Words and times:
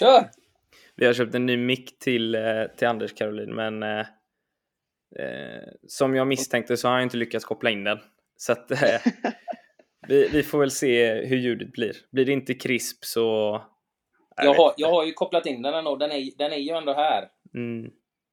Kör! 0.00 0.30
Vi 0.96 1.06
har 1.06 1.12
köpt 1.12 1.34
en 1.34 1.46
ny 1.46 1.56
mick 1.56 1.98
till, 1.98 2.34
eh, 2.34 2.64
till 2.76 2.88
Anders 2.88 3.14
Caroline, 3.14 3.54
men 3.54 3.82
eh, 3.82 4.06
eh, 5.18 5.68
som 5.88 6.14
jag 6.14 6.26
misstänkte 6.26 6.76
så 6.76 6.88
har 6.88 6.94
jag 6.94 7.02
inte 7.02 7.16
lyckats 7.16 7.44
koppla 7.44 7.70
in 7.70 7.84
den. 7.84 7.98
Så 8.36 8.52
att, 8.52 8.70
eh, 8.70 8.78
vi, 10.08 10.28
vi, 10.28 10.42
får 10.42 10.58
väl 10.58 10.70
se 10.70 11.12
hur 11.12 11.36
ljudet 11.36 11.72
blir. 11.72 11.96
Blir 12.10 12.24
det 12.24 12.32
inte 12.32 12.54
krisp 12.54 13.04
så... 13.04 13.60
Jag, 14.36 14.54
har, 14.54 14.74
jag 14.76 14.90
har 14.90 15.04
ju 15.04 15.12
kopplat 15.12 15.46
in 15.46 15.62
den 15.62 15.86
och 15.86 15.98
den 15.98 16.12
är, 16.12 16.30
den 16.38 16.52
är 16.52 16.56
ju 16.56 16.70
ändå 16.70 16.92
här. 16.92 17.28
Mm. 17.54 17.90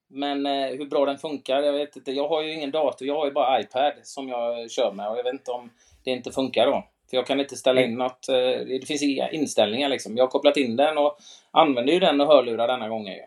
Men 0.10 0.46
eh, 0.46 0.68
hur 0.68 0.86
bra 0.86 1.06
den 1.06 1.18
funkar, 1.18 1.62
jag 1.62 1.74
vet 1.74 1.96
inte. 1.96 2.12
Jag 2.12 2.28
har 2.28 2.44
ju 2.44 2.54
ingen 2.54 2.72
dator, 2.72 3.08
jag 3.08 3.16
har 3.16 3.26
ju 3.26 3.32
bara 3.32 3.62
iPad 3.62 3.94
som 4.04 4.30
jag 4.30 4.72
kör 4.72 4.92
med 4.92 5.10
och 5.10 5.18
jag 5.18 5.24
vet 5.24 5.34
inte 5.34 5.52
om 5.52 5.70
det 6.04 6.12
inte 6.12 6.32
funkar 6.32 6.66
då. 6.66 6.84
För 7.10 7.18
jag 7.18 7.28
kan 7.28 7.40
inte 7.40 7.56
ställa 7.56 7.82
in 7.82 7.98
något, 7.98 8.30
eh, 8.30 8.36
det 8.68 8.88
finns 8.88 9.04
inga 9.04 9.30
inställningar 9.30 9.90
liksom. 9.90 10.18
Jag 10.18 10.24
har 10.24 10.30
kopplat 10.30 10.58
in 10.58 10.76
den 10.76 10.98
och 10.98 11.18
använder 11.52 11.94
ju 11.94 12.00
den 12.00 12.22
och 12.22 12.28
hörlurar 12.28 12.68
denna 12.68 12.90
gången 12.90 13.14
ju. 13.14 13.22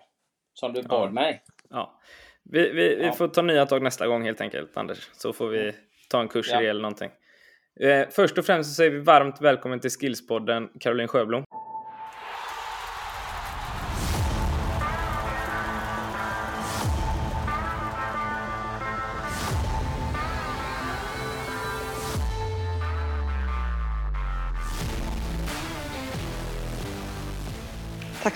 Som 0.54 0.72
du 0.72 0.82
bad 0.82 1.08
ja. 1.08 1.12
mig. 1.12 1.42
Ja. 1.70 2.00
Vi, 2.44 2.70
vi, 2.70 2.94
vi 2.94 3.04
ja. 3.04 3.12
får 3.12 3.28
ta 3.28 3.42
nya 3.42 3.66
tag 3.66 3.82
nästa 3.82 4.06
gång 4.06 4.24
helt 4.24 4.40
enkelt, 4.40 4.76
Anders. 4.76 5.10
Så 5.12 5.32
får 5.32 5.48
vi 5.48 5.72
ta 6.08 6.20
en 6.20 6.28
kurs 6.28 6.50
ja. 6.52 6.60
i 6.60 6.64
det 6.64 6.70
eller 6.70 6.82
någonting. 6.82 7.10
Eh, 7.80 8.08
först 8.10 8.38
och 8.38 8.44
främst 8.44 8.70
så 8.70 8.74
säger 8.74 8.90
vi 8.90 8.98
varmt 8.98 9.40
välkommen 9.40 9.80
till 9.80 9.90
Skillspodden, 9.90 10.68
Caroline 10.80 11.08
Sjöblom. 11.08 11.44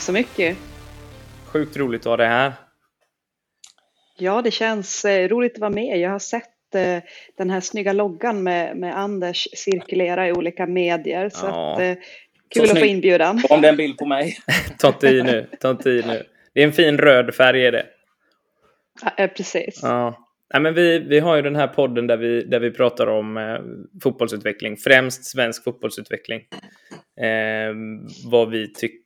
Så 0.04 0.12
mycket. 0.12 0.56
Sjukt 1.46 1.76
roligt 1.76 2.00
att 2.00 2.06
ha 2.06 2.16
dig 2.16 2.26
här. 2.26 2.52
Ja, 4.18 4.42
det 4.42 4.50
känns 4.50 5.04
eh, 5.04 5.28
roligt 5.28 5.54
att 5.54 5.60
vara 5.60 5.70
med. 5.70 5.98
Jag 5.98 6.10
har 6.10 6.18
sett 6.18 6.74
eh, 6.74 6.98
den 7.38 7.50
här 7.50 7.60
snygga 7.60 7.92
loggan 7.92 8.42
med, 8.42 8.76
med 8.76 8.98
Anders 8.98 9.48
cirkulera 9.52 10.28
i 10.28 10.32
olika 10.32 10.66
medier. 10.66 11.28
Så 11.28 11.46
ja. 11.46 11.72
att, 11.72 11.80
eh, 11.80 11.94
kul 12.54 12.66
så 12.66 12.72
att 12.72 12.78
få 12.78 12.84
inbjudan. 12.84 13.42
Om 13.50 13.60
det 13.60 13.68
är 13.68 13.70
en 13.70 13.76
bild 13.76 13.98
på 13.98 14.06
mig. 14.06 14.36
ta 14.78 14.88
inte 14.88 15.08
i 15.08 15.22
nu. 15.22 15.48
Ta 15.60 15.70
inte 15.70 15.90
i 15.90 16.02
nu. 16.06 16.22
Det 16.54 16.60
är 16.60 16.66
en 16.66 16.72
fin 16.72 16.98
röd 16.98 17.34
färg 17.34 17.66
är 17.66 17.72
det. 17.72 17.86
Ja, 19.16 19.28
precis. 19.28 19.80
Ja. 19.82 20.20
Ja, 20.48 20.60
men 20.60 20.74
vi, 20.74 20.98
vi 20.98 21.18
har 21.18 21.36
ju 21.36 21.42
den 21.42 21.56
här 21.56 21.66
podden 21.66 22.06
där 22.06 22.16
vi, 22.16 22.44
där 22.44 22.60
vi 22.60 22.70
pratar 22.70 23.06
om 23.06 23.36
eh, 23.36 23.58
fotbollsutveckling, 24.02 24.76
främst 24.76 25.24
svensk 25.24 25.64
fotbollsutveckling. 25.64 26.40
Eh, 27.20 27.74
vad 28.30 28.50
vi 28.50 28.72
tycker 28.72 29.03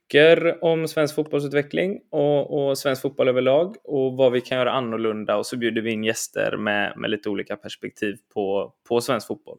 om 0.60 0.88
svensk 0.88 1.14
fotbollsutveckling 1.14 2.00
och, 2.10 2.68
och 2.68 2.78
svensk 2.78 3.02
fotboll 3.02 3.28
överlag 3.28 3.76
och 3.84 4.16
vad 4.16 4.32
vi 4.32 4.40
kan 4.40 4.58
göra 4.58 4.72
annorlunda 4.72 5.36
och 5.36 5.46
så 5.46 5.56
bjuder 5.56 5.82
vi 5.82 5.90
in 5.90 6.04
gäster 6.04 6.56
med, 6.56 6.92
med 6.96 7.10
lite 7.10 7.28
olika 7.28 7.56
perspektiv 7.56 8.16
på, 8.34 8.74
på 8.88 9.00
svensk 9.00 9.26
fotboll. 9.26 9.58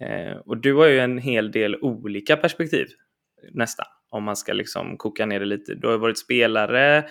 Eh, 0.00 0.36
och 0.36 0.56
du 0.56 0.74
har 0.74 0.86
ju 0.86 1.00
en 1.00 1.18
hel 1.18 1.50
del 1.50 1.76
olika 1.76 2.36
perspektiv, 2.36 2.86
nästan, 3.52 3.86
om 4.10 4.24
man 4.24 4.36
ska 4.36 4.52
liksom 4.52 4.96
koka 4.96 5.26
ner 5.26 5.40
det 5.40 5.46
lite. 5.46 5.74
Du 5.74 5.88
har 5.88 5.98
varit 5.98 6.18
spelare, 6.18 7.04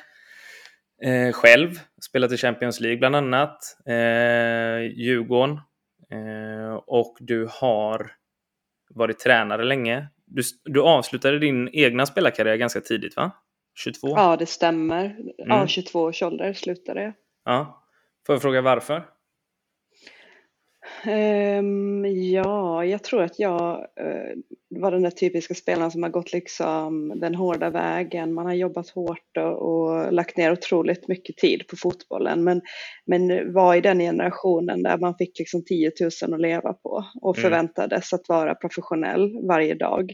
eh, 1.03 1.31
själv. 1.31 1.71
Spelat 2.01 2.31
i 2.31 2.37
Champions 2.37 2.79
League 2.79 2.99
bland 2.99 3.15
annat. 3.15 3.57
Eh, 3.85 4.81
Djurgården. 4.95 5.59
Eh, 6.11 6.73
och 6.87 7.17
du 7.19 7.47
har 7.49 8.11
varit 8.89 9.19
tränare 9.19 9.63
länge. 9.63 10.07
Du, 10.33 10.41
du 10.63 10.81
avslutade 10.81 11.39
din 11.39 11.69
egna 11.73 12.05
spelarkarriär 12.05 12.55
ganska 12.55 12.81
tidigt 12.81 13.15
va? 13.15 13.31
22? 13.83 14.07
Ja, 14.07 14.37
det 14.37 14.45
stämmer. 14.45 15.05
Mm. 15.05 15.33
Ja, 15.37 15.67
22 15.67 15.99
års 16.01 16.23
ålder 16.23 16.53
slutade 16.53 17.03
jag. 17.03 17.13
Ja. 17.45 17.83
Får 18.25 18.35
jag 18.35 18.41
fråga 18.41 18.61
varför? 18.61 19.05
Um, 21.05 22.05
ja, 22.05 22.85
jag 22.85 23.03
tror 23.03 23.23
att 23.23 23.39
jag 23.39 23.87
uh, 24.01 24.79
var 24.81 24.91
den 24.91 25.01
där 25.01 25.09
typiska 25.09 25.53
spelaren 25.53 25.91
som 25.91 26.03
har 26.03 26.09
gått 26.09 26.33
liksom 26.33 27.13
den 27.19 27.35
hårda 27.35 27.69
vägen. 27.69 28.33
Man 28.33 28.45
har 28.45 28.53
jobbat 28.53 28.89
hårt 28.89 29.37
och, 29.37 29.61
och, 29.61 30.13
lagt 30.13 30.37
ner 30.37 30.51
otroligt 30.51 31.07
mycket 31.07 31.37
tid 31.37 31.67
på 31.67 31.75
fotbollen. 31.75 32.43
Men, 32.43 32.61
men 33.05 33.53
var 33.53 33.75
i 33.75 33.81
den 33.81 33.99
generationen 33.99 34.83
där 34.83 34.97
man 34.97 35.15
fick 35.17 35.39
liksom 35.39 35.63
10 35.65 35.91
000 36.21 36.33
att 36.33 36.41
leva 36.41 36.73
på 36.73 37.05
och 37.21 37.37
mm. 37.37 37.41
förväntades 37.41 38.13
att 38.13 38.29
vara 38.29 38.55
professionell 38.55 39.47
varje 39.47 39.73
dag. 39.73 40.13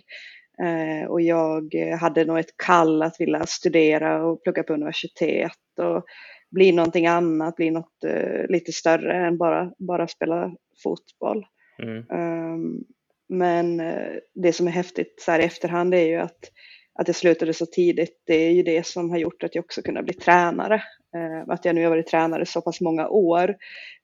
Uh, 0.63 1.07
och 1.09 1.22
jag 1.22 1.75
hade 2.00 2.25
nog 2.25 2.39
ett 2.39 2.57
kall 2.66 3.01
att 3.01 3.16
vilja 3.19 3.45
studera 3.45 4.25
och 4.25 4.44
plugga 4.44 4.63
på 4.63 4.73
universitet. 4.73 5.51
Och, 5.79 6.06
bli 6.51 6.72
någonting 6.72 7.07
annat, 7.07 7.56
bli 7.56 7.72
något 7.72 8.03
uh, 8.06 8.47
lite 8.50 8.72
större 8.72 9.28
än 9.28 9.38
bara, 9.38 9.72
bara 9.78 10.07
spela 10.07 10.51
fotboll. 10.83 11.45
Mm. 11.83 11.97
Um, 12.09 12.83
men 13.29 13.79
uh, 13.79 14.17
det 14.35 14.53
som 14.53 14.67
är 14.67 14.71
häftigt 14.71 15.21
så 15.21 15.31
här 15.31 15.39
i 15.39 15.43
efterhand 15.43 15.93
är 15.93 16.05
ju 16.05 16.15
att, 16.15 16.51
att 16.99 17.07
jag 17.07 17.15
slutade 17.15 17.53
så 17.53 17.65
tidigt. 17.65 18.21
Det 18.25 18.35
är 18.35 18.51
ju 18.51 18.63
det 18.63 18.85
som 18.85 19.09
har 19.09 19.17
gjort 19.17 19.43
att 19.43 19.55
jag 19.55 19.65
också 19.65 19.81
kunnat 19.81 20.05
bli 20.05 20.13
tränare. 20.13 20.83
Uh, 21.17 21.49
att 21.49 21.65
jag 21.65 21.75
nu 21.75 21.83
har 21.83 21.89
varit 21.89 22.07
tränare 22.07 22.45
så 22.45 22.61
pass 22.61 22.81
många 22.81 23.07
år 23.07 23.49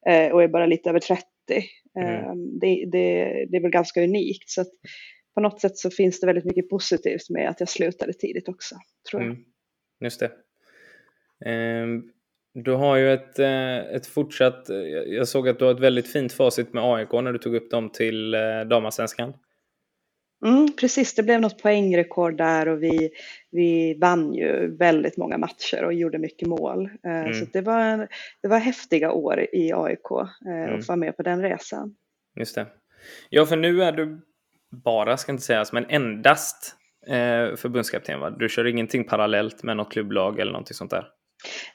uh, 0.09 0.31
och 0.31 0.43
är 0.43 0.47
bara 0.47 0.65
lite 0.65 0.89
över 0.89 0.99
30. 0.99 1.23
Mm. 1.99 2.29
Um, 2.29 2.59
det, 2.59 2.85
det, 2.91 3.25
det, 3.49 3.57
är 3.57 3.61
väl 3.61 3.71
ganska 3.71 4.03
unikt. 4.03 4.49
Så 4.49 4.65
på 5.35 5.41
något 5.41 5.61
sätt 5.61 5.77
så 5.77 5.89
finns 5.89 6.19
det 6.19 6.27
väldigt 6.27 6.45
mycket 6.45 6.69
positivt 6.69 7.29
med 7.29 7.49
att 7.49 7.59
jag 7.59 7.69
slutade 7.69 8.13
tidigt 8.13 8.49
också, 8.49 8.75
tror 9.09 9.21
jag. 9.21 9.31
Mm. 9.31 9.43
Just 9.99 10.19
det. 10.19 10.31
Um, 11.45 12.13
du 12.53 12.71
har 12.71 12.95
ju 12.95 13.13
ett, 13.13 13.39
eh, 13.39 13.77
ett 13.77 14.07
fortsatt... 14.07 14.69
Eh, 14.69 14.77
jag 15.07 15.27
såg 15.27 15.49
att 15.49 15.59
du 15.59 15.65
har 15.65 15.71
ett 15.71 15.79
väldigt 15.79 16.11
fint 16.11 16.33
facit 16.33 16.73
med 16.73 16.83
AIK 16.83 17.11
när 17.11 17.33
du 17.33 17.39
tog 17.39 17.55
upp 17.55 17.71
dem 17.71 17.89
till 17.89 18.33
eh, 18.33 18.61
damallsvenskan. 18.69 19.33
Mm, 20.45 20.67
precis, 20.79 21.15
det 21.15 21.23
blev 21.23 21.41
något 21.41 21.61
poängrekord 21.61 22.37
där 22.37 22.67
och 22.67 22.83
vi, 22.83 23.09
vi 23.51 23.97
vann 24.01 24.33
ju 24.33 24.77
väldigt 24.77 25.17
många 25.17 25.37
matcher 25.37 25.83
och 25.83 25.93
gjorde 25.93 26.17
mycket 26.17 26.47
mål. 26.47 26.89
Mm. 27.03 27.33
Så 27.33 27.45
det 27.53 27.61
var, 27.61 28.07
det 28.41 28.47
var 28.47 28.59
häftiga 28.59 29.11
år 29.11 29.39
i 29.39 29.73
AIK 29.73 30.11
mm. 30.45 30.79
att 30.79 30.87
vara 30.87 30.95
med 30.95 31.17
på 31.17 31.23
den 31.23 31.41
resan. 31.41 31.95
Just 32.39 32.55
det. 32.55 32.67
Ja, 33.29 33.45
för 33.45 33.57
nu 33.57 33.83
är 33.83 33.91
du 33.91 34.21
bara, 34.83 35.17
ska 35.17 35.31
inte 35.31 35.43
sägas, 35.43 35.73
men 35.73 35.85
endast 35.89 36.75
förbundskapten 37.55 38.19
va? 38.19 38.29
Du 38.29 38.49
kör 38.49 38.67
ingenting 38.67 39.03
parallellt 39.03 39.63
med 39.63 39.77
något 39.77 39.91
klubblag 39.91 40.39
eller 40.39 40.51
någonting 40.51 40.75
sånt 40.75 40.91
där? 40.91 41.07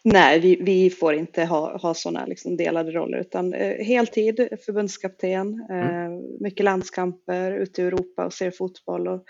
Nej, 0.04 0.40
vi, 0.40 0.58
vi 0.62 0.90
får 0.90 1.14
inte 1.14 1.44
ha, 1.44 1.76
ha 1.76 1.94
sådana 1.94 2.26
liksom 2.26 2.56
delade 2.56 2.92
roller 2.92 3.18
utan 3.18 3.54
eh, 3.54 3.84
heltid 3.84 4.48
förbundskapten, 4.66 5.66
mm. 5.70 5.88
eh, 5.88 6.20
mycket 6.40 6.64
landskamper 6.64 7.52
ute 7.52 7.82
i 7.82 7.84
Europa 7.84 8.26
och 8.26 8.32
ser 8.32 8.50
fotboll 8.50 9.08
och 9.08 9.24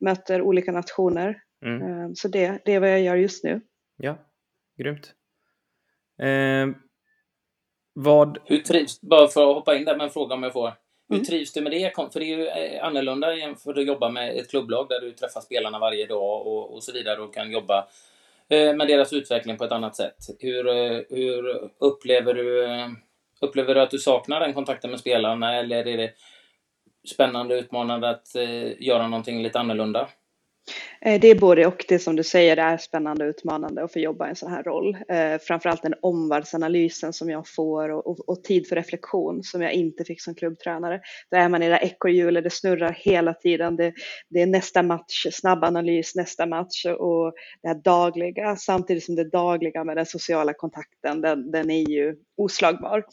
möter 0.00 0.42
olika 0.42 0.72
nationer. 0.72 1.42
Mm. 1.64 1.82
Eh, 1.82 2.10
så 2.14 2.28
det, 2.28 2.58
det 2.64 2.72
är 2.72 2.80
vad 2.80 2.90
jag 2.90 3.00
gör 3.00 3.16
just 3.16 3.44
nu. 3.44 3.60
Ja, 3.96 4.18
grymt. 4.78 5.14
Eh, 6.22 6.76
vad... 7.94 8.38
Hur 8.44 8.58
trivs, 8.58 9.00
bara 9.00 9.28
för 9.28 9.50
att 9.50 9.56
hoppa 9.56 9.76
in 9.76 9.84
där 9.84 9.96
med 9.96 10.04
en 10.04 10.10
fråga 10.10 10.34
om 10.34 10.42
jag 10.42 10.52
får. 10.52 10.72
Hur 11.08 11.16
mm. 11.16 11.26
trivs 11.26 11.52
du 11.52 11.60
med 11.60 11.72
det? 11.72 11.94
För 12.12 12.20
det 12.20 12.26
är 12.26 12.36
ju 12.36 12.46
eh, 12.46 12.84
annorlunda 12.84 13.34
jämfört 13.34 13.66
med 13.66 13.78
att 13.78 13.86
jobba 13.86 14.08
med 14.08 14.36
ett 14.36 14.50
klubblag 14.50 14.88
där 14.88 15.00
du 15.00 15.12
träffar 15.12 15.40
spelarna 15.40 15.78
varje 15.78 16.06
dag 16.06 16.46
och, 16.46 16.74
och 16.74 16.82
så 16.82 16.92
vidare 16.92 17.20
och 17.20 17.34
kan 17.34 17.50
jobba 17.50 17.88
Eh, 18.52 18.74
med 18.74 18.88
deras 18.88 19.12
utveckling 19.12 19.56
på 19.56 19.64
ett 19.64 19.72
annat 19.72 19.96
sätt. 19.96 20.16
Hur, 20.38 20.68
eh, 20.68 21.00
hur 21.10 21.70
upplever, 21.78 22.34
du, 22.34 22.64
eh, 22.64 22.88
upplever 23.40 23.74
du 23.74 23.80
att 23.80 23.90
du 23.90 23.98
saknar 23.98 24.40
den 24.40 24.54
kontakten 24.54 24.90
med 24.90 25.00
spelarna 25.00 25.54
eller 25.54 25.86
är 25.86 25.96
det 25.96 26.10
spännande 27.14 27.54
och 27.54 27.60
utmanande 27.60 28.08
att 28.10 28.28
göra 28.78 29.08
någonting 29.08 29.42
lite 29.42 29.60
annorlunda? 29.60 30.08
Eh, 31.00 31.20
det 31.20 31.28
är 31.28 31.34
både 31.34 31.66
och. 31.66 31.84
Det 31.88 31.98
som 31.98 32.16
du 32.16 32.22
säger 32.22 32.56
det 32.56 32.62
är 32.62 32.76
spännande 32.76 33.24
och 33.24 33.28
utmanande 33.28 33.84
att 33.84 33.92
få 33.92 33.98
jobba 33.98 34.26
i 34.26 34.30
en 34.30 34.36
sån 34.36 34.50
här 34.50 34.62
roll. 34.62 34.96
Eh, 35.08 35.38
framförallt 35.40 35.82
den 35.82 35.94
omvärldsanalysen 36.02 37.12
som 37.12 37.30
jag 37.30 37.48
får 37.48 37.88
och, 37.88 38.06
och, 38.06 38.28
och, 38.28 38.44
tid 38.44 38.68
för 38.68 38.76
reflektion 38.76 39.42
som 39.42 39.62
jag 39.62 39.72
inte 39.72 40.04
fick 40.04 40.22
som 40.22 40.34
klubbtränare. 40.34 41.00
Då 41.30 41.36
är 41.36 41.48
man 41.48 41.62
i 41.62 41.68
det 41.68 41.78
ekorrhjulet, 41.78 42.44
det 42.44 42.50
snurrar 42.50 42.92
hela 42.92 43.34
tiden. 43.34 43.76
Det, 43.76 43.92
det, 44.28 44.42
är 44.42 44.46
nästa 44.46 44.82
match, 44.82 45.26
snabb 45.32 45.64
analys, 45.64 46.14
nästa 46.14 46.46
match 46.46 46.86
och 46.98 47.32
det 47.62 47.68
här 47.68 47.74
dagliga 47.84 48.56
samtidigt 48.56 49.04
som 49.04 49.14
det 49.14 49.30
dagliga 49.30 49.84
med 49.84 49.96
den 49.96 50.06
sociala 50.06 50.52
kontakten, 50.52 51.20
den, 51.20 51.50
den 51.50 51.70
är 51.70 51.90
ju 51.90 52.16
oslagbar 52.36 53.04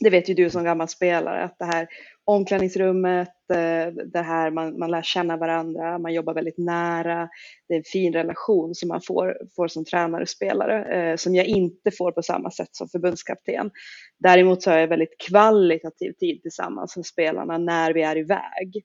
det 0.00 0.10
vet 0.10 0.28
ju 0.28 0.34
du 0.34 0.50
som 0.50 0.64
gammal 0.64 0.88
spelare, 0.88 1.44
att 1.44 1.58
det 1.58 1.64
här 1.64 1.88
omklädningsrummet, 2.24 3.50
eh, 3.50 3.86
det 4.12 4.22
här 4.22 4.50
man, 4.50 4.78
man 4.78 4.90
lär 4.90 5.02
känna 5.02 5.36
varandra, 5.36 5.98
man 5.98 6.14
jobbar 6.14 6.34
väldigt 6.34 6.58
nära. 6.58 7.28
Det 7.68 7.74
är 7.74 7.78
en 7.78 7.84
fin 7.84 8.12
relation 8.12 8.74
som 8.74 8.88
man 8.88 9.00
får, 9.00 9.36
får 9.56 9.68
som 9.68 9.84
tränare 9.84 10.22
och 10.22 10.28
spelare, 10.28 10.84
eh, 10.84 11.16
som 11.16 11.34
jag 11.34 11.46
inte 11.46 11.90
får 11.90 12.12
på 12.12 12.22
samma 12.22 12.50
sätt 12.50 12.68
som 12.72 12.88
förbundskapten. 12.88 13.70
Däremot 14.18 14.62
så 14.62 14.70
har 14.70 14.78
jag 14.78 14.88
väldigt 14.88 15.18
kvalitativ 15.28 16.12
tid 16.12 16.42
tillsammans 16.42 16.96
med 16.96 17.06
spelarna 17.06 17.58
när 17.58 17.92
vi 17.92 18.02
är 18.02 18.16
iväg. 18.18 18.84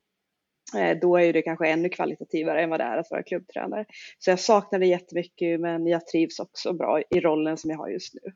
Eh, 0.78 0.98
då 1.00 1.16
är 1.16 1.32
det 1.32 1.42
kanske 1.42 1.68
ännu 1.68 1.88
kvalitativare 1.88 2.62
än 2.62 2.70
vad 2.70 2.80
det 2.80 2.84
är 2.84 2.98
att 2.98 3.10
vara 3.10 3.22
klubbtränare. 3.22 3.84
Så 4.18 4.30
jag 4.30 4.40
saknar 4.40 4.78
det 4.78 4.86
jättemycket 4.86 5.60
men 5.60 5.86
jag 5.86 6.06
trivs 6.06 6.40
också 6.40 6.72
bra 6.72 7.02
i 7.10 7.20
rollen 7.20 7.56
som 7.56 7.70
jag 7.70 7.78
har 7.78 7.88
just 7.88 8.14
nu. 8.14 8.32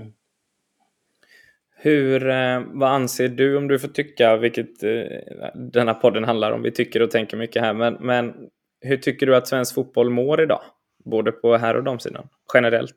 Mm. 0.00 0.12
Hur, 1.80 2.28
eh, 2.28 2.62
vad 2.66 2.90
anser 2.90 3.28
du 3.28 3.56
om 3.56 3.68
du 3.68 3.78
får 3.78 3.88
tycka, 3.88 4.36
vilket 4.36 4.82
eh, 4.82 5.52
denna 5.54 5.94
podden 5.94 6.24
handlar 6.24 6.52
om, 6.52 6.62
vi 6.62 6.72
tycker 6.72 7.02
och 7.02 7.10
tänker 7.10 7.36
mycket 7.36 7.62
här, 7.62 7.74
men, 7.74 7.94
men 7.94 8.34
hur 8.80 8.96
tycker 8.96 9.26
du 9.26 9.36
att 9.36 9.48
svensk 9.48 9.74
fotboll 9.74 10.10
mår 10.10 10.42
idag? 10.42 10.60
Både 11.04 11.32
på 11.32 11.56
här 11.56 11.76
och 11.76 11.84
damsidan, 11.84 12.28
generellt? 12.54 12.96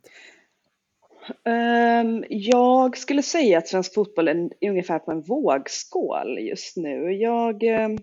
Um, 1.45 2.25
jag 2.29 2.97
skulle 2.97 3.21
säga 3.21 3.57
att 3.57 3.67
svensk 3.67 3.93
fotboll 3.93 4.27
är 4.27 4.49
ungefär 4.69 4.99
på 4.99 5.11
en 5.11 5.21
vågskål 5.21 6.39
just 6.39 6.77
nu. 6.77 7.13
Jag, 7.13 7.63
um, 7.63 7.97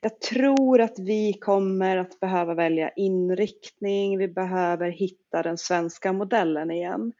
jag 0.00 0.20
tror 0.20 0.80
att 0.80 0.98
vi 0.98 1.32
kommer 1.32 1.96
att 1.96 2.20
behöva 2.20 2.54
välja 2.54 2.90
inriktning, 2.96 4.18
vi 4.18 4.28
behöver 4.28 4.90
hitta 4.90 5.42
den 5.42 5.58
svenska 5.58 6.12
modellen 6.12 6.70
igen. 6.70 7.12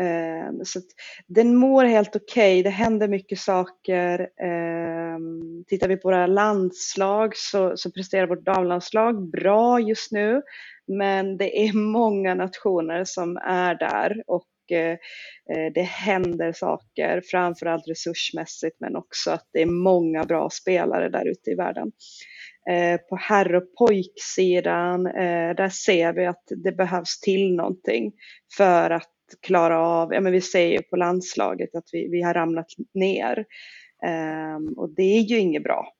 Ehm, 0.00 0.64
så 0.64 0.80
den 1.26 1.56
mår 1.56 1.84
helt 1.84 2.16
okej, 2.16 2.60
okay. 2.60 2.62
det 2.62 2.70
händer 2.70 3.08
mycket 3.08 3.38
saker. 3.38 4.28
Ehm, 4.42 5.64
tittar 5.68 5.88
vi 5.88 5.96
på 5.96 6.08
våra 6.08 6.26
landslag 6.26 7.36
så, 7.36 7.76
så 7.76 7.90
presterar 7.90 8.26
vårt 8.26 8.44
damlandslag 8.44 9.30
bra 9.30 9.80
just 9.80 10.12
nu. 10.12 10.42
Men 10.86 11.36
det 11.36 11.66
är 11.66 11.72
många 11.72 12.34
nationer 12.34 13.04
som 13.04 13.36
är 13.36 13.74
där 13.74 14.22
och 14.26 14.46
Eh, 14.70 15.72
det 15.74 15.82
händer 15.82 16.52
saker, 16.52 17.22
framförallt 17.30 17.88
resursmässigt 17.88 18.76
men 18.80 18.96
också 18.96 19.30
att 19.30 19.48
det 19.52 19.62
är 19.62 19.66
många 19.66 20.24
bra 20.24 20.50
spelare 20.50 21.08
där 21.08 21.28
ute 21.30 21.50
i 21.50 21.54
världen. 21.54 21.92
Eh, 22.70 23.00
på 23.08 23.16
herr 23.16 23.54
och 23.54 23.74
pojksidan, 23.78 25.06
eh, 25.06 25.54
där 25.56 25.68
ser 25.68 26.12
vi 26.12 26.26
att 26.26 26.44
det 26.64 26.72
behövs 26.72 27.20
till 27.20 27.54
någonting 27.54 28.12
för 28.56 28.90
att 28.90 29.10
klara 29.40 29.80
av, 29.80 30.14
ja 30.14 30.20
men 30.20 30.32
vi 30.32 30.40
ser 30.40 30.66
ju 30.66 30.82
på 30.82 30.96
landslaget 30.96 31.74
att 31.74 31.88
vi, 31.92 32.08
vi 32.08 32.22
har 32.22 32.34
ramlat 32.34 32.66
ner. 32.94 33.44
och 34.76 34.94
det 34.94 35.02
är 35.02 35.20
ju 35.20 35.38
inget 35.38 35.62
bra 35.62 35.94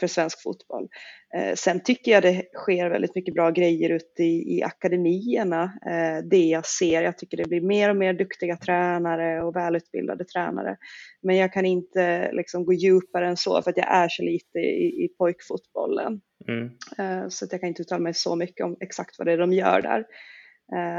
för 0.00 0.06
svensk 0.06 0.42
fotboll. 0.42 0.88
Eh, 1.36 1.54
sen 1.54 1.82
tycker 1.82 2.12
jag 2.12 2.22
det 2.22 2.42
sker 2.54 2.90
väldigt 2.90 3.14
mycket 3.14 3.34
bra 3.34 3.50
grejer 3.50 3.90
ute 3.90 4.22
i, 4.22 4.56
i 4.56 4.62
akademierna. 4.62 5.62
Eh, 5.64 6.24
det 6.30 6.44
jag 6.44 6.66
ser, 6.66 7.02
jag 7.02 7.18
tycker 7.18 7.36
det 7.36 7.48
blir 7.48 7.60
mer 7.60 7.90
och 7.90 7.96
mer 7.96 8.12
duktiga 8.12 8.56
tränare 8.56 9.42
och 9.42 9.56
välutbildade 9.56 10.24
tränare. 10.24 10.76
Men 11.22 11.36
jag 11.36 11.52
kan 11.52 11.66
inte 11.66 12.32
liksom 12.32 12.64
gå 12.64 12.72
djupare 12.72 13.28
än 13.28 13.36
så 13.36 13.62
för 13.62 13.70
att 13.70 13.76
jag 13.76 13.94
är 13.94 14.08
så 14.08 14.22
lite 14.22 14.58
i, 14.58 15.04
i 15.04 15.08
pojkfotbollen. 15.18 16.20
Mm. 16.48 16.70
Eh, 16.98 17.28
så 17.28 17.44
att 17.44 17.52
jag 17.52 17.60
kan 17.60 17.68
inte 17.68 17.82
uttala 17.82 18.02
mig 18.02 18.14
så 18.14 18.36
mycket 18.36 18.64
om 18.64 18.76
exakt 18.80 19.18
vad 19.18 19.26
det 19.26 19.32
är 19.32 19.38
de 19.38 19.52
gör 19.52 19.82
där. 19.82 20.04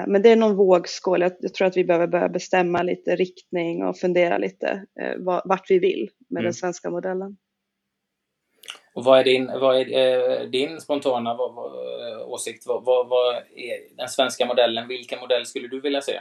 Men 0.07 0.21
det 0.21 0.29
är 0.29 0.35
någon 0.35 0.55
vågskål. 0.55 1.21
Jag 1.21 1.53
tror 1.53 1.67
att 1.67 1.77
vi 1.77 1.83
behöver 1.83 2.07
börja 2.07 2.29
bestämma 2.29 2.83
lite 2.83 3.15
riktning 3.15 3.83
och 3.83 3.97
fundera 3.97 4.37
lite 4.37 4.85
vart 5.45 5.71
vi 5.71 5.79
vill 5.79 6.09
med 6.29 6.39
mm. 6.39 6.43
den 6.43 6.53
svenska 6.53 6.89
modellen. 6.89 7.37
Och 8.93 9.03
vad 9.03 9.19
är 9.19 9.23
din, 9.23 9.47
vad 9.47 9.81
är, 9.81 10.41
eh, 10.41 10.49
din 10.49 10.81
spontana 10.81 11.33
vad, 11.33 11.53
vad, 11.53 11.71
eh, 11.73 12.27
åsikt? 12.27 12.67
Vad, 12.67 12.85
vad, 12.85 13.07
vad, 13.07 13.35
är 13.35 13.97
den 13.97 14.09
svenska 14.09 14.45
modellen? 14.45 14.87
Vilken 14.87 15.19
modell 15.19 15.45
skulle 15.45 15.67
du 15.67 15.81
vilja 15.81 16.01
se? 16.01 16.19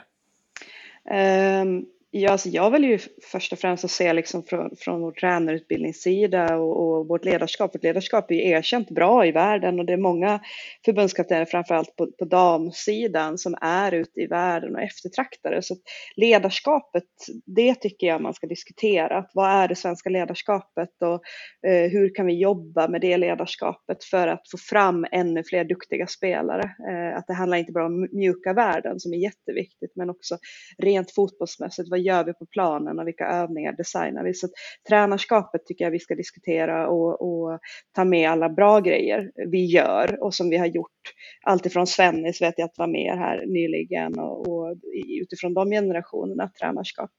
Um, 1.62 1.87
Ja, 2.12 2.31
alltså 2.31 2.49
jag 2.49 2.71
vill 2.71 2.85
ju 2.85 2.99
först 3.23 3.53
och 3.53 3.59
främst 3.59 3.85
att 3.85 3.91
se 3.91 4.12
liksom 4.12 4.43
från, 4.43 4.77
från 4.77 5.01
vår 5.01 5.12
tränarutbildningssida 5.12 6.57
och, 6.57 6.99
och 6.99 7.09
vårt 7.09 7.25
ledarskap. 7.25 7.75
Vårt 7.75 7.83
ledarskap 7.83 8.31
är 8.31 8.35
ju 8.35 8.49
erkänt 8.49 8.91
bra 8.91 9.27
i 9.27 9.33
världen 9.33 9.79
och 9.79 9.87
det 9.87 9.93
är 9.93 9.97
många 9.97 10.41
förbundskaptener, 10.85 11.45
framförallt 11.45 11.97
på, 11.97 12.07
på 12.19 12.25
damsidan, 12.25 13.39
som 13.39 13.55
är 13.61 13.93
ute 13.93 14.21
i 14.21 14.27
världen 14.27 14.75
och 14.75 14.83
eftertraktade. 14.83 15.62
Så 15.62 15.77
ledarskapet, 16.17 17.05
det 17.47 17.75
tycker 17.75 18.07
jag 18.07 18.21
man 18.21 18.35
ska 18.35 18.47
diskutera. 18.47 19.27
Vad 19.35 19.51
är 19.51 19.69
det 19.69 19.77
svenska 19.77 20.11
ledarskapet 20.11 20.91
och 21.03 21.23
eh, 21.71 21.91
hur 21.91 22.15
kan 22.15 22.27
vi 22.27 22.41
jobba 22.41 22.89
med 22.89 23.01
det 23.01 23.17
ledarskapet 23.17 24.05
för 24.05 24.29
att 24.29 24.51
få 24.51 24.59
fram 24.59 25.07
ännu 25.12 25.45
fler 25.45 25.65
duktiga 25.65 26.07
spelare? 26.07 26.71
Eh, 26.91 27.19
att 27.19 27.27
det 27.27 27.35
handlar 27.35 27.59
inte 27.59 27.73
bara 27.73 27.87
om 27.87 28.09
mjuka 28.12 28.53
värden 28.53 29.01
som 29.01 29.12
är 29.12 29.19
jätteviktigt, 29.19 29.93
men 29.97 30.11
också 30.11 30.39
rent 30.79 31.15
fotbollsmässigt 31.15 31.91
vad 32.00 32.06
gör 32.06 32.25
vi 32.25 32.32
på 32.32 32.47
planen 32.47 32.99
och 32.99 33.06
vilka 33.06 33.26
övningar 33.26 33.73
designar 33.73 34.25
vi? 34.25 34.35
Så 34.35 34.49
tränarskapet 34.88 35.67
tycker 35.67 35.85
jag 35.85 35.91
vi 35.91 35.99
ska 35.99 36.14
diskutera 36.14 36.88
och, 36.88 37.23
och, 37.23 37.58
ta 37.94 38.05
med 38.05 38.31
alla 38.31 38.49
bra 38.49 38.81
grejer 38.81 39.31
vi 39.50 39.64
gör 39.64 40.23
och 40.23 40.35
som 40.35 40.50
vi 40.50 40.56
har 40.56 40.67
gjort. 40.67 41.14
Alltifrån 41.43 41.87
Svennis 41.87 42.43
vet 42.43 42.55
jag 42.56 42.67
att 42.67 42.79
var 42.79 42.87
med 42.87 43.19
här 43.19 43.47
nyligen 43.47 44.19
och, 44.19 44.49
och 44.49 44.76
utifrån 45.20 45.55
de 45.55 45.70
generationerna 45.70 46.50
tränarskap. 46.61 47.11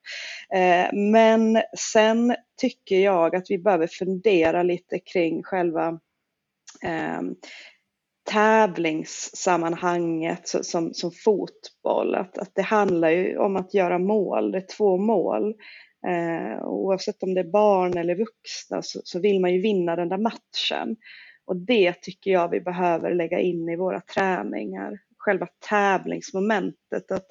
Eh, 0.54 0.94
men 0.94 1.62
sen 1.78 2.36
tycker 2.62 3.00
jag 3.00 3.36
att 3.36 3.45
vi 3.50 3.57
behöver 3.57 3.88
fundera 3.88 4.63
lite 4.63 5.00
kring 5.00 5.44
själva 5.44 6.00
eh, 6.83 7.22
tävlingssammanhanget 8.23 10.47
som, 10.47 10.94
som 10.94 11.12
fotboll. 11.12 12.15
Att, 12.15 12.38
att 12.38 12.56
det 12.56 12.62
handlar 12.62 13.09
ju 13.09 13.38
om 13.38 13.56
att 13.56 13.73
göra 13.73 14.00
mål, 14.00 14.51
det 14.51 14.57
är 14.57 14.65
två 14.77 14.97
mål. 14.97 15.53
Eh, 16.07 16.63
oavsett 16.63 17.23
om 17.23 17.33
det 17.33 17.39
är 17.39 17.51
barn 17.51 17.97
eller 17.97 18.15
vuxna 18.15 18.81
så, 18.81 19.01
så, 19.03 19.19
vill 19.19 19.39
man 19.39 19.53
ju 19.53 19.62
vinna 19.62 19.95
den 19.95 20.09
där 20.09 20.18
matchen. 20.18 20.95
Och 21.45 21.56
det 21.56 22.01
tycker 22.01 22.31
jag 22.31 22.50
vi 22.50 22.62
behöver 22.62 23.13
lägga 23.13 23.39
in 23.39 23.69
i 23.69 23.75
våra 23.75 24.01
träningar. 24.01 25.00
Själva 25.25 25.47
tävlingsmomentet. 25.69 27.12
Att 27.12 27.27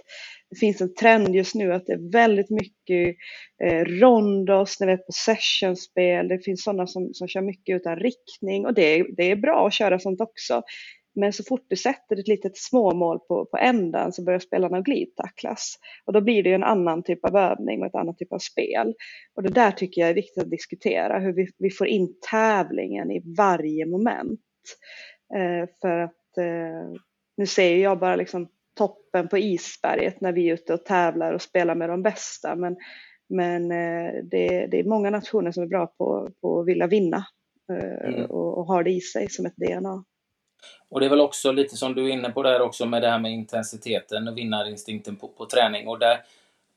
det 0.51 0.57
finns 0.57 0.81
en 0.81 0.95
trend 0.95 1.35
just 1.35 1.55
nu 1.55 1.73
att 1.73 1.87
det 1.87 1.93
är 1.93 2.13
väldigt 2.13 2.51
mycket 2.51 3.17
eh, 3.65 3.85
rondos, 3.85 4.81
ni 4.81 4.87
vet 4.87 5.07
possessionspel, 5.07 6.29
det 6.29 6.45
finns 6.45 6.63
sådana 6.63 6.87
som, 6.87 7.11
som 7.15 7.29
kör 7.29 7.43
mycket 7.43 7.77
utan 7.77 7.97
riktning 7.97 8.67
och 8.67 8.75
det, 8.75 9.07
det 9.17 9.31
är 9.31 9.37
bra 9.37 9.67
att 9.67 9.75
köra 9.75 9.99
sånt 9.99 10.21
också. 10.21 10.63
Men 11.15 11.33
så 11.33 11.45
fort 11.45 11.67
du 11.69 11.77
sätter 11.77 12.21
ett 12.21 12.29
litet 12.29 12.57
småmål 12.57 13.19
på, 13.19 13.47
på 13.47 13.57
änden 13.57 14.13
så 14.13 14.25
börjar 14.25 14.39
spelarna 14.39 14.81
glidtacklas. 14.81 15.75
Och 16.05 16.13
då 16.13 16.21
blir 16.21 16.43
det 16.43 16.53
en 16.53 16.65
annan 16.65 17.03
typ 17.03 17.25
av 17.25 17.37
övning 17.37 17.81
och 17.81 17.87
ett 17.87 17.95
annat 17.95 18.19
typ 18.19 18.33
av 18.33 18.39
spel. 18.39 18.95
Och 19.35 19.43
det 19.43 19.49
där 19.49 19.71
tycker 19.71 20.01
jag 20.01 20.11
är 20.11 20.15
viktigt 20.15 20.43
att 20.43 20.51
diskutera, 20.51 21.19
hur 21.19 21.33
vi, 21.33 21.47
vi 21.59 21.71
får 21.71 21.87
in 21.87 22.15
tävlingen 22.31 23.11
i 23.11 23.23
varje 23.37 23.87
moment. 23.87 24.41
Eh, 25.35 25.69
för 25.81 25.99
att 25.99 26.39
eh, 26.39 27.01
nu 27.41 27.47
ser 27.47 27.77
jag 27.77 27.99
bara 27.99 28.17
liksom 28.17 28.49
toppen 28.79 29.29
på 29.29 29.39
isberget 29.39 30.21
när 30.21 30.33
vi 30.33 30.49
är 30.49 30.55
ute 30.55 30.75
och 30.75 30.85
tävlar 30.85 31.33
och 31.33 31.43
spelar 31.43 31.75
med 31.75 31.89
de 31.89 32.03
bästa. 32.03 32.57
Men, 32.57 32.77
men 33.29 33.73
eh, 33.73 34.13
det, 34.25 34.67
det, 34.67 34.79
är 34.79 34.85
många 34.85 35.11
nationer 35.11 35.53
som 35.53 35.63
är 35.63 35.67
bra 35.67 35.87
på, 35.87 36.31
på 36.41 36.61
att 36.61 36.67
vilja 36.67 36.87
vinna 36.87 37.27
eh, 37.73 38.09
mm. 38.09 38.25
och, 38.25 38.59
och 38.59 38.67
har 38.67 38.83
det 38.83 38.91
i 38.91 39.01
sig 39.01 39.31
som 39.31 39.47
ett 39.47 39.57
DNA. 39.57 40.05
Och 40.89 41.01
det 41.01 41.07
är 41.07 41.11
väl 41.11 41.21
också 41.21 41.53
lite 41.53 41.77
som 41.77 41.95
du 41.95 42.05
är 42.05 42.09
inne 42.09 42.31
på 42.31 42.43
där 42.43 42.61
också 42.61 42.87
med 42.87 43.03
det 43.03 43.09
här 43.09 43.19
med 43.19 43.33
intensiteten 43.33 44.29
och 44.29 44.37
vinnarinstinkten 44.37 45.17
på, 45.17 45.29
på 45.29 45.47
träning. 45.47 45.89
Och 45.89 45.99
där, 45.99 46.21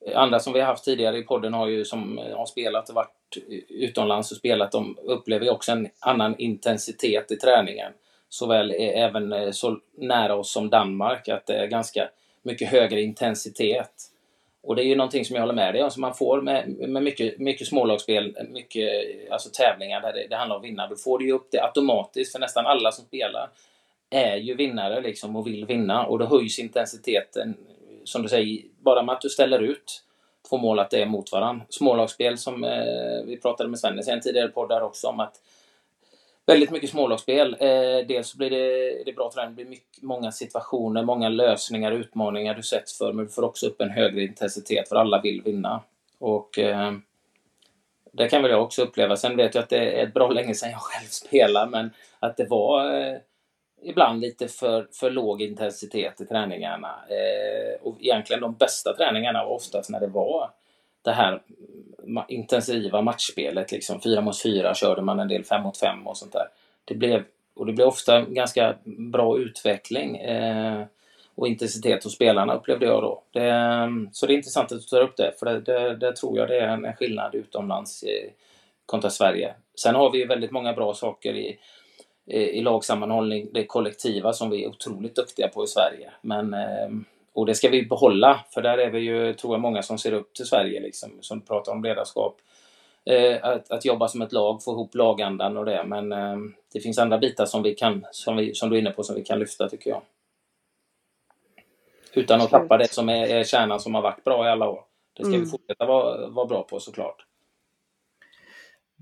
eh, 0.06 0.20
andra 0.20 0.40
som 0.40 0.54
vi 0.54 0.60
har 0.60 0.68
haft 0.68 0.86
tidigare 0.86 1.18
i 1.18 1.24
podden 1.24 1.54
har 1.54 1.68
ju 1.68 1.86
som 1.86 2.20
har 2.34 2.46
spelat 2.46 2.90
och 2.90 2.96
varit 2.96 3.38
utomlands 3.70 4.32
och 4.32 4.38
spelat, 4.38 4.72
de 4.72 4.98
upplever 5.04 5.46
ju 5.46 5.52
också 5.52 5.72
en 5.72 5.90
annan 6.00 6.36
intensitet 6.38 7.32
i 7.32 7.36
träningen 7.36 7.94
såväl 8.34 8.72
eh, 8.72 9.04
även 9.04 9.34
eh, 9.34 9.52
så 9.52 9.80
nära 9.98 10.36
oss 10.36 10.52
som 10.52 10.70
Danmark, 10.70 11.30
att 11.30 11.46
det 11.46 11.54
är 11.54 11.68
ganska 11.68 12.10
mycket 12.42 12.70
högre 12.70 13.02
intensitet. 13.02 14.10
Och 14.64 14.76
det 14.76 14.84
är 14.84 14.86
ju 14.86 14.96
någonting 14.96 15.26
som 15.26 15.36
jag 15.36 15.42
håller 15.42 15.54
med 15.54 15.74
dig 15.74 15.84
om, 15.84 15.92
som 15.92 16.02
man 16.02 16.14
får 16.14 16.42
med, 16.42 16.70
med 16.70 17.04
mycket, 17.04 17.40
mycket 17.40 17.68
smålagsspel, 17.68 18.38
mycket 18.50 18.90
alltså 19.32 19.50
tävlingar 19.50 20.02
där 20.02 20.14
det, 20.14 20.28
det 20.30 20.36
handlar 20.36 20.56
om 20.56 20.62
att 20.62 20.68
vinna. 20.68 20.88
Då 20.88 20.96
får 20.96 21.20
du 21.20 21.26
ju 21.26 21.32
upp 21.32 21.48
det 21.52 21.64
automatiskt, 21.64 22.32
för 22.32 22.40
nästan 22.40 22.66
alla 22.66 22.92
som 22.92 23.06
spelar 23.06 23.50
är 24.10 24.36
ju 24.36 24.56
vinnare 24.56 25.02
liksom 25.02 25.36
och 25.36 25.48
vill 25.48 25.66
vinna 25.66 26.06
och 26.06 26.20
då 26.20 26.26
höjs 26.26 26.60
intensiteten, 26.60 27.58
som 28.04 28.22
du 28.22 28.30
säger, 28.30 28.62
bara 28.80 29.04
med 29.04 29.14
att 29.14 29.22
du 29.22 29.30
ställer 29.30 29.60
ut 29.60 30.04
två 30.50 30.58
mål 30.58 30.80
att 30.80 30.90
det 30.90 31.02
är 31.02 31.06
mot 31.06 31.32
varandra. 31.32 31.66
Smålagsspel 31.70 32.38
som 32.38 32.64
eh, 32.64 33.24
vi 33.26 33.40
pratade 33.42 33.70
med 33.70 33.80
Svennis 33.80 34.08
i 34.08 34.12
en 34.12 34.22
tidigare 34.22 34.48
podd 34.48 34.70
där 34.70 34.82
också 34.82 35.08
om 35.08 35.20
att 35.20 35.36
väldigt 36.46 36.72
mycket 36.72 36.90
smålagsspel. 36.90 37.58
Eh, 37.60 38.08
dels 38.08 38.28
så 38.28 38.38
blir 38.38 38.50
det, 38.50 39.04
det 39.06 39.14
bra 39.14 39.32
träning, 39.34 39.50
det 39.50 39.56
blir 39.56 39.66
mycket, 39.66 40.04
många 40.04 40.32
situationer, 40.32 41.04
många 41.04 41.30
lösningar, 41.30 41.92
utmaningar 41.92 42.56
du 42.56 42.64
sätts 42.64 42.98
för, 42.98 43.14
men 43.14 43.26
du 43.26 43.32
får 43.32 43.44
också 43.44 43.68
upp 43.68 43.82
en 43.82 43.90
högre 43.90 44.24
intensitet 44.24 44.90
för 44.90 44.96
alla 44.96 45.22
vill 45.22 45.42
vinna. 45.42 45.84
Och 46.20 46.60
eh, 46.60 46.92
det 48.12 48.28
kan 48.28 48.42
väl 48.42 48.52
jag 48.52 48.64
också 48.64 48.82
uppleva. 48.82 49.16
Sen 49.16 49.38
vet 49.38 49.56
jag 49.56 49.64
att 49.64 49.70
det 49.70 50.00
är 50.00 50.08
ett 50.08 50.14
bra 50.14 50.30
länge 50.30 50.56
sedan 50.56 50.72
jag 50.72 50.82
själv 50.82 51.08
spelade, 51.08 51.72
men 51.72 51.90
att 52.20 52.38
det 52.38 52.46
var 52.50 52.96
eh, 52.96 53.18
ibland 53.84 54.22
lite 54.22 54.48
för, 54.48 54.88
för 54.92 55.12
låg 55.12 55.42
intensitet 55.42 56.22
i 56.22 56.26
träningarna. 56.26 56.96
Eh, 57.10 57.88
och 57.88 57.98
egentligen 58.02 58.42
de 58.42 58.54
bästa 58.54 58.94
träningarna 58.94 59.46
var 59.46 59.52
oftast 59.52 59.90
när 59.90 60.00
det 60.00 60.08
var 60.08 60.50
det 61.04 61.12
här 61.12 61.42
intensiva 62.28 63.02
matchspelet. 63.02 63.72
Liksom. 63.72 64.02
Fyra 64.02 64.22
mot 64.22 64.42
fyra 64.42 64.74
körde 64.74 65.02
man 65.02 65.20
en 65.20 65.28
del, 65.28 65.44
fem 65.44 65.62
mot 65.64 65.78
fem 65.78 66.08
och 66.08 66.18
sånt 66.18 66.34
där. 66.34 66.48
Det 66.86 66.96
blev 66.96 67.24
och 67.56 67.66
det 67.66 67.74
blev 67.74 67.88
ofta 67.88 68.22
ganska 68.22 68.76
bra 68.86 69.40
utveckling 69.40 70.18
eh, 70.18 70.84
och 71.36 71.48
intensitet 71.48 72.04
hos 72.04 72.14
spelarna 72.14 72.54
upplevde 72.54 72.86
jag 72.86 73.02
då. 73.02 73.22
Det, 73.32 73.50
mm, 73.50 74.10
så 74.12 74.26
det 74.26 74.34
är 74.34 74.36
intressant 74.36 74.72
att 74.72 74.80
du 74.80 74.86
tar 74.86 75.02
upp 75.02 75.18
det, 75.18 75.34
för 75.40 75.46
det, 75.46 75.60
det, 75.60 75.96
det 75.96 76.16
tror 76.16 76.38
jag 76.38 76.48
det 76.48 76.60
är 76.60 76.68
en 76.68 76.94
skillnad 76.94 77.36
utomlands 77.36 78.04
eh, 78.04 78.30
kontra 78.86 79.10
Sverige. 79.10 79.54
Sen 79.76 79.96
har 79.96 80.12
vi 80.12 80.26
väldigt 80.26 80.52
många 80.52 80.74
bra 80.74 80.94
saker 80.94 81.36
i, 81.36 81.60
i 82.26 82.62
lagsammanhållning, 82.62 83.48
det 83.54 83.66
kollektiva 83.66 84.34
som 84.34 84.50
vi 84.50 84.64
är 84.64 84.70
otroligt 84.70 85.16
duktiga 85.16 85.48
på 85.48 85.64
i 85.64 85.68
Sverige. 85.68 86.12
Men, 86.22 86.54
eh, 86.54 86.90
och 87.34 87.46
det 87.46 87.56
ska 87.56 87.70
vi 87.70 87.86
behålla, 87.86 88.46
för 88.54 88.62
där 88.62 88.78
är 88.78 88.90
vi 88.90 89.00
ju, 89.00 89.34
tror 89.34 89.54
jag, 89.54 89.62
många 89.62 89.82
som 89.82 89.98
ser 89.98 90.14
upp 90.14 90.34
till 90.34 90.46
Sverige, 90.46 90.80
liksom, 90.80 91.12
som 91.22 91.42
pratar 91.42 91.72
om 91.72 91.84
ledarskap. 91.84 92.38
Eh, 93.06 93.46
att, 93.46 93.72
att 93.72 93.86
jobba 93.86 94.08
som 94.08 94.22
ett 94.22 94.32
lag, 94.32 94.64
få 94.64 94.72
ihop 94.72 94.96
lagandan 94.96 95.58
och 95.58 95.66
det. 95.66 95.84
Men 95.86 96.12
eh, 96.12 96.38
det 96.74 96.80
finns 96.80 97.00
andra 97.00 97.18
bitar 97.18 97.46
som 97.46 97.64
vi 97.64 97.76
kan, 97.76 98.06
som, 98.12 98.38
vi, 98.38 98.54
som 98.54 98.70
du 98.70 98.76
är 98.76 98.82
inne 98.82 98.92
på, 98.92 99.04
som 99.04 99.16
vi 99.16 99.24
kan 99.24 99.40
lyfta 99.40 99.70
tycker 99.70 99.90
jag. 99.90 100.02
Utan 102.14 102.42
att 102.42 102.50
tappa 102.50 102.78
det 102.78 102.92
som 102.92 103.10
är, 103.10 103.28
är 103.28 103.44
kärnan 103.44 103.80
som 103.80 103.96
har 103.96 104.02
varit 104.02 104.24
bra 104.24 104.46
i 104.46 104.50
alla 104.50 104.70
år. 104.70 104.84
Det 105.14 105.24
ska 105.24 105.34
mm. 105.34 105.44
vi 105.44 105.50
fortsätta 105.50 105.86
vara, 105.86 106.28
vara 106.28 106.46
bra 106.46 106.64
på 106.64 106.80
såklart. 106.80 107.26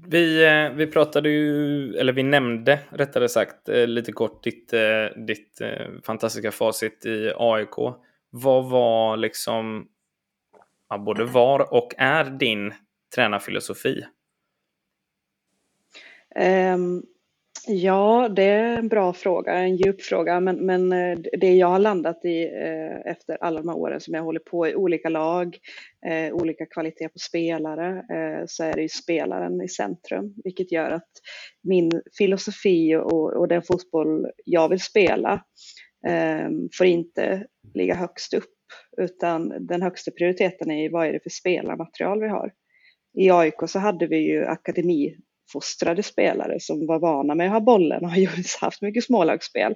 Vi, 0.07 0.45
eh, 0.45 0.69
vi 0.69 0.87
pratade 0.87 1.29
ju, 1.29 1.95
eller 1.95 2.13
vi 2.13 2.23
nämnde 2.23 2.79
rättare 2.89 3.29
sagt 3.29 3.69
eh, 3.69 3.87
lite 3.87 4.11
kort 4.11 4.43
ditt, 4.43 4.73
eh, 4.73 5.05
ditt 5.15 5.61
fantastiska 6.03 6.51
facit 6.51 7.05
i 7.05 7.31
AIK. 7.37 7.75
Vad 8.33 8.69
var 8.69 9.17
liksom, 9.17 9.87
ja, 10.89 10.97
både 10.97 11.25
var 11.25 11.73
och 11.73 11.93
är 11.97 12.25
din 12.25 12.73
tränarfilosofi? 13.15 14.05
Um, 16.75 17.03
Ja, 17.67 18.29
det 18.29 18.43
är 18.43 18.77
en 18.77 18.87
bra 18.87 19.13
fråga, 19.13 19.53
en 19.53 19.75
djup 19.75 20.01
fråga, 20.01 20.39
men, 20.39 20.65
men 20.65 20.93
eh, 20.93 21.19
det 21.39 21.53
jag 21.53 21.67
har 21.67 21.79
landat 21.79 22.25
i 22.25 22.43
eh, 22.43 23.11
efter 23.11 23.37
alla 23.41 23.59
de 23.59 23.69
här 23.69 23.77
åren 23.77 24.01
som 24.01 24.13
jag 24.13 24.23
håller 24.23 24.39
på 24.39 24.67
i 24.67 24.75
olika 24.75 25.09
lag, 25.09 25.57
eh, 26.05 26.33
olika 26.33 26.65
kvalitet 26.65 27.09
på 27.09 27.19
spelare, 27.19 27.89
eh, 27.89 28.43
så 28.47 28.63
är 28.63 28.73
det 28.73 28.81
ju 28.81 28.89
spelaren 28.89 29.61
i 29.61 29.67
centrum, 29.67 30.33
vilket 30.43 30.71
gör 30.71 30.91
att 30.91 31.09
min 31.63 32.01
filosofi 32.17 32.95
och, 32.95 33.33
och 33.33 33.47
den 33.47 33.61
fotboll 33.61 34.27
jag 34.45 34.69
vill 34.69 34.81
spela 34.81 35.43
Ehm, 36.07 36.69
får 36.77 36.87
inte 36.87 37.47
ligga 37.73 37.95
högst 37.95 38.33
upp, 38.33 38.53
utan 38.97 39.67
den 39.67 39.81
högsta 39.81 40.11
prioriteten 40.11 40.71
är 40.71 40.89
vad 40.89 41.07
är 41.07 41.13
det 41.13 41.23
för 41.23 41.29
spelarmaterial 41.29 42.21
vi 42.21 42.27
har. 42.27 42.53
I 43.13 43.31
AIK 43.31 43.55
så 43.67 43.79
hade 43.79 44.07
vi 44.07 44.17
ju 44.17 44.45
akademi 44.45 45.17
uppfostrade 45.51 46.03
spelare 46.03 46.59
som 46.59 46.87
var 46.87 46.99
vana 46.99 47.35
med 47.35 47.47
att 47.47 47.53
ha 47.53 47.59
bollen 47.59 48.03
och 48.03 48.11
har 48.11 48.61
haft 48.61 48.81
mycket 48.81 49.03
smålagsspel, 49.03 49.75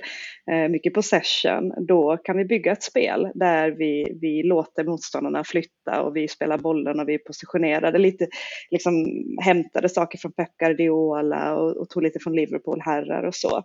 eh, 0.52 0.70
mycket 0.70 0.94
possession, 0.94 1.74
då 1.88 2.18
kan 2.18 2.38
vi 2.38 2.46
bygga 2.46 2.72
ett 2.72 2.84
spel 2.84 3.32
där 3.36 3.72
vi, 3.72 4.18
vi 4.22 4.44
låter 4.44 4.84
motståndarna 4.84 5.44
flytta 5.44 6.02
och 6.02 6.16
vi 6.16 6.28
spelar 6.28 6.58
bollen 6.58 7.00
och 7.00 7.10
vi 7.10 7.18
positionerade 7.18 7.98
lite, 7.98 8.28
liksom 8.72 9.06
hämtade 9.44 9.90
saker 9.90 10.18
från 10.18 10.32
Pep 10.32 10.58
Guardiola 10.58 11.56
och, 11.56 11.78
och 11.78 11.90
tog 11.90 12.04
lite 12.04 12.20
från 12.20 12.36
Liverpool-herrar 12.36 13.24
och 13.24 13.36
så. 13.36 13.64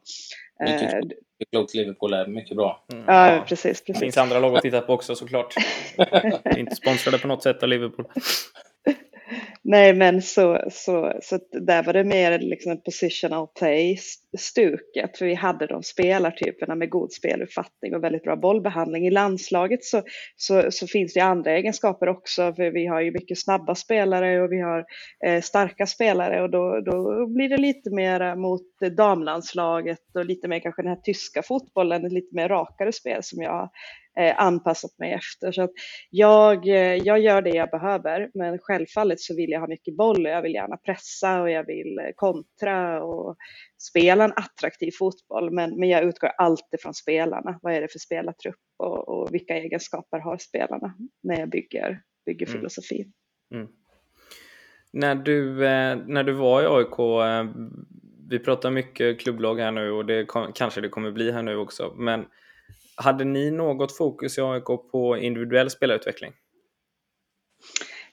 Mycket 0.61 0.93
eh, 0.93 1.01
klokt, 1.51 1.75
Liverpool 1.75 2.13
är 2.13 2.27
mycket 2.27 2.57
bra. 2.57 2.85
Mm. 2.93 3.05
Ja, 3.07 3.45
precis, 3.49 3.63
precis. 3.63 3.85
Det 3.87 3.95
finns 3.95 4.19
andra 4.19 4.39
lag 4.39 4.57
att 4.57 4.63
titta 4.63 4.81
på 4.81 4.93
också 4.93 5.15
såklart. 5.15 5.55
inte 6.57 6.77
sponsrade 6.77 7.19
på 7.19 7.29
något 7.29 7.43
sätt 7.43 7.63
av 7.63 7.69
Liverpool. 7.69 8.07
Nej, 9.63 9.95
men 9.95 10.23
så, 10.23 10.61
så, 10.71 11.13
så 11.23 11.39
där 11.53 11.83
var 11.83 11.93
det 11.93 12.05
mer 12.05 12.39
liksom 12.39 12.83
positional 12.83 13.47
play-stuket, 13.59 15.19
för 15.19 15.27
vi 15.27 15.35
hade 15.35 15.67
de 15.67 15.83
spelartyperna 15.83 16.75
med 16.75 16.91
god 16.91 17.13
speluppfattning 17.13 17.95
och 17.95 18.05
väldigt 18.05 18.23
bra 18.23 18.37
bollbehandling. 18.37 19.07
I 19.07 19.11
landslaget 19.11 19.85
så, 19.85 20.03
så, 20.37 20.71
så 20.71 20.87
finns 20.87 21.15
det 21.15 21.21
andra 21.21 21.51
egenskaper 21.53 22.09
också, 22.09 22.53
för 22.55 22.71
vi 22.71 22.87
har 22.87 23.01
ju 23.01 23.11
mycket 23.11 23.39
snabba 23.39 23.75
spelare 23.75 24.43
och 24.43 24.53
vi 24.53 24.61
har 24.61 24.85
eh, 25.27 25.41
starka 25.41 25.87
spelare 25.87 26.43
och 26.43 26.51
då, 26.51 26.81
då 26.81 27.27
blir 27.27 27.49
det 27.49 27.57
lite 27.57 27.91
mer 27.91 28.37
mot 28.37 28.97
damlandslaget 28.97 30.01
och 30.15 30.25
lite 30.25 30.49
mer 30.49 30.61
kanske 30.61 30.83
den 30.83 30.91
här 30.91 31.01
tyska 31.03 31.43
fotbollen, 31.43 32.03
lite 32.03 32.37
mer 32.37 32.49
rakare 32.49 32.93
spel 32.93 33.23
som 33.23 33.43
jag 33.43 33.71
anpassat 34.29 34.99
mig 34.99 35.13
efter. 35.13 35.53
Så 35.53 35.63
att 35.63 35.71
jag, 36.11 36.69
eh, 36.69 36.95
jag 36.95 37.21
gör 37.21 37.43
det 37.43 37.51
jag 37.51 37.71
behöver, 37.71 38.31
men 38.35 38.59
självfallet 38.59 39.21
så 39.21 39.37
vill 39.37 39.51
jag 39.51 39.61
ha 39.61 39.69
mycket 39.69 39.97
boll 39.97 40.27
och 40.27 40.33
jag 40.33 40.43
vill 40.43 40.55
gärna 40.55 40.77
pressa 40.77 41.43
och 41.43 41.51
jag 41.51 41.67
vill 41.67 41.99
eh, 41.99 42.11
kontra 42.15 43.05
och 43.05 43.37
spela 43.79 44.25
en 44.25 44.33
attraktiv 44.37 44.91
fotboll. 44.99 45.51
Men, 45.51 45.79
men 45.79 45.89
jag 45.89 46.05
utgår 46.05 46.31
alltid 46.39 46.81
från 46.81 46.95
spelarna. 46.95 47.59
Vad 47.63 47.75
är 47.75 47.81
det 47.81 47.93
för 47.93 47.99
spelartrupp 47.99 48.61
och, 48.79 49.09
och 49.09 49.35
vilka 49.35 49.57
egenskaper 49.57 50.19
har 50.19 50.39
spelarna 50.39 50.95
när 51.23 51.41
jag 51.41 51.51
bygger, 51.51 52.03
bygger 52.27 52.47
mm. 52.47 52.59
filosofin. 52.59 53.13
Mm. 53.55 53.69
När, 54.93 55.15
du, 55.15 55.67
eh, 55.67 55.97
när 56.07 56.25
du 56.25 56.33
var 56.33 56.63
i 56.63 56.67
AIK, 56.67 56.99
eh, 56.99 57.45
vi 58.29 58.39
pratar 58.39 58.71
mycket 58.71 59.21
klubblag 59.21 59.61
här 59.61 59.71
nu 59.71 59.91
och 59.91 60.07
det 60.07 60.27
kanske 60.55 60.81
det 60.81 60.89
kommer 60.89 61.11
bli 61.11 61.33
här 61.33 61.43
nu 61.43 61.57
också, 61.57 61.95
men 61.97 62.25
hade 62.97 63.25
ni 63.25 63.51
något 63.51 63.97
fokus 63.97 64.39
i 64.39 64.41
AIK 64.41 64.65
på 64.65 65.17
individuell 65.17 65.71
spelarutveckling? 65.71 66.33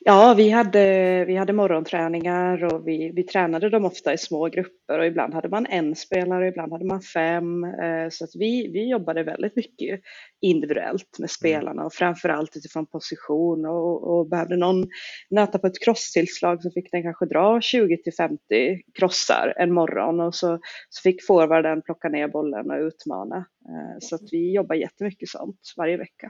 Ja, 0.10 0.34
vi 0.38 0.50
hade, 0.50 1.26
vi 1.26 1.36
hade 1.36 1.54
morgonträningar 1.54 2.64
och 2.64 2.88
vi, 2.88 3.12
vi 3.16 3.24
tränade 3.24 3.70
dem 3.70 3.86
ofta 3.86 4.14
i 4.14 4.18
små 4.18 4.46
grupper 4.50 5.00
och 5.00 5.06
ibland 5.06 5.34
hade 5.34 5.50
man 5.50 5.66
en 5.66 5.96
spelare 5.96 6.48
ibland 6.48 6.72
hade 6.72 6.86
man 6.86 7.02
fem. 7.02 7.64
Eh, 7.64 8.10
så 8.10 8.24
att 8.24 8.30
vi, 8.36 8.68
vi 8.74 8.90
jobbade 8.90 9.24
väldigt 9.24 9.56
mycket 9.56 10.02
individuellt 10.42 11.20
med 11.20 11.30
spelarna 11.30 11.86
och 11.86 11.94
framförallt 11.94 12.58
utifrån 12.58 12.86
position 12.86 13.66
och, 13.66 14.18
och 14.18 14.30
behövde 14.30 14.58
någon 14.58 14.88
nöta 15.30 15.60
på 15.60 15.68
ett 15.68 15.84
crosstillslag 15.84 16.64
så 16.64 16.72
fick 16.72 16.92
den 16.92 17.04
kanske 17.04 17.26
dra 17.26 17.62
20 17.62 17.98
till 17.98 18.14
50 18.14 18.40
krossar 19.00 19.54
en 19.58 19.74
morgon 19.74 20.20
och 20.20 20.36
så, 20.36 20.60
så 20.90 21.02
fick 21.02 21.26
forwarden 21.28 21.82
plocka 21.82 22.10
ner 22.10 22.28
bollen 22.28 22.72
och 22.72 22.78
utmana. 22.78 23.38
Eh, 23.70 23.98
så 24.00 24.16
att 24.16 24.30
vi 24.32 24.54
jobbar 24.54 24.76
jättemycket 24.76 25.30
sånt 25.30 25.74
varje 25.78 25.98
vecka. 25.98 26.30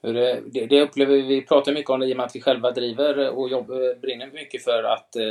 Det, 0.00 0.66
det 0.66 0.82
upplever 0.82 1.14
vi, 1.14 1.22
vi 1.22 1.42
pratar 1.42 1.72
mycket 1.72 1.90
om 1.90 2.00
det 2.00 2.06
i 2.06 2.12
och 2.12 2.16
med 2.16 2.26
att 2.26 2.36
vi 2.36 2.40
själva 2.40 2.70
driver 2.70 3.28
och 3.28 3.48
jobb, 3.48 3.70
eh, 3.70 4.00
brinner 4.00 4.26
mycket 4.26 4.64
för 4.64 4.82
att 4.82 5.16
eh, 5.16 5.30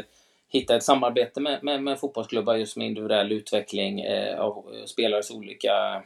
hitta 0.50 0.76
ett 0.76 0.84
samarbete 0.84 1.42
med, 1.42 1.64
med, 1.64 1.84
med 1.84 2.00
fotbollsklubbar 2.00 2.56
just 2.56 2.78
med 2.78 2.88
individuell 2.88 3.32
utveckling 3.32 4.02
eh, 4.02 4.40
av 4.40 4.66
eh, 4.74 4.86
spelares 4.86 5.32
olika 5.32 6.04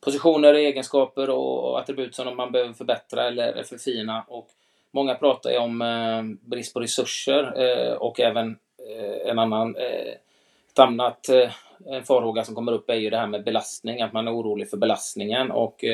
positioner, 0.00 0.54
egenskaper 0.54 1.30
och 1.30 1.80
attribut 1.80 2.14
som 2.14 2.36
man 2.36 2.52
behöver 2.52 2.72
förbättra 2.72 3.26
eller 3.26 3.62
förfina. 3.62 4.24
Och 4.28 4.48
många 4.90 5.14
pratar 5.14 5.50
ju 5.50 5.58
om 5.58 5.82
eh, 5.82 6.48
brist 6.48 6.74
på 6.74 6.80
resurser 6.80 7.62
eh, 7.62 7.92
och 7.92 8.20
även 8.20 8.58
eh, 8.90 9.30
en 9.30 9.38
annan 9.38 9.76
eh, 9.76 10.14
ett 10.72 10.78
annat 10.78 11.28
eh, 11.28 11.50
en 11.86 12.04
farhåga 12.04 12.44
som 12.44 12.54
kommer 12.54 12.72
upp 12.72 12.90
är 12.90 12.94
ju 12.94 13.10
det 13.10 13.16
här 13.16 13.26
med 13.26 13.44
belastning, 13.44 14.02
att 14.02 14.12
man 14.12 14.28
är 14.28 14.34
orolig 14.34 14.70
för 14.70 14.76
belastningen 14.76 15.50
och 15.50 15.84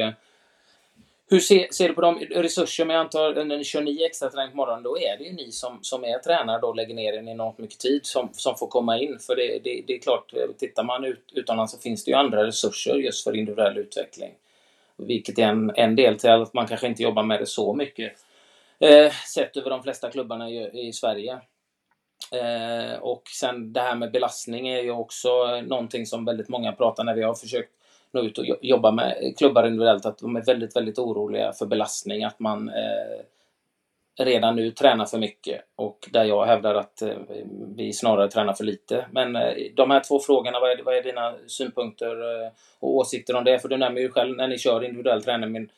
hur 1.31 1.41
ser, 1.41 1.69
ser, 1.71 1.89
du 1.89 1.95
på 1.95 2.01
de 2.01 2.19
resurser, 2.19 2.85
men 2.85 2.97
jag 2.97 3.05
antar 3.05 3.45
när 3.45 3.59
ni 3.59 3.65
kör 3.65 3.81
ni 3.81 4.05
extra 4.05 4.31
träning 4.31 4.51
på 4.51 4.57
morgonen, 4.57 4.83
då 4.83 4.99
är 4.99 5.19
det 5.19 5.25
ju 5.25 5.33
ni 5.33 5.53
som, 5.53 5.79
som 5.83 6.05
är 6.05 6.19
tränare 6.19 6.63
och 6.63 6.77
lägger 6.77 6.95
ner 6.95 7.19
en 7.19 7.29
enormt 7.29 7.59
mycket 7.59 7.79
tid 7.79 8.07
som, 8.07 8.29
som 8.33 8.57
får 8.57 8.67
komma 8.67 8.99
in. 8.99 9.19
För 9.19 9.37
det, 9.37 9.59
det, 9.65 9.83
det 9.87 9.95
är 9.95 9.99
klart, 9.99 10.33
eh, 10.33 10.55
tittar 10.59 10.85
man 10.85 11.05
ut, 11.05 11.33
utomlands 11.33 11.73
så 11.73 11.79
finns 11.79 12.05
det 12.05 12.11
ju 12.11 12.17
andra 12.17 12.47
resurser 12.47 12.95
just 12.95 13.25
för 13.25 13.37
individuell 13.37 13.79
utveckling. 13.79 14.31
Vilket 14.97 15.39
är 15.39 15.43
en, 15.43 15.73
en 15.75 15.97
del 15.97 16.19
till 16.19 16.31
att 16.31 16.55
man 16.55 16.67
kanske 16.67 16.87
inte 16.87 17.03
jobbar 17.03 17.23
med 17.23 17.41
det 17.41 17.47
så 17.47 17.75
mycket. 17.75 18.13
Eh, 18.79 19.13
sett 19.35 19.57
över 19.57 19.71
de 19.71 19.83
flesta 19.83 20.11
klubbarna 20.11 20.51
i, 20.51 20.89
i 20.89 20.93
Sverige. 20.93 21.41
Eh, 22.33 22.99
och 23.01 23.23
sen 23.41 23.73
det 23.73 23.81
här 23.81 23.95
med 23.95 24.13
belastning 24.13 24.69
är 24.69 24.83
ju 24.83 24.91
också 24.91 25.29
eh, 25.29 25.63
någonting 25.63 26.07
som 26.07 26.25
väldigt 26.25 26.49
många 26.49 26.73
pratar 26.73 27.05
när 27.05 27.15
vi 27.15 27.23
har 27.23 27.35
försökt 27.35 27.73
nå 28.13 28.21
ut 28.21 28.39
och 28.39 28.47
jobba 28.63 28.91
med 28.91 29.35
klubbar 29.39 29.67
individuellt 29.67 30.07
att 30.07 30.19
de 30.19 30.37
är 30.37 30.45
väldigt, 30.45 30.77
väldigt 30.77 30.99
oroliga 30.99 31.53
för 31.53 31.67
belastning, 31.67 32.25
att 32.25 32.41
man 32.41 32.69
eh, 32.69 33.25
redan 34.25 34.57
nu 34.57 34.71
tränar 34.71 35.07
för 35.07 35.19
mycket 35.19 35.61
och 35.77 36.09
där 36.13 36.25
jag 36.25 36.47
hävdar 36.47 36.75
att 36.75 37.03
eh, 37.03 37.17
vi 37.77 37.93
snarare 37.93 38.29
tränar 38.29 38.53
för 38.53 38.65
lite. 38.65 39.07
Men 39.13 39.37
eh, 39.37 39.55
de 39.75 39.91
här 39.91 40.01
två 40.01 40.19
frågorna, 40.19 40.61
vad 40.61 40.71
är, 40.71 40.83
vad 40.83 40.97
är 40.97 41.03
dina 41.03 41.35
synpunkter 41.47 42.45
eh, 42.45 42.51
och 42.81 42.97
åsikter 42.97 43.37
om 43.37 43.45
det? 43.45 43.59
För 43.59 43.69
du 43.69 43.77
nämner 43.77 44.01
ju 44.01 44.09
själv 44.09 44.37
när 44.37 44.49
ni 44.49 44.59
kör 44.59 44.85
individuell 44.85 45.23
träning, 45.23 45.53
men 45.53 45.71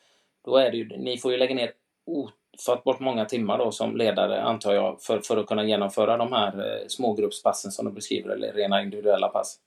då 0.45 0.57
är 0.57 0.71
det 0.71 0.77
ju, 0.77 0.97
ni 0.97 1.17
får 1.17 1.31
ju 1.31 1.37
lägga 1.37 1.55
ner 1.55 1.71
ofattbart 2.05 2.99
många 2.99 3.25
timmar 3.25 3.57
då 3.57 3.71
som 3.71 3.97
ledare 3.97 4.41
antar 4.41 4.73
jag 4.73 5.01
för, 5.01 5.19
för 5.19 5.37
att 5.37 5.45
kunna 5.45 5.63
genomföra 5.63 6.17
de 6.17 6.33
här 6.33 6.47
eh, 6.47 6.87
smågruppspassen 6.87 7.71
som 7.71 7.85
du 7.85 7.91
beskriver 7.91 8.29
eller 8.29 8.53
rena 8.53 8.81
individuella 8.81 9.27
pass. 9.27 9.59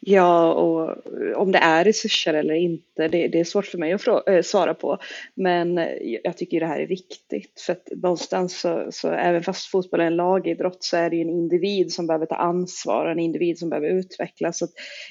Ja, 0.00 0.52
och 0.52 0.90
eh, 0.90 1.36
om 1.36 1.52
det 1.52 1.58
är 1.58 1.84
resurser 1.84 2.34
eller 2.34 2.54
inte, 2.54 3.08
det, 3.08 3.28
det 3.28 3.40
är 3.40 3.44
svårt 3.44 3.66
för 3.66 3.78
mig 3.78 3.92
att 3.92 4.02
fråga, 4.02 4.36
eh, 4.36 4.42
svara 4.42 4.74
på. 4.74 4.98
Men 5.34 5.78
eh, 5.78 6.18
jag 6.24 6.36
tycker 6.36 6.60
det 6.60 6.66
här 6.66 6.80
är 6.80 6.86
viktigt, 6.86 7.60
för 7.66 7.72
att 7.72 7.88
någonstans 8.02 8.60
så, 8.60 8.86
så 8.90 9.08
även 9.08 9.42
fast 9.42 9.70
fotboll 9.70 10.00
är 10.00 10.04
en 10.04 10.16
lagidrott 10.16 10.84
så 10.84 10.96
är 10.96 11.10
det 11.10 11.16
ju 11.16 11.22
en 11.22 11.30
individ 11.30 11.92
som 11.92 12.06
behöver 12.06 12.26
ta 12.26 12.34
ansvar, 12.34 13.06
en 13.06 13.18
individ 13.18 13.58
som 13.58 13.70
behöver 13.70 13.88
utvecklas. 13.88 14.58
Så 14.58 14.66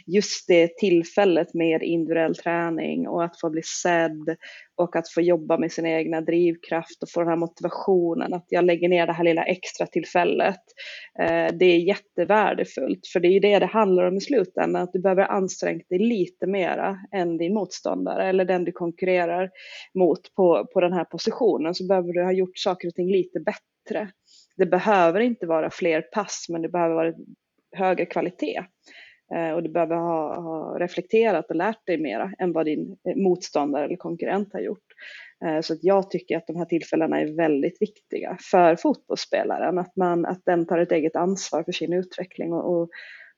just 0.05 0.47
det 0.47 0.77
tillfället 0.77 1.53
med 1.53 1.83
individuell 1.83 2.35
träning 2.35 3.07
och 3.07 3.23
att 3.23 3.39
få 3.39 3.49
bli 3.49 3.61
sedd 3.63 4.35
och 4.79 4.95
att 4.95 5.09
få 5.09 5.21
jobba 5.21 5.57
med 5.57 5.71
sin 5.71 5.85
egna 5.85 6.21
drivkraft 6.21 7.03
och 7.03 7.09
få 7.09 7.19
den 7.19 7.29
här 7.29 7.35
motivationen 7.35 8.33
att 8.33 8.45
jag 8.49 8.65
lägger 8.65 8.89
ner 8.89 9.07
det 9.07 9.13
här 9.13 9.23
lilla 9.23 9.43
extra 9.43 9.87
tillfället. 9.87 10.61
Eh, 11.19 11.47
det 11.59 11.65
är 11.65 11.77
jättevärdefullt 11.77 13.07
för 13.13 13.19
det 13.19 13.27
är 13.27 13.31
ju 13.31 13.39
det 13.39 13.59
det 13.59 13.65
handlar 13.65 14.03
om 14.03 14.17
i 14.17 14.21
slutändan, 14.21 14.83
att 14.83 14.93
du 14.93 14.99
behöver 14.99 15.23
anstränga 15.23 15.83
dig 15.89 15.99
lite 15.99 16.47
mera 16.47 16.97
än 17.11 17.37
din 17.37 17.53
motståndare 17.53 18.29
eller 18.29 18.45
den 18.45 18.65
du 18.65 18.71
konkurrerar 18.71 19.49
mot 19.93 20.35
på, 20.35 20.67
på 20.73 20.81
den 20.81 20.93
här 20.93 21.05
positionen 21.05 21.75
så 21.75 21.87
behöver 21.87 22.13
du 22.13 22.23
ha 22.23 22.31
gjort 22.31 22.57
saker 22.57 22.87
och 22.87 22.95
ting 22.95 23.11
lite 23.11 23.39
bättre. 23.39 24.11
Det 24.57 24.65
behöver 24.65 25.19
inte 25.19 25.45
vara 25.45 25.69
fler 25.69 26.01
pass 26.01 26.45
men 26.49 26.61
det 26.61 26.69
behöver 26.69 26.95
vara 26.95 27.13
högre 27.75 28.05
kvalitet. 28.05 28.63
Eh, 29.35 29.51
och 29.51 29.63
du 29.63 29.69
behöver 29.69 29.95
ha, 29.95 30.41
ha, 30.41 30.79
reflekterat 30.79 31.49
och 31.49 31.55
lärt 31.55 31.85
dig 31.85 31.97
mera 31.97 32.31
än 32.39 32.53
vad 32.53 32.65
din 32.65 32.97
eh, 33.09 33.15
motståndare 33.15 33.85
eller 33.85 33.95
konkurrent 33.95 34.53
har 34.53 34.59
gjort. 34.59 34.85
Eh, 35.45 35.61
så 35.61 35.73
att 35.73 35.83
jag 35.83 36.11
tycker 36.11 36.37
att 36.37 36.47
de 36.47 36.55
här 36.55 36.65
tillfällena 36.65 37.21
är 37.21 37.35
väldigt 37.35 37.81
viktiga 37.81 38.37
för 38.51 38.75
fotbollsspelaren, 38.75 39.77
att, 39.79 39.95
man, 39.95 40.25
att 40.25 40.41
den 40.45 40.65
tar 40.65 40.77
ett 40.77 40.91
eget 40.91 41.15
ansvar 41.15 41.63
för 41.63 41.71
sin 41.71 41.93
utveckling 41.93 42.53
och, 42.53 42.81
och, 42.81 42.89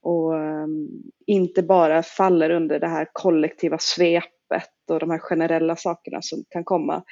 och 0.02 0.38
ehm, 0.40 0.88
inte 1.26 1.64
bara 1.64 2.04
faller 2.04 2.50
under 2.50 2.80
det 2.80 2.88
här 2.88 3.08
kollektiva 3.14 3.78
svepet 3.80 4.41
och 4.90 5.00
de 5.00 5.10
här 5.10 5.20
generella 5.20 5.76
sakerna 5.76 6.22
som 6.22 6.44
kan 6.50 6.64
komma 6.64 7.04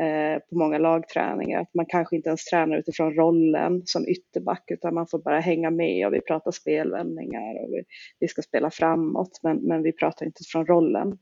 eh, 0.00 0.38
på 0.48 0.58
många 0.58 0.78
lagträningar. 0.78 1.60
Att 1.60 1.74
man 1.74 1.86
kanske 1.86 2.16
inte 2.16 2.28
ens 2.28 2.44
tränar 2.44 2.78
utifrån 2.78 3.14
rollen 3.14 3.82
som 3.84 4.08
ytterback 4.08 4.64
utan 4.70 4.94
man 4.94 5.06
får 5.06 5.18
bara 5.18 5.40
hänga 5.40 5.70
med 5.70 6.06
och 6.06 6.14
vi 6.14 6.20
pratar 6.20 6.50
spelvändningar 6.50 7.64
och 7.64 7.68
vi, 7.72 7.84
vi 8.20 8.28
ska 8.28 8.42
spela 8.42 8.70
framåt 8.70 9.40
men, 9.42 9.56
men 9.56 9.82
vi 9.82 9.92
pratar 9.92 10.26
inte 10.26 10.44
från 10.52 10.66
rollen. 10.66 11.18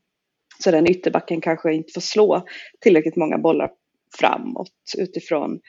Så 0.59 0.71
den 0.71 0.89
ytterbacken 0.89 1.41
kanske 1.41 1.73
inte 1.73 1.93
får 1.93 2.01
slå 2.01 2.45
tillräckligt 2.81 3.15
många 3.15 3.37
bollar 3.37 3.71
framåt 4.19 4.71
utifrån 4.97 5.51
eh, 5.53 5.59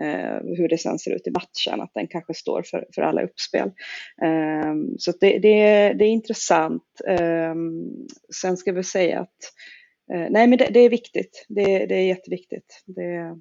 Eh, 0.00 0.56
hur 0.56 0.68
det 0.68 0.78
sen 0.78 0.98
ser 0.98 1.14
ut 1.14 1.26
i 1.26 1.30
matchen, 1.30 1.80
att 1.80 1.94
den 1.94 2.08
kanske 2.08 2.34
står 2.34 2.62
för, 2.62 2.86
för 2.94 3.02
alla 3.02 3.22
uppspel. 3.22 3.68
Eh, 4.22 4.74
så 4.98 5.12
det, 5.20 5.38
det, 5.38 5.92
det, 5.92 6.04
är 6.04 6.10
intressant. 6.10 6.82
Eh, 7.08 7.54
sen 8.42 8.56
ska 8.56 8.72
vi 8.72 8.84
säga 8.84 9.20
att 9.20 9.38
Eh, 10.12 10.26
nej, 10.30 10.46
men 10.46 10.58
det, 10.58 10.68
det, 10.70 10.80
är 10.80 10.90
viktigt. 10.90 11.46
Det, 11.48 11.86
det 11.86 11.94
är 11.94 12.06
jätteviktigt. 12.06 12.82
Det... 12.86 13.38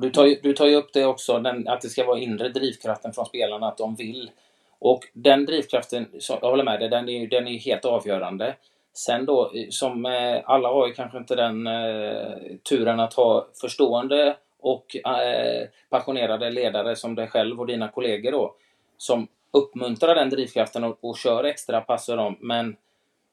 Du, 0.00 0.10
tar 0.10 0.26
ju, 0.26 0.40
du 0.42 0.52
tar 0.52 0.66
ju 0.66 0.74
upp 0.74 0.92
det 0.92 1.04
också, 1.04 1.38
den, 1.38 1.68
att 1.68 1.80
det 1.80 1.88
ska 1.88 2.04
vara 2.04 2.18
inre 2.18 2.48
drivkraften 2.48 3.12
från 3.12 3.26
spelarna, 3.26 3.68
att 3.68 3.78
de 3.78 3.94
vill. 3.94 4.30
Och 4.78 5.04
den 5.12 5.46
drivkraften, 5.46 6.06
jag 6.28 6.50
håller 6.50 6.64
med 6.64 6.80
dig, 6.80 6.88
den 6.88 7.08
är, 7.08 7.26
den 7.26 7.48
är 7.48 7.58
helt 7.58 7.84
avgörande. 7.84 8.54
Sen 8.94 9.26
då, 9.26 9.52
som 9.70 10.06
alla 10.44 10.68
har 10.68 10.88
ju 10.88 10.94
kanske 10.94 11.18
inte 11.18 11.34
den 11.34 11.66
eh, 11.66 12.56
turen 12.68 13.00
att 13.00 13.14
ha 13.14 13.48
förstående 13.60 14.36
och 14.66 14.96
eh, 14.96 15.68
passionerade 15.90 16.50
ledare 16.50 16.96
som 16.96 17.14
dig 17.14 17.28
själv 17.28 17.60
och 17.60 17.66
dina 17.66 17.88
kollegor 17.88 18.32
då, 18.32 18.54
som 18.96 19.28
uppmuntrar 19.50 20.14
den 20.14 20.30
drivkraften 20.30 20.84
och, 20.84 20.98
och 21.00 21.18
kör 21.18 21.44
extra 21.44 21.80
pass 21.80 22.06
dem. 22.06 22.36
Men 22.40 22.76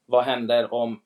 vad 0.06 0.24
händer 0.24 0.74
om 0.74 1.00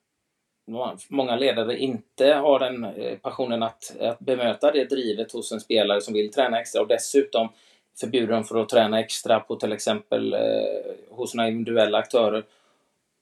många 1.09 1.37
ledare 1.37 1.79
inte 1.79 2.33
har 2.33 2.59
den 2.59 2.85
eh, 2.85 3.19
passionen 3.19 3.63
att, 3.63 3.97
att 4.01 4.19
bemöta 4.19 4.71
det 4.73 4.85
drivet 4.85 5.33
hos 5.33 5.53
en 5.53 5.61
spelare 5.61 6.01
som 6.01 6.15
vill 6.15 6.33
träna 6.33 6.61
extra 6.61 6.83
och 6.83 6.89
dessutom 6.89 7.49
förbjuder 8.01 8.35
dem 8.35 8.45
för 8.45 8.63
att 8.63 8.69
träna 8.69 9.01
extra 9.01 9.41
på 9.41 9.57
till 9.57 9.73
exempel 9.73 10.35
eh, 10.35 10.41
hos 11.11 11.35
några 11.35 11.49
individuella 11.49 11.99
aktörer. 11.99 12.45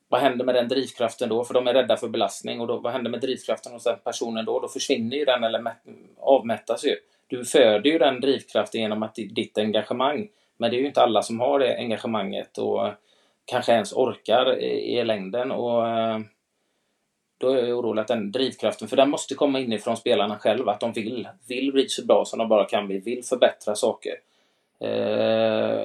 Vad 0.08 0.20
händer 0.20 0.44
med 0.44 0.54
den 0.54 0.68
drivkraften 0.68 1.28
då? 1.28 1.44
För 1.44 1.54
de 1.54 1.66
är 1.66 1.74
rädda 1.74 1.96
för 1.96 2.08
belastning 2.08 2.60
och 2.60 2.66
då, 2.66 2.78
vad 2.78 2.92
händer 2.92 3.10
med 3.10 3.20
drivkraften 3.20 3.72
hos 3.72 3.84
den 3.84 3.98
personen 4.04 4.44
då? 4.44 4.60
Då 4.60 4.68
försvinner 4.68 5.16
ju 5.16 5.24
den 5.24 5.44
eller 5.44 5.74
avmättas 6.18 6.84
ju. 6.84 6.96
Du 7.26 7.44
föder 7.44 7.90
ju 7.90 7.98
den 7.98 8.20
drivkraften 8.20 8.80
genom 8.80 9.02
att 9.02 9.14
ditt 9.14 9.58
engagemang. 9.58 10.28
Men 10.56 10.70
det 10.70 10.76
är 10.76 10.80
ju 10.80 10.86
inte 10.86 11.02
alla 11.02 11.22
som 11.22 11.40
har 11.40 11.58
det 11.58 11.76
engagemanget 11.76 12.58
och 12.58 12.90
kanske 13.44 13.72
ens 13.72 13.92
orkar 13.92 14.58
i, 14.58 14.98
i 14.98 15.04
längden. 15.04 15.50
Och, 15.50 15.88
eh, 15.88 16.18
då 17.38 17.50
är 17.50 17.66
jag 17.66 17.78
orolig 17.78 18.00
att 18.00 18.08
den 18.08 18.32
drivkraften, 18.32 18.88
för 18.88 18.96
den 18.96 19.10
måste 19.10 19.34
komma 19.34 19.60
inifrån 19.60 19.96
spelarna 19.96 20.38
själva, 20.38 20.72
att 20.72 20.80
de 20.80 20.92
vill, 20.92 21.28
vill 21.48 21.72
bli 21.72 21.88
så 21.88 22.06
bra 22.06 22.24
som 22.24 22.38
de 22.38 22.48
bara 22.48 22.64
kan 22.64 22.86
bli, 22.86 22.98
vill 22.98 23.24
förbättra 23.24 23.74
saker. 23.74 24.12
Eh, 24.80 25.80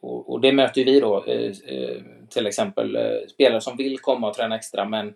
och, 0.00 0.30
och, 0.30 0.40
det 0.40 0.52
möter 0.52 0.84
vi 0.84 1.00
då, 1.00 1.24
eh, 1.24 1.52
eh, 1.66 1.96
till 2.28 2.46
exempel 2.46 2.96
eh, 2.96 3.26
spelare 3.28 3.60
som 3.60 3.76
vill 3.76 3.98
komma 3.98 4.28
och 4.28 4.34
träna 4.34 4.56
extra, 4.56 4.84
men 4.84 5.14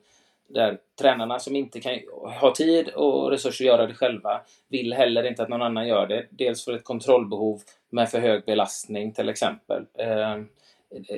där 0.48 0.78
tränarna 1.00 1.38
som 1.38 1.56
inte 1.56 1.80
kan 1.80 1.98
ha 2.40 2.54
tid 2.54 2.88
och 2.88 3.30
resurser 3.30 3.64
att 3.64 3.68
göra 3.68 3.86
det 3.86 3.94
själva 3.94 4.40
vill 4.68 4.92
heller 4.92 5.26
inte 5.26 5.42
att 5.42 5.48
någon 5.48 5.62
annan 5.62 5.88
gör 5.88 6.06
det. 6.06 6.26
Dels 6.30 6.64
för 6.64 6.72
ett 6.72 6.84
kontrollbehov 6.84 7.60
med 7.90 8.10
för 8.10 8.20
hög 8.20 8.44
belastning 8.44 9.12
till 9.12 9.28
exempel. 9.28 9.84
Eh, 9.98 10.36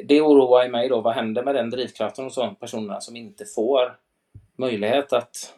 det 0.04 0.20
oroar 0.20 0.68
mig 0.68 0.88
då, 0.88 1.00
vad 1.00 1.14
händer 1.14 1.42
med 1.42 1.54
den 1.54 1.70
drivkraften 1.70 2.24
hos 2.24 2.34
de 2.34 2.54
personerna 2.54 3.00
som 3.00 3.16
inte 3.16 3.44
får 3.44 3.96
möjlighet 4.56 5.12
att 5.12 5.54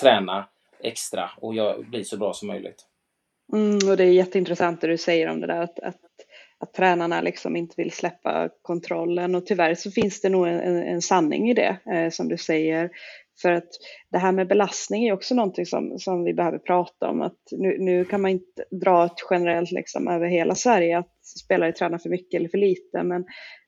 träna 0.00 0.44
extra 0.80 1.30
och 1.36 1.54
bli 1.84 2.04
så 2.04 2.16
bra 2.16 2.32
som 2.32 2.48
möjligt. 2.48 2.86
Mm, 3.52 3.74
och 3.90 3.96
det 3.96 4.04
är 4.04 4.12
jätteintressant 4.12 4.80
det 4.80 4.86
du 4.86 4.98
säger 4.98 5.28
om 5.28 5.40
det 5.40 5.46
där 5.46 5.60
att, 5.60 5.78
att, 5.78 6.00
att 6.58 6.74
tränarna 6.74 7.20
liksom 7.20 7.56
inte 7.56 7.74
vill 7.76 7.92
släppa 7.92 8.48
kontrollen 8.62 9.34
och 9.34 9.46
tyvärr 9.46 9.74
så 9.74 9.90
finns 9.90 10.20
det 10.20 10.28
nog 10.28 10.48
en, 10.48 10.82
en 10.82 11.02
sanning 11.02 11.50
i 11.50 11.54
det 11.54 11.76
eh, 11.92 12.10
som 12.10 12.28
du 12.28 12.36
säger. 12.36 12.90
För 13.42 13.52
att 13.52 13.68
det 14.10 14.18
här 14.18 14.32
med 14.32 14.48
belastning 14.48 15.08
är 15.08 15.12
också 15.12 15.34
någonting 15.34 15.66
som, 15.66 15.98
som 15.98 16.24
vi 16.24 16.34
behöver 16.34 16.58
prata 16.58 17.08
om. 17.08 17.22
Att 17.22 17.38
nu, 17.50 17.78
nu 17.78 18.04
kan 18.04 18.22
man 18.22 18.30
inte 18.30 18.64
dra 18.70 19.04
ett 19.06 19.26
generellt 19.30 19.70
liksom 19.70 20.08
över 20.08 20.26
hela 20.26 20.54
Sverige 20.54 20.98
att 20.98 21.26
spelare 21.44 21.72
tränar 21.72 21.98
för 21.98 22.10
mycket 22.10 22.38
eller 22.38 22.48
för 22.48 22.58
lite. 22.58 23.02
Men 23.02 23.24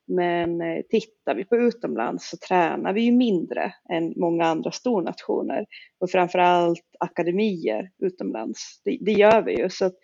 men 0.07 0.61
eh, 0.61 0.81
tittar 0.89 1.35
vi 1.35 1.45
på 1.45 1.57
utomlands 1.57 2.29
så 2.29 2.37
tränar 2.37 2.93
vi 2.93 3.01
ju 3.01 3.11
mindre 3.11 3.73
än 3.93 4.13
många 4.15 4.45
andra 4.45 4.71
stornationer 4.71 5.65
och 5.99 6.11
framförallt 6.11 6.83
akademier 6.99 7.89
utomlands. 8.03 8.81
Det, 8.85 8.97
det 9.01 9.11
gör 9.11 9.41
vi 9.41 9.57
ju 9.57 9.69
så 9.69 9.85
att 9.85 9.95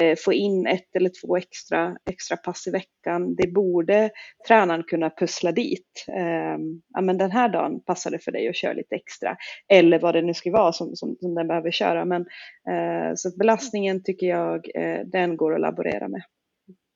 eh, 0.00 0.16
få 0.24 0.32
in 0.32 0.66
ett 0.66 0.96
eller 0.96 1.10
två 1.22 1.36
extra, 1.36 1.96
extra 2.10 2.36
pass 2.36 2.66
i 2.66 2.70
veckan, 2.70 3.34
det 3.34 3.52
borde 3.52 4.10
tränaren 4.48 4.82
kunna 4.82 5.10
pussla 5.10 5.52
dit. 5.52 6.04
Eh, 6.08 6.58
ja, 6.94 7.00
men 7.00 7.18
den 7.18 7.30
här 7.30 7.48
dagen 7.48 7.80
passar 7.80 8.10
det 8.10 8.18
för 8.18 8.32
dig 8.32 8.48
att 8.48 8.56
köra 8.56 8.72
lite 8.72 8.94
extra 8.94 9.36
eller 9.68 9.98
vad 9.98 10.14
det 10.14 10.22
nu 10.22 10.34
ska 10.34 10.50
vara 10.50 10.72
som, 10.72 10.96
som, 10.96 11.16
som 11.20 11.34
den 11.34 11.48
behöver 11.48 11.70
köra. 11.70 12.04
Men, 12.04 12.22
eh, 12.70 13.14
så 13.16 13.38
belastningen 13.38 14.02
tycker 14.02 14.26
jag 14.26 14.68
eh, 14.74 15.00
den 15.06 15.36
går 15.36 15.54
att 15.54 15.60
laborera 15.60 16.08
med. 16.08 16.22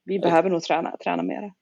Vi 0.05 0.19
behöver 0.19 0.51
nog 0.51 0.63
träna, 0.63 0.97
träna 0.97 1.23
mera. 1.23 1.53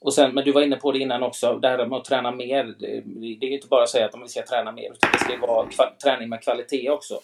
Och 0.00 0.14
sen, 0.14 0.34
men 0.34 0.44
du 0.44 0.52
var 0.52 0.62
inne 0.62 0.76
på 0.76 0.92
det 0.92 0.98
innan 0.98 1.22
också, 1.22 1.58
det 1.58 1.68
här 1.68 1.86
med 1.86 1.98
att 1.98 2.04
träna 2.04 2.30
mer. 2.30 2.64
Det, 2.64 3.02
det 3.40 3.46
är 3.46 3.50
inte 3.50 3.68
bara 3.68 3.82
att 3.82 3.88
säga 3.88 4.06
att 4.06 4.14
vi 4.22 4.28
ska 4.28 4.42
träna 4.42 4.72
mer, 4.72 4.92
utan 4.92 5.10
det 5.12 5.18
ska 5.18 5.46
vara 5.46 5.68
träning 6.04 6.28
med 6.28 6.42
kvalitet 6.42 6.90
också. 6.90 7.20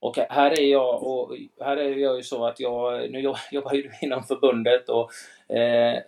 Och 0.00 0.16
här 0.16 0.60
är 0.60 0.64
jag, 0.64 1.02
och 1.02 1.36
här 1.60 1.76
är 1.76 1.96
jag 1.96 2.16
ju 2.16 2.22
så 2.22 2.46
att 2.46 2.60
jag, 2.60 3.10
nu 3.10 3.20
jobbar 3.50 3.74
ju 3.74 3.90
inom 4.00 4.22
förbundet 4.22 4.88
och 4.88 5.10
eh, 5.56 5.98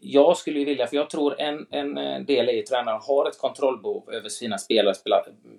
jag 0.00 0.36
skulle 0.36 0.58
ju 0.58 0.64
vilja, 0.64 0.86
för 0.86 0.96
jag 0.96 1.10
tror 1.10 1.40
en, 1.40 1.66
en 1.70 1.98
eh, 1.98 2.20
del 2.20 2.48
i 2.48 2.62
tränaren 2.62 3.00
har 3.02 3.28
ett 3.28 3.38
kontrollbehov 3.38 4.10
över 4.12 4.28
sina 4.28 4.58
spelares 4.58 5.02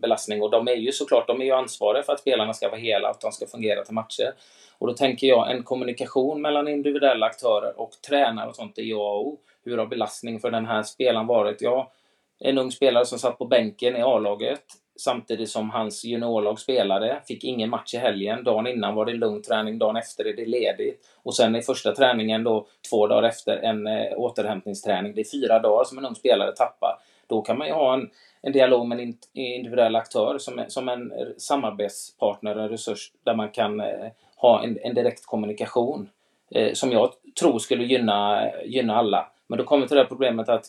belastning 0.02 0.42
och 0.42 0.52
de 0.52 0.68
är 0.68 0.76
ju 0.76 0.92
såklart, 0.92 1.28
de 1.28 1.42
är 1.42 1.46
ju 1.46 1.52
ansvariga 1.52 2.04
för 2.04 2.14
att 2.14 2.20
spelarna 2.20 2.54
ska 2.54 2.70
vara 2.70 2.80
hela 2.80 3.10
och 3.10 3.16
att 3.16 3.22
de 3.22 3.32
ska 3.32 3.48
fungera 3.48 3.84
till 3.84 3.94
matcher. 3.94 4.34
Och 4.78 4.88
då 4.88 4.94
tänker 4.94 5.28
jag 5.28 5.52
en 5.52 5.64
kommunikation 5.64 6.42
mellan 6.42 6.68
individuella 6.68 7.26
aktörer 7.26 7.80
och 7.80 7.92
tränare 8.08 8.50
och 8.50 8.56
sånt 8.56 8.78
är 8.78 8.94
A 8.94 9.12
och 9.12 9.28
O. 9.28 9.38
Hur 9.70 9.78
har 9.78 9.88
belastningen 9.88 10.40
för 10.40 10.52
den 10.52 10.66
här 10.66 10.84
spelaren 10.84 11.28
varit? 11.28 11.62
Ja, 11.62 11.92
en 12.40 12.58
ung 12.58 12.72
spelare 12.72 13.06
som 13.06 13.20
satt 13.20 13.38
på 13.38 13.46
bänken 13.46 13.96
i 13.96 14.02
A-laget 14.02 14.64
samtidigt 15.00 15.50
som 15.50 15.70
hans 15.70 16.06
juniorlag 16.06 16.60
spelade. 16.60 17.22
Fick 17.28 17.44
ingen 17.44 17.70
match 17.70 17.94
i 17.94 17.98
helgen. 17.98 18.44
Dagen 18.44 18.68
innan 18.68 18.96
var 18.96 19.06
det 19.06 19.14
lugn 19.14 19.42
träning, 19.42 19.80
dagen 19.80 19.96
efter 19.96 20.26
är 20.26 20.34
det 20.34 20.46
ledigt. 20.46 21.02
Och 21.24 21.36
sen 21.36 21.56
i 21.56 21.62
första 21.62 21.92
träningen 21.92 22.44
då, 22.44 22.68
två 22.90 23.08
dagar 23.08 23.30
efter, 23.30 23.58
en 23.58 23.88
eh, 23.88 24.14
återhämtningsträning. 24.18 25.16
Det 25.16 25.22
är 25.22 25.32
fyra 25.32 25.60
dagar 25.60 25.84
som 25.84 25.98
en 25.98 26.06
ung 26.06 26.16
spelare 26.16 26.52
tappar. 26.52 27.00
Då 27.28 27.42
kan 27.42 27.58
man 27.58 27.68
ju 27.68 27.74
ha 27.74 27.94
en, 27.94 28.10
en 28.42 28.52
dialog 28.52 28.88
med 28.88 29.00
en 29.00 29.14
individuell 29.34 29.96
aktör 29.96 30.38
som, 30.38 30.64
som 30.68 30.90
en 30.90 31.14
samarbetspartner, 31.38 32.56
en 32.56 32.70
resurs 32.70 33.12
där 33.24 33.36
man 33.36 33.50
kan 33.50 33.80
eh, 33.80 34.08
ha 34.36 34.64
en, 34.64 34.78
en 34.84 34.94
direkt 34.96 35.26
kommunikation. 35.26 36.10
eh, 36.52 36.74
som 36.74 36.92
jag 36.92 37.10
tror 37.40 37.60
skulle 37.60 37.84
gynna, 37.84 38.50
gynna 38.66 38.96
alla. 38.96 39.32
Men 39.50 39.58
då 39.58 39.64
kommer 39.64 39.88
till 39.88 39.98
det 39.98 40.06
problemet 40.06 40.50
att 40.50 40.66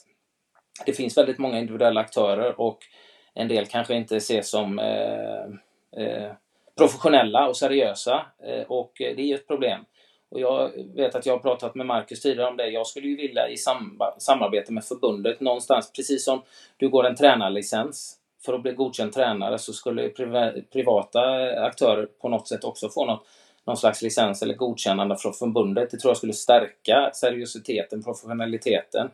det 0.87 0.93
finns 0.93 1.19
väldigt 1.19 1.39
många 1.39 1.59
individuella 1.59 2.01
aktörer 2.01 2.61
och 2.61 2.79
en 3.35 3.49
del 3.49 3.67
kanske 3.67 3.95
inte 3.95 4.17
ses 4.17 4.51
som 4.51 4.79
eh, 4.79 5.45
eh, 6.05 6.33
professionella 6.77 7.49
och 7.49 7.57
seriösa 7.57 8.27
eh, 8.47 8.63
och 8.63 8.93
det 8.99 9.21
är 9.21 9.27
ju 9.27 9.35
ett 9.35 9.47
problem. 9.47 9.85
Och 10.31 10.41
jag 10.41 10.71
vet 10.95 11.15
att 11.15 11.27
jag 11.27 11.35
har 11.35 11.39
pratat 11.39 11.75
med 11.75 11.87
Marcus 11.87 12.21
tidigare 12.21 12.49
om 12.49 12.57
det. 12.57 12.69
Jag 12.69 12.87
skulle 12.87 13.09
ju 13.09 13.17
vilja 13.17 13.49
i 13.49 13.57
samarbete 14.19 14.73
med 14.73 14.85
förbundet 14.85 15.41
någonstans, 15.41 15.93
precis 15.93 16.25
som 16.25 16.43
du 16.77 16.89
går 16.89 17.07
en 17.07 17.17
tränarlicens 17.17 18.17
för 18.45 18.55
att 18.55 18.63
bli 18.63 18.73
godkänd 18.73 19.13
tränare 19.13 19.59
så 19.59 19.73
skulle 19.73 20.09
privata 20.73 21.21
aktörer 21.65 22.07
på 22.07 22.29
något 22.29 22.49
sätt 22.49 22.65
också 22.65 22.89
få 22.89 23.05
något, 23.05 23.27
någon 23.67 23.77
slags 23.77 24.03
licens 24.03 24.43
eller 24.43 24.55
godkännande 24.55 25.17
från 25.17 25.33
förbundet. 25.33 25.91
Det 25.91 25.97
tror 25.97 26.11
jag 26.11 26.17
skulle 26.17 26.33
stärka 26.33 27.11
seriositeten, 27.15 28.03
professionaliteten 28.03 29.11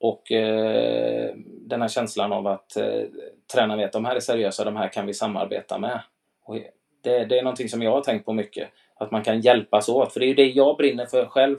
och 0.00 0.32
eh, 0.32 1.30
den 1.44 1.80
här 1.80 1.88
känslan 1.88 2.32
av 2.32 2.46
att 2.46 2.76
eh, 2.76 3.02
tränaren 3.52 3.78
vet 3.78 3.86
att 3.86 3.92
de 3.92 4.04
här 4.04 4.16
är 4.16 4.20
seriösa, 4.20 4.64
de 4.64 4.76
här 4.76 4.88
kan 4.88 5.06
vi 5.06 5.14
samarbeta 5.14 5.78
med. 5.78 6.00
Och 6.44 6.54
det, 7.02 7.24
det 7.24 7.38
är 7.38 7.42
någonting 7.42 7.68
som 7.68 7.82
jag 7.82 7.90
har 7.90 8.00
tänkt 8.00 8.24
på 8.24 8.32
mycket. 8.32 8.68
Att 8.94 9.10
man 9.10 9.24
kan 9.24 9.40
hjälpas 9.40 9.88
åt. 9.88 10.12
För 10.12 10.20
det 10.20 10.26
är 10.26 10.28
ju 10.28 10.34
det 10.34 10.46
jag 10.46 10.76
brinner 10.76 11.06
för 11.06 11.26
själv. 11.26 11.56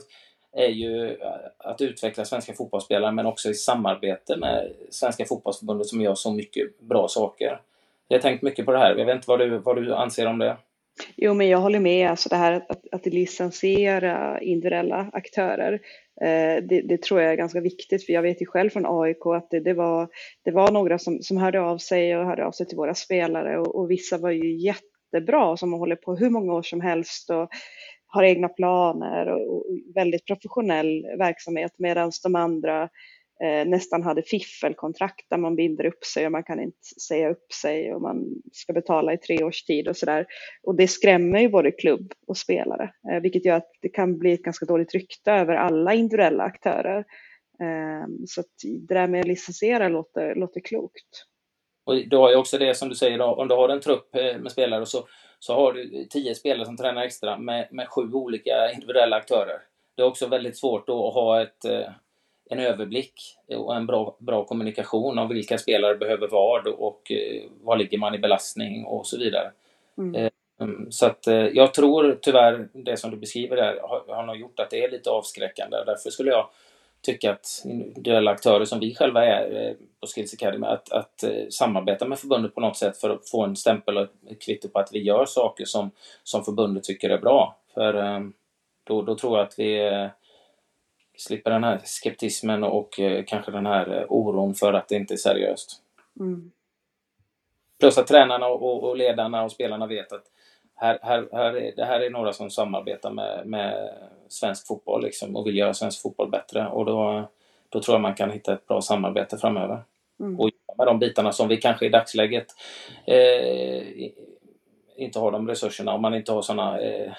är 0.52 0.68
ju 0.68 1.18
att 1.58 1.80
utveckla 1.80 2.24
svenska 2.24 2.52
fotbollsspelare 2.52 3.12
men 3.12 3.26
också 3.26 3.48
i 3.48 3.54
samarbete 3.54 4.36
med 4.36 4.72
Svenska 4.90 5.24
fotbollsförbundet 5.24 5.86
som 5.86 6.00
gör 6.00 6.14
så 6.14 6.32
mycket 6.32 6.80
bra 6.80 7.08
saker. 7.08 7.60
Jag 8.08 8.18
har 8.18 8.22
tänkt 8.22 8.42
mycket 8.42 8.66
på 8.66 8.72
det 8.72 8.78
här. 8.78 8.94
Jag 8.96 9.06
vet 9.06 9.14
inte 9.14 9.28
vad 9.28 9.38
du, 9.38 9.58
vad 9.58 9.76
du 9.76 9.94
anser 9.94 10.26
om 10.26 10.38
det? 10.38 10.56
Jo, 11.16 11.34
men 11.34 11.48
jag 11.48 11.58
håller 11.58 11.80
med. 11.80 12.10
Alltså 12.10 12.28
det 12.28 12.36
här 12.36 12.52
att, 12.68 12.82
att 12.92 13.06
licensiera 13.06 14.40
individuella 14.40 15.10
aktörer, 15.12 15.72
eh, 16.20 16.64
det, 16.68 16.82
det, 16.88 17.02
tror 17.02 17.20
jag 17.20 17.32
är 17.32 17.36
ganska 17.36 17.60
viktigt. 17.60 18.06
För 18.06 18.12
jag 18.12 18.22
vet 18.22 18.42
ju 18.42 18.46
själv 18.46 18.70
från 18.70 19.02
AIK 19.02 19.26
att 19.26 19.50
det, 19.50 19.60
det 19.60 19.74
var, 19.74 20.08
det 20.44 20.50
var 20.50 20.70
några 20.72 20.98
som, 20.98 21.22
som 21.22 21.36
hörde 21.36 21.60
av 21.60 21.78
sig 21.78 22.16
och 22.16 22.26
hörde 22.26 22.46
av 22.46 22.52
sig 22.52 22.66
till 22.66 22.76
våra 22.76 22.94
spelare 22.94 23.58
och, 23.58 23.76
och 23.76 23.90
vissa 23.90 24.18
var 24.18 24.30
ju 24.30 24.56
jättebra 24.56 25.56
som 25.56 25.72
har 25.72 25.78
hållit 25.78 26.02
på 26.02 26.16
hur 26.16 26.30
många 26.30 26.54
år 26.54 26.62
som 26.62 26.80
helst 26.80 27.30
och 27.30 27.48
har 28.06 28.22
egna 28.22 28.48
planer 28.48 29.26
och, 29.28 29.64
väldigt 29.94 30.26
professionell 30.26 31.06
verksamhet 31.18 31.72
medan 31.78 32.12
de 32.22 32.34
andra 32.34 32.82
eh, 32.82 32.88
Eh, 33.44 33.68
nästan 33.68 34.02
hade 34.02 34.22
fiffelkontrakt 34.22 35.26
där 35.30 35.36
man 35.36 35.56
binder 35.56 35.86
upp 35.86 36.04
sig 36.04 36.26
och 36.26 36.32
man 36.32 36.44
kan 36.44 36.60
inte 36.60 37.00
säga 37.08 37.30
upp 37.30 37.52
sig 37.52 37.94
och 37.94 38.02
man 38.02 38.24
ska 38.52 38.72
betala 38.72 39.12
i 39.12 39.18
tre 39.18 39.44
års 39.44 39.62
tid 39.62 39.88
och 39.88 39.96
sådär. 39.96 40.26
Och 40.62 40.74
det 40.74 40.88
skrämmer 40.88 41.40
ju 41.40 41.48
både 41.48 41.70
klubb 41.70 42.12
och 42.26 42.36
spelare, 42.36 42.92
eh, 43.12 43.20
vilket 43.20 43.44
gör 43.44 43.56
att 43.56 43.70
det 43.82 43.88
kan 43.88 44.18
bli 44.18 44.32
ett 44.32 44.42
ganska 44.42 44.66
dåligt 44.66 44.94
rykte 44.94 45.32
över 45.32 45.54
alla 45.54 45.94
individuella 45.94 46.44
aktörer. 46.44 46.98
Eh, 47.60 48.06
så 48.26 48.42
det 48.88 48.94
där 48.94 49.06
med 49.06 49.20
att 49.20 49.26
licensiera 49.26 49.88
låter, 49.88 50.34
låter 50.34 50.60
klokt. 50.60 51.24
Och 51.84 51.94
du 52.08 52.16
har 52.16 52.30
ju 52.30 52.36
också 52.36 52.58
det 52.58 52.74
som 52.74 52.88
du 52.88 52.94
säger, 52.94 53.20
om 53.20 53.48
du 53.48 53.54
har 53.54 53.68
en 53.68 53.80
trupp 53.80 54.16
eh, 54.16 54.38
med 54.38 54.52
spelare 54.52 54.86
så, 54.86 55.08
så 55.38 55.54
har 55.54 55.72
du 55.72 56.06
tio 56.10 56.34
spelare 56.34 56.66
som 56.66 56.76
tränar 56.76 57.02
extra 57.02 57.38
med, 57.38 57.68
med 57.70 57.88
sju 57.88 58.12
olika 58.12 58.72
individuella 58.74 59.16
aktörer. 59.16 59.60
Det 59.94 60.02
är 60.02 60.06
också 60.06 60.26
väldigt 60.26 60.58
svårt 60.58 60.86
då 60.86 61.08
att 61.08 61.14
ha 61.14 61.42
ett, 61.42 61.64
eh, 61.64 61.90
en 62.50 62.60
överblick 62.60 63.36
och 63.48 63.76
en 63.76 63.86
bra, 63.86 64.16
bra 64.18 64.44
kommunikation 64.44 65.18
om 65.18 65.28
vilka 65.28 65.58
spelare 65.58 65.96
behöver 65.96 66.28
vad 66.28 66.66
och 66.66 67.12
eh, 67.12 67.42
var 67.62 67.76
ligger 67.76 67.98
man 67.98 68.14
i 68.14 68.18
belastning 68.18 68.84
och 68.84 69.06
så 69.06 69.18
vidare. 69.18 69.50
Mm. 69.98 70.14
mm 70.14 70.30
så 70.90 71.06
att 71.06 71.26
jag 71.52 71.74
tror 71.74 72.18
tyvärr 72.22 72.68
det 72.72 72.96
som 72.96 73.10
du 73.10 73.16
beskriver 73.16 73.56
där 73.56 73.80
har, 73.82 74.14
har 74.14 74.26
nog 74.26 74.36
gjort 74.36 74.60
att 74.60 74.70
det 74.70 74.84
är 74.84 74.90
lite 74.90 75.10
avskräckande. 75.10 75.76
Därför 75.86 76.10
skulle 76.10 76.30
jag 76.30 76.48
tycka 77.02 77.32
att 77.32 77.62
individuella 77.64 78.30
aktörer 78.30 78.64
som 78.64 78.80
vi 78.80 78.94
själva 78.94 79.24
är 79.24 79.66
eh, 79.66 79.72
på 80.00 80.06
Skills 80.06 80.34
Academy, 80.34 80.66
att, 80.66 80.92
att 80.92 81.22
eh, 81.22 81.48
samarbeta 81.50 82.06
med 82.06 82.18
förbundet 82.18 82.54
på 82.54 82.60
något 82.60 82.76
sätt 82.76 82.96
för 82.96 83.10
att 83.10 83.28
få 83.28 83.44
en 83.44 83.56
stämpel 83.56 83.96
och 83.96 84.06
ett 84.30 84.42
kvitto 84.42 84.68
på 84.68 84.78
att 84.78 84.92
vi 84.92 85.02
gör 85.02 85.26
saker 85.26 85.64
som, 85.64 85.90
som 86.22 86.44
förbundet 86.44 86.84
tycker 86.84 87.10
är 87.10 87.18
bra. 87.18 87.56
För 87.74 87.94
eh, 87.94 88.20
då, 88.84 89.02
då 89.02 89.14
tror 89.14 89.38
jag 89.38 89.46
att 89.46 89.58
vi 89.58 89.78
slipper 91.18 91.50
den 91.50 91.64
här 91.64 91.80
skeptismen 91.84 92.64
och 92.64 93.00
kanske 93.26 93.50
den 93.50 93.66
här 93.66 94.06
oron 94.08 94.54
för 94.54 94.72
att 94.72 94.88
det 94.88 94.96
inte 94.96 95.14
är 95.14 95.18
seriöst. 95.18 95.82
Mm. 96.20 96.50
Plus 97.80 97.98
att 97.98 98.06
tränarna 98.06 98.46
och, 98.46 98.84
och 98.84 98.96
ledarna 98.96 99.44
och 99.44 99.52
spelarna 99.52 99.86
vet 99.86 100.12
att 100.12 100.24
här, 100.74 100.98
här, 101.02 101.28
här 101.32 101.56
är, 101.56 101.72
det 101.76 101.84
här 101.84 102.00
är 102.00 102.10
några 102.10 102.32
som 102.32 102.50
samarbetar 102.50 103.10
med, 103.10 103.46
med 103.46 103.90
svensk 104.28 104.66
fotboll 104.66 105.02
liksom, 105.02 105.36
och 105.36 105.46
vill 105.46 105.56
göra 105.56 105.74
svensk 105.74 106.02
fotboll 106.02 106.30
bättre. 106.30 106.68
Och 106.68 106.84
då, 106.84 107.28
då 107.68 107.80
tror 107.80 107.94
jag 107.94 108.02
man 108.02 108.14
kan 108.14 108.30
hitta 108.30 108.52
ett 108.52 108.66
bra 108.66 108.80
samarbete 108.80 109.38
framöver. 109.38 109.82
Mm. 110.20 110.40
Och 110.40 110.50
med 110.78 110.86
de 110.86 110.98
bitarna 110.98 111.32
som 111.32 111.48
vi 111.48 111.56
kanske 111.56 111.86
i 111.86 111.88
dagsläget 111.88 112.46
eh, 113.06 114.10
inte 114.96 115.18
har 115.18 115.32
de 115.32 115.48
resurserna. 115.48 115.94
Om 115.94 116.02
man 116.02 116.14
inte 116.14 116.32
har 116.32 116.42
sådana 116.42 116.80
eh, 116.80 117.12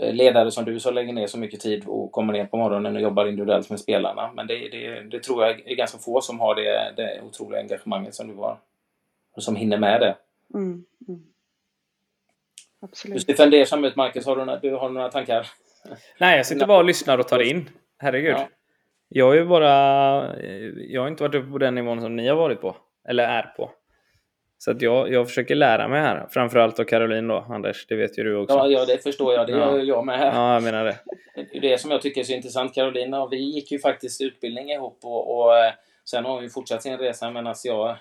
ledare 0.00 0.50
som 0.50 0.64
du 0.64 0.80
som 0.80 0.94
lägger 0.94 1.12
ner 1.12 1.26
så 1.26 1.38
mycket 1.38 1.60
tid 1.60 1.84
och 1.86 2.12
kommer 2.12 2.32
ner 2.32 2.46
på 2.46 2.56
morgonen 2.56 2.96
och 2.96 3.02
jobbar 3.02 3.26
individuellt 3.26 3.70
med 3.70 3.80
spelarna. 3.80 4.32
Men 4.34 4.46
det, 4.46 4.68
det, 4.68 5.00
det 5.00 5.22
tror 5.22 5.44
jag 5.44 5.70
är 5.70 5.74
ganska 5.74 5.98
få 5.98 6.20
som 6.20 6.40
har 6.40 6.54
det, 6.54 6.92
det 6.96 7.20
otroliga 7.22 7.60
engagemanget 7.60 8.14
som 8.14 8.28
du 8.28 8.34
har. 8.34 8.58
Och 9.36 9.42
som 9.42 9.56
hinner 9.56 9.78
med 9.78 10.00
det. 10.00 10.16
Mm. 10.54 10.84
Mm. 11.08 11.22
Absolut. 12.80 13.26
Du 13.26 13.32
ser 13.32 13.44
fundersam 13.44 13.84
ut 13.84 13.96
Marcus, 13.96 14.26
har 14.26 14.36
du, 14.36 14.68
du 14.68 14.76
har 14.76 14.88
några 14.88 15.10
tankar? 15.10 15.46
Nej, 16.18 16.36
jag 16.36 16.46
sitter 16.46 16.66
bara 16.66 16.78
och 16.78 16.84
lyssnar 16.84 17.18
och 17.18 17.28
tar 17.28 17.42
in. 17.42 17.70
Herregud. 17.98 18.34
Ja. 18.34 18.48
Jag 19.08 19.26
har 19.26 19.34
ju 19.34 19.44
bara... 19.44 19.70
Jag 20.76 21.00
har 21.00 21.08
inte 21.08 21.22
varit 21.22 21.34
uppe 21.34 21.50
på 21.50 21.58
den 21.58 21.74
nivån 21.74 22.00
som 22.00 22.16
ni 22.16 22.28
har 22.28 22.36
varit 22.36 22.60
på. 22.60 22.76
Eller 23.08 23.24
är 23.24 23.42
på. 23.42 23.70
Så 24.64 24.70
att 24.70 24.82
jag, 24.82 25.12
jag 25.12 25.28
försöker 25.28 25.54
lära 25.54 25.88
mig 25.88 26.00
här. 26.00 26.26
Framförallt 26.30 26.80
av 26.80 26.84
Caroline 26.84 27.28
då, 27.28 27.46
Anders. 27.50 27.86
Det 27.86 27.96
vet 27.96 28.18
ju 28.18 28.24
du 28.24 28.36
också. 28.36 28.56
Ja, 28.56 28.66
ja 28.66 28.84
det 28.84 29.02
förstår 29.02 29.34
jag. 29.34 29.46
Det 29.46 29.52
gör 29.52 29.78
jag 29.78 30.06
med. 30.06 30.18
Här. 30.18 30.34
Ja, 30.34 30.54
jag 30.54 30.62
menar 30.62 30.84
det. 30.84 30.96
Det 31.60 31.80
som 31.80 31.90
jag 31.90 32.02
tycker 32.02 32.20
är 32.20 32.24
så 32.24 32.32
intressant, 32.32 32.74
Caroline, 32.74 33.14
och 33.14 33.32
vi 33.32 33.36
gick 33.36 33.72
ju 33.72 33.78
faktiskt 33.78 34.20
utbildning 34.20 34.70
ihop 34.70 34.98
och, 35.02 35.38
och 35.38 35.56
eh, 35.56 35.72
sen 36.04 36.24
har 36.24 36.40
vi 36.40 36.48
fortsatt 36.48 36.82
sin 36.82 36.98
resa 36.98 37.30
medan 37.30 37.54
jag 37.64 37.96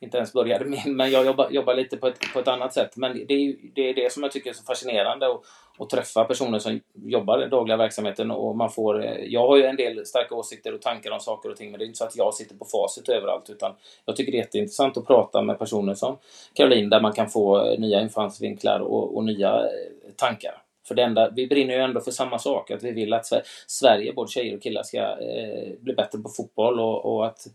inte 0.00 0.16
ens 0.16 0.32
började 0.32 0.64
min, 0.64 0.96
men 0.96 1.10
jag 1.10 1.26
jobbar, 1.26 1.50
jobbar 1.50 1.74
lite 1.74 1.96
på 1.96 2.06
ett, 2.06 2.18
på 2.32 2.40
ett 2.40 2.48
annat 2.48 2.74
sätt. 2.74 2.96
Men 2.96 3.26
det 3.26 3.34
är, 3.34 3.54
det 3.74 3.88
är 3.88 3.94
det 3.94 4.12
som 4.12 4.22
jag 4.22 4.32
tycker 4.32 4.50
är 4.50 4.54
så 4.54 4.64
fascinerande 4.64 5.26
att, 5.26 5.42
och 5.78 5.90
träffa 5.90 6.24
personer 6.24 6.58
som 6.58 6.80
jobbar 6.94 7.38
i 7.38 7.40
den 7.40 7.50
dagliga 7.50 7.76
verksamheten 7.76 8.30
och 8.30 8.56
man 8.56 8.70
får... 8.70 9.04
Eh, 9.04 9.24
jag 9.24 9.48
har 9.48 9.56
ju 9.56 9.64
en 9.64 9.76
del 9.76 10.06
starka 10.06 10.34
åsikter 10.34 10.74
och 10.74 10.82
tankar 10.82 11.10
om 11.10 11.20
saker 11.20 11.50
och 11.50 11.56
ting 11.56 11.70
men 11.70 11.78
det 11.78 11.84
är 11.84 11.86
inte 11.86 11.98
så 11.98 12.04
att 12.04 12.16
jag 12.16 12.34
sitter 12.34 12.56
på 12.56 12.64
facit 12.64 13.08
överallt 13.08 13.50
utan 13.50 13.74
jag 14.04 14.16
tycker 14.16 14.32
det 14.32 14.38
är 14.38 14.42
jätteintressant 14.42 14.96
att 14.96 15.06
prata 15.06 15.42
med 15.42 15.58
personer 15.58 15.94
som 15.94 16.18
Caroline 16.54 16.90
där 16.90 17.00
man 17.00 17.12
kan 17.12 17.30
få 17.30 17.66
eh, 17.66 17.78
nya 17.78 18.00
infallsvinklar 18.00 18.80
och, 18.80 19.16
och 19.16 19.24
nya 19.24 19.50
eh, 19.50 20.12
tankar. 20.16 20.62
För 20.88 20.94
det 20.94 21.02
enda, 21.02 21.30
vi 21.30 21.46
brinner 21.46 21.74
ju 21.74 21.80
ändå 21.80 22.00
för 22.00 22.10
samma 22.10 22.38
sak, 22.38 22.70
att 22.70 22.82
vi 22.82 22.90
vill 22.90 23.12
att 23.12 23.26
Sverige, 23.66 24.12
både 24.12 24.30
tjejer 24.30 24.56
och 24.56 24.62
killar, 24.62 24.82
ska 24.82 24.98
eh, 24.98 25.72
bli 25.80 25.94
bättre 25.94 26.18
på 26.18 26.28
fotboll 26.28 26.80
och, 26.80 27.14
och 27.14 27.26
att 27.26 27.46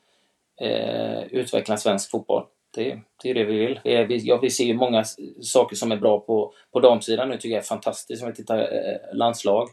eh, 0.62 1.23
utveckla 1.23 1.77
svensk 1.77 2.12
fotboll. 2.12 2.43
Det, 2.78 3.00
det 3.24 3.30
är 3.30 3.34
det 3.34 3.44
vi 3.44 3.58
vill. 3.58 3.80
Vi, 3.84 4.18
ja, 4.24 4.40
vi 4.42 4.50
ser 4.50 4.63
ju 4.63 4.74
många 4.74 5.04
saker 5.42 5.76
som 5.76 5.92
är 5.92 5.98
bra 5.98 6.20
på, 6.20 6.54
på 6.72 6.80
damsidan. 6.80 7.30
Nu 7.30 7.38
tycker 7.38 7.50
jag 7.50 7.63
är 7.63 7.68
fantastiskt 7.68 8.24
om 8.24 8.30
vi 8.30 8.36
tittar 8.36 8.60
eh, 8.60 9.18
landslag. 9.18 9.68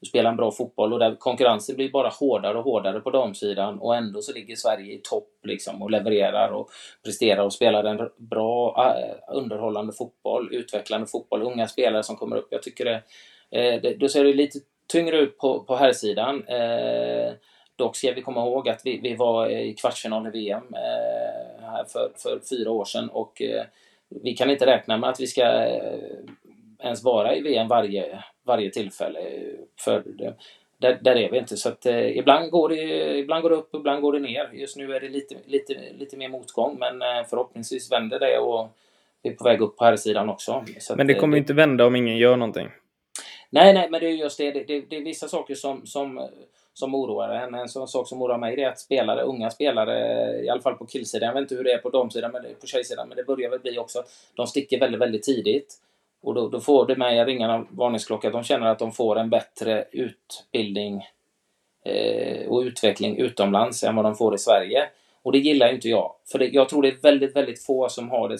Du 0.00 0.06
spelar 0.06 0.30
en 0.30 0.36
bra 0.36 0.50
fotboll 0.50 0.92
och 0.92 0.98
där 0.98 1.14
konkurrensen 1.14 1.76
blir 1.76 1.90
bara 1.90 2.08
hårdare 2.08 2.58
och 2.58 2.64
hårdare 2.64 3.00
på 3.00 3.10
damsidan 3.10 3.78
och 3.78 3.96
ändå 3.96 4.22
så 4.22 4.32
ligger 4.32 4.56
Sverige 4.56 4.94
i 4.94 4.98
topp 4.98 5.28
liksom 5.42 5.82
och 5.82 5.90
levererar 5.90 6.48
och 6.48 6.70
presterar 7.04 7.44
och 7.44 7.52
spelar 7.52 7.84
en 7.84 8.10
bra 8.16 8.84
eh, 8.84 9.36
underhållande 9.36 9.92
fotboll, 9.92 10.48
utvecklande 10.52 11.06
fotboll, 11.06 11.42
unga 11.42 11.66
spelare 11.66 12.02
som 12.02 12.16
kommer 12.16 12.36
upp. 12.36 12.48
Jag 12.50 12.62
tycker 12.62 12.84
det, 12.84 13.02
eh, 13.50 13.80
det 13.80 13.94
då 13.94 14.08
ser 14.08 14.24
det 14.24 14.32
lite 14.32 14.58
tyngre 14.92 15.18
ut 15.18 15.38
på, 15.38 15.60
på 15.60 15.76
herrsidan. 15.76 16.44
Eh, 16.48 17.32
Dock 17.76 17.96
ska 17.96 18.12
vi 18.12 18.22
komma 18.22 18.40
ihåg 18.40 18.68
att 18.68 18.80
vi, 18.84 19.00
vi 19.02 19.14
var 19.14 19.50
i 19.50 19.74
kvartsfinal 19.74 20.26
i 20.26 20.30
VM 20.30 20.74
eh, 20.74 21.35
för, 21.86 22.12
för 22.16 22.40
fyra 22.50 22.70
år 22.70 22.84
sedan 22.84 23.08
och 23.08 23.42
eh, 23.42 23.64
vi 24.08 24.36
kan 24.36 24.50
inte 24.50 24.66
räkna 24.66 24.98
med 24.98 25.10
att 25.10 25.20
vi 25.20 25.26
ska 25.26 25.42
eh, 25.42 25.98
ens 26.78 27.04
vara 27.04 27.36
i 27.36 27.40
VM 27.40 27.68
varje, 27.68 28.24
varje 28.44 28.70
tillfälle. 28.70 29.20
För 29.80 30.02
det, 30.06 30.34
där, 30.78 30.98
där 31.02 31.16
är 31.16 31.30
vi 31.30 31.38
inte. 31.38 31.56
Så 31.56 31.68
att, 31.68 31.86
eh, 31.86 32.18
ibland, 32.18 32.50
går 32.50 32.68
det, 32.68 33.18
ibland 33.18 33.42
går 33.42 33.50
det 33.50 33.56
upp, 33.56 33.74
ibland 33.74 34.02
går 34.02 34.12
det 34.12 34.18
ner. 34.18 34.50
Just 34.52 34.76
nu 34.76 34.94
är 34.94 35.00
det 35.00 35.08
lite, 35.08 35.34
lite, 35.46 35.74
lite 35.98 36.16
mer 36.16 36.28
motgång 36.28 36.78
men 36.78 37.02
eh, 37.02 37.26
förhoppningsvis 37.30 37.92
vänder 37.92 38.18
det 38.18 38.38
och 38.38 38.68
vi 39.22 39.30
är 39.30 39.34
på 39.34 39.44
väg 39.44 39.60
upp 39.60 39.76
på 39.76 39.84
här 39.84 39.96
sidan 39.96 40.28
också. 40.28 40.64
Så 40.78 40.96
men 40.96 41.06
det 41.06 41.14
kommer 41.14 41.36
att, 41.36 41.40
inte 41.40 41.54
vända 41.54 41.86
om 41.86 41.96
ingen 41.96 42.16
gör 42.16 42.36
någonting? 42.36 42.68
Nej, 43.50 43.74
nej, 43.74 43.90
men 43.90 44.00
det 44.00 44.06
är 44.06 44.10
just 44.10 44.38
det. 44.38 44.50
Det, 44.50 44.64
det, 44.64 44.80
det 44.80 44.96
är 44.96 45.00
vissa 45.00 45.28
saker 45.28 45.54
som, 45.54 45.86
som 45.86 46.28
som 46.78 46.94
oroar 46.94 47.28
en. 47.28 47.54
En 47.54 47.68
sån 47.68 47.88
sak 47.88 48.08
som 48.08 48.22
oroar 48.22 48.38
mig 48.38 48.62
är 48.62 48.68
att 48.68 48.78
spelare, 48.78 49.22
unga 49.22 49.50
spelare, 49.50 50.44
i 50.44 50.48
alla 50.48 50.60
fall 50.60 50.74
på 50.74 50.86
killsidan, 50.86 51.26
jag 51.26 51.34
vet 51.34 51.40
inte 51.40 51.54
hur 51.54 51.64
det 51.64 51.72
är 51.72 51.78
på 51.78 51.90
damsidan, 51.90 52.32
men 52.32 52.42
på 52.60 52.66
tjejsidan, 52.66 53.08
men 53.08 53.16
det 53.16 53.24
börjar 53.24 53.50
väl 53.50 53.60
bli 53.60 53.78
också 53.78 53.98
att 53.98 54.08
de 54.34 54.46
sticker 54.46 54.80
väldigt, 54.80 55.00
väldigt 55.00 55.22
tidigt. 55.22 55.74
Och 56.22 56.34
då, 56.34 56.48
då 56.48 56.60
får 56.60 56.86
det 56.86 56.96
mig 56.96 57.20
att 57.20 57.26
ringa 57.26 57.54
en 57.54 57.66
varningsklocka, 57.70 58.28
att 58.28 58.32
de 58.32 58.42
känner 58.42 58.66
att 58.66 58.78
de 58.78 58.92
får 58.92 59.18
en 59.18 59.30
bättre 59.30 59.84
utbildning 59.92 61.04
eh, 61.84 62.48
och 62.48 62.60
utveckling 62.60 63.16
utomlands 63.16 63.84
än 63.84 63.96
vad 63.96 64.04
de 64.04 64.14
får 64.14 64.34
i 64.34 64.38
Sverige. 64.38 64.88
Och 65.22 65.32
det 65.32 65.38
gillar 65.38 65.72
inte 65.72 65.88
jag. 65.88 66.12
För 66.32 66.38
det, 66.38 66.46
jag 66.46 66.68
tror 66.68 66.82
det 66.82 66.88
är 66.88 67.02
väldigt, 67.02 67.36
väldigt 67.36 67.62
få 67.62 67.88
som 67.88 68.10
har 68.10 68.28
det 68.28 68.38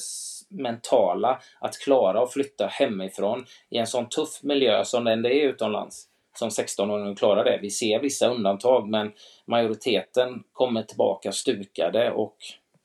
mentala 0.49 1.41
att 1.59 1.79
klara 1.79 2.23
att 2.23 2.33
flytta 2.33 2.67
hemifrån 2.67 3.45
i 3.71 3.79
en 3.79 3.87
sån 3.87 4.09
tuff 4.09 4.43
miljö 4.43 4.85
som 4.85 5.05
den 5.05 5.23
det 5.23 5.35
är 5.35 5.49
utomlands. 5.49 6.09
Som 6.39 6.49
16-åringar 6.49 7.15
klarar 7.15 7.45
det. 7.45 7.59
Vi 7.63 7.71
ser 7.71 8.01
vissa 8.01 8.29
undantag 8.29 8.89
men 8.89 9.13
majoriteten 9.47 10.43
kommer 10.53 10.83
tillbaka 10.83 11.33
stukade 11.33 12.11
och 12.11 12.37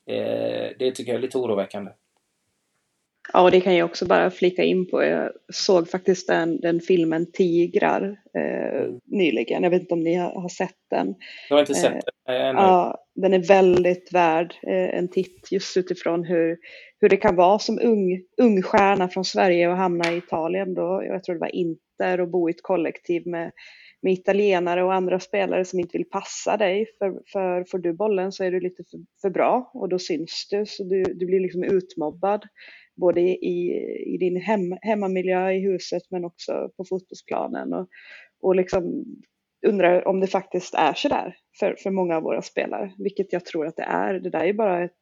eh, 0.06 0.70
det 0.78 0.90
tycker 0.90 1.12
jag 1.12 1.18
är 1.18 1.22
lite 1.22 1.38
oroväckande. 1.38 1.90
Ja, 3.32 3.42
och 3.42 3.50
det 3.50 3.60
kan 3.60 3.76
jag 3.76 3.84
också 3.84 4.06
bara 4.06 4.30
flika 4.30 4.62
in 4.62 4.86
på. 4.86 5.02
Jag 5.02 5.32
såg 5.52 5.88
faktiskt 5.88 6.28
den, 6.28 6.60
den 6.60 6.80
filmen 6.80 7.32
Tigrar 7.32 8.16
eh, 8.38 8.90
nyligen. 9.06 9.62
Jag 9.62 9.70
vet 9.70 9.80
inte 9.80 9.94
om 9.94 10.00
ni 10.00 10.14
har, 10.14 10.40
har 10.40 10.48
sett 10.48 10.76
den. 10.90 11.14
Jag 11.48 11.56
har 11.56 11.60
inte 11.60 11.74
sett 11.74 11.94
eh, 11.94 12.00
den 12.26 12.40
ännu. 12.42 12.58
Ja, 12.58 13.04
den 13.14 13.32
är 13.34 13.48
väldigt 13.48 14.12
värd 14.12 14.54
eh, 14.62 14.98
en 14.98 15.08
titt 15.08 15.52
just 15.52 15.76
utifrån 15.76 16.24
hur, 16.24 16.58
hur 17.00 17.08
det 17.08 17.16
kan 17.16 17.36
vara 17.36 17.58
som 17.58 17.78
ung, 17.82 18.22
ung 18.36 18.62
stjärna 18.62 19.08
från 19.08 19.24
Sverige 19.24 19.68
och 19.68 19.76
hamna 19.76 20.12
i 20.12 20.16
Italien 20.16 20.74
då. 20.74 21.02
Jag 21.06 21.24
tror 21.24 21.34
det 21.34 21.40
var 21.40 21.54
Inter 21.54 22.20
och 22.20 22.28
bo 22.28 22.48
i 22.48 22.52
ett 22.52 22.62
kollektiv 22.62 23.26
med, 23.26 23.52
med 24.02 24.12
italienare 24.12 24.84
och 24.84 24.94
andra 24.94 25.20
spelare 25.20 25.64
som 25.64 25.80
inte 25.80 25.98
vill 25.98 26.08
passa 26.10 26.56
dig. 26.56 26.86
För, 26.98 27.20
för 27.32 27.64
får 27.70 27.78
du 27.78 27.92
bollen 27.92 28.32
så 28.32 28.44
är 28.44 28.50
du 28.50 28.60
lite 28.60 28.84
för, 28.90 29.00
för 29.22 29.30
bra 29.30 29.70
och 29.74 29.88
då 29.88 29.98
syns 29.98 30.46
du 30.50 30.66
så 30.66 30.84
du, 30.84 31.02
du 31.02 31.26
blir 31.26 31.40
liksom 31.40 31.64
utmobbad 31.64 32.42
både 32.96 33.20
i, 33.20 33.72
i 34.14 34.16
din 34.20 34.36
hem, 34.36 34.76
hemmamiljö 34.82 35.52
i 35.52 35.60
huset 35.60 36.02
men 36.10 36.24
också 36.24 36.70
på 36.76 36.84
fotbollsplanen. 36.84 37.72
Och, 37.72 37.88
och 38.42 38.56
liksom 38.56 39.04
undrar 39.66 40.08
om 40.08 40.20
det 40.20 40.26
faktiskt 40.26 40.74
är 40.74 40.94
så 40.94 41.08
där 41.08 41.36
för, 41.58 41.76
för 41.82 41.90
många 41.90 42.16
av 42.16 42.22
våra 42.22 42.42
spelare, 42.42 42.92
vilket 42.98 43.32
jag 43.32 43.44
tror 43.44 43.66
att 43.66 43.76
det 43.76 43.82
är. 43.82 44.14
Det 44.14 44.30
där 44.30 44.44
är 44.44 44.52
bara 44.52 44.84
ett, 44.84 44.98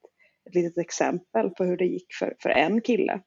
ett 0.49 0.55
litet 0.55 0.79
exempel 0.79 1.51
på 1.51 1.65
hur 1.65 1.77
det 1.77 1.85
gick 1.85 2.15
för, 2.19 2.35
för 2.43 2.51
en 2.51 2.81
kille. 2.81 3.21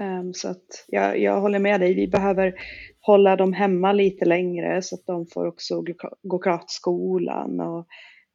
Um, 0.00 0.34
så 0.34 0.48
att 0.48 0.84
jag, 0.88 1.18
jag 1.18 1.40
håller 1.40 1.58
med 1.58 1.80
dig, 1.80 1.94
vi 1.94 2.08
behöver 2.08 2.54
hålla 3.00 3.36
dem 3.36 3.52
hemma 3.52 3.92
lite 3.92 4.24
längre 4.24 4.82
så 4.82 4.94
att 4.94 5.06
de 5.06 5.26
får 5.26 5.46
också 5.46 5.84
gå 6.22 6.38
klart 6.38 6.70
skolan 6.70 7.60
och 7.60 7.86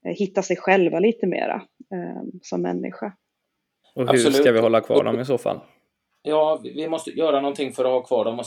eh, 0.06 0.16
hitta 0.18 0.42
sig 0.42 0.58
själva 0.58 1.00
lite 1.00 1.28
mera 1.28 1.62
um, 1.94 2.40
som 2.42 2.62
människa. 2.62 3.14
Och 3.94 4.02
hur 4.02 4.10
Absolut. 4.10 4.36
ska 4.36 4.52
vi 4.52 4.60
hålla 4.60 4.82
kvar 4.82 5.04
dem 5.04 5.20
i 5.20 5.26
så 5.26 5.38
fall? 5.38 5.60
Ja, 6.24 6.60
vi 6.64 6.88
måste 6.88 7.12
göra 7.12 7.42
någonting 7.42 7.74
för 7.74 7.86
att 7.86 7.92
ha 7.92 8.02
kvar 8.02 8.26
dem 8.26 8.40
och 8.40 8.46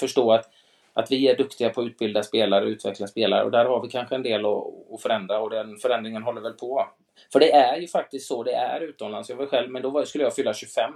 förstå 0.00 0.32
att, 0.32 0.50
att 0.92 1.12
vi 1.12 1.28
är 1.28 1.36
duktiga 1.36 1.70
på 1.70 1.80
att 1.80 1.86
utbilda 1.86 2.22
spelare 2.22 2.64
och 2.64 2.68
utveckla 2.68 3.06
spelare 3.06 3.44
och 3.44 3.50
där 3.50 3.64
har 3.64 3.82
vi 3.82 3.88
kanske 3.88 4.14
en 4.14 4.22
del 4.22 4.46
att, 4.46 4.64
att 4.94 5.02
förändra 5.02 5.40
och 5.40 5.50
den 5.50 5.76
förändringen 5.76 6.22
håller 6.22 6.40
väl 6.40 6.52
på. 6.52 6.86
För 7.32 7.40
det 7.40 7.52
är 7.52 7.76
ju 7.76 7.88
faktiskt 7.88 8.26
så 8.26 8.42
det 8.42 8.52
är 8.52 8.80
utomlands. 8.80 9.30
Jag 9.30 9.36
var 9.36 9.46
själv, 9.46 9.70
men 9.70 9.82
då 9.82 10.04
skulle 10.04 10.24
jag 10.24 10.34
fylla 10.34 10.54
25 10.54 10.92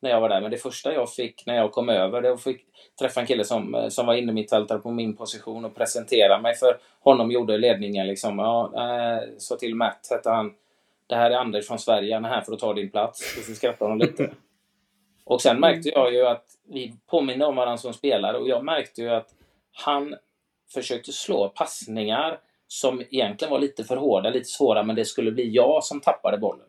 när 0.00 0.10
jag 0.10 0.20
var 0.20 0.28
där. 0.28 0.40
Men 0.40 0.50
det 0.50 0.56
första 0.56 0.94
jag 0.94 1.12
fick 1.12 1.46
när 1.46 1.56
jag 1.56 1.72
kom 1.72 1.88
över, 1.88 2.22
det 2.22 2.28
var 2.28 2.36
att 2.36 2.56
träffa 3.00 3.20
en 3.20 3.26
kille 3.26 3.44
som, 3.44 3.86
som 3.90 4.06
var 4.06 4.14
inne 4.14 4.32
mittfältare 4.32 4.78
på 4.78 4.90
min 4.90 5.16
position 5.16 5.64
och 5.64 5.74
presentera 5.74 6.40
mig 6.40 6.54
för 6.54 6.78
honom 7.00 7.30
gjorde 7.30 7.58
ledningen 7.58 8.06
liksom. 8.06 8.38
Ja, 8.38 8.72
äh, 8.74 9.28
sa 9.38 9.56
till 9.56 9.74
Matt, 9.74 10.06
hette 10.10 10.30
han, 10.30 10.54
det 11.10 11.16
här 11.16 11.30
är 11.30 11.36
Anders 11.36 11.66
från 11.66 11.78
Sverige, 11.78 12.14
han 12.14 12.24
är 12.24 12.28
här 12.28 12.40
för 12.40 12.52
att 12.52 12.58
ta 12.58 12.74
din 12.74 12.90
plats. 12.90 13.38
Och 13.38 13.44
så 13.44 13.54
skrattade 13.54 13.90
de 13.90 13.98
lite. 13.98 14.30
Och 15.24 15.42
sen 15.42 15.60
märkte 15.60 15.88
jag 15.88 16.14
ju 16.14 16.26
att 16.26 16.44
vi 16.68 16.94
påminner 17.06 17.46
om 17.46 17.56
varandra 17.56 17.78
som 17.78 17.92
spelare 17.92 18.38
och 18.38 18.48
jag 18.48 18.64
märkte 18.64 19.02
ju 19.02 19.10
att 19.10 19.28
han 19.72 20.14
försökte 20.74 21.12
slå 21.12 21.48
passningar 21.48 22.38
som 22.66 23.00
egentligen 23.10 23.52
var 23.52 23.58
lite 23.58 23.84
för 23.84 23.96
hårda, 23.96 24.30
lite 24.30 24.48
svåra, 24.48 24.82
men 24.82 24.96
det 24.96 25.04
skulle 25.04 25.32
bli 25.32 25.50
jag 25.50 25.84
som 25.84 26.00
tappade 26.00 26.38
bollen. 26.38 26.66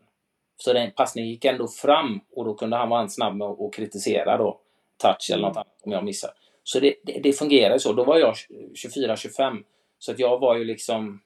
Så 0.58 0.74
den 0.74 0.92
passningen 0.92 1.30
gick 1.30 1.46
ändå 1.46 1.68
fram 1.68 2.22
och 2.36 2.46
då 2.46 2.54
kunde 2.54 2.78
han 2.78 2.90
vara 2.90 3.08
snabb 3.08 3.36
med 3.36 3.48
att 3.48 3.74
kritisera 3.74 4.38
då 4.38 4.60
touch 4.98 5.32
eller 5.34 5.48
något 5.48 5.58
annat 5.58 5.82
om 5.84 5.92
jag 5.92 6.04
missar. 6.04 6.32
Så 6.64 6.80
det, 6.80 6.96
det, 7.04 7.20
det 7.24 7.34
fungerade 7.34 7.80
så. 7.80 7.94
Då 7.94 8.04
var 8.04 8.18
jag 8.18 8.34
24-25. 8.34 9.64
Så 10.00 10.12
att 10.12 10.20
jag 10.20 10.40
var 10.40 10.56
ju 10.56 10.64
liksom 10.64 11.22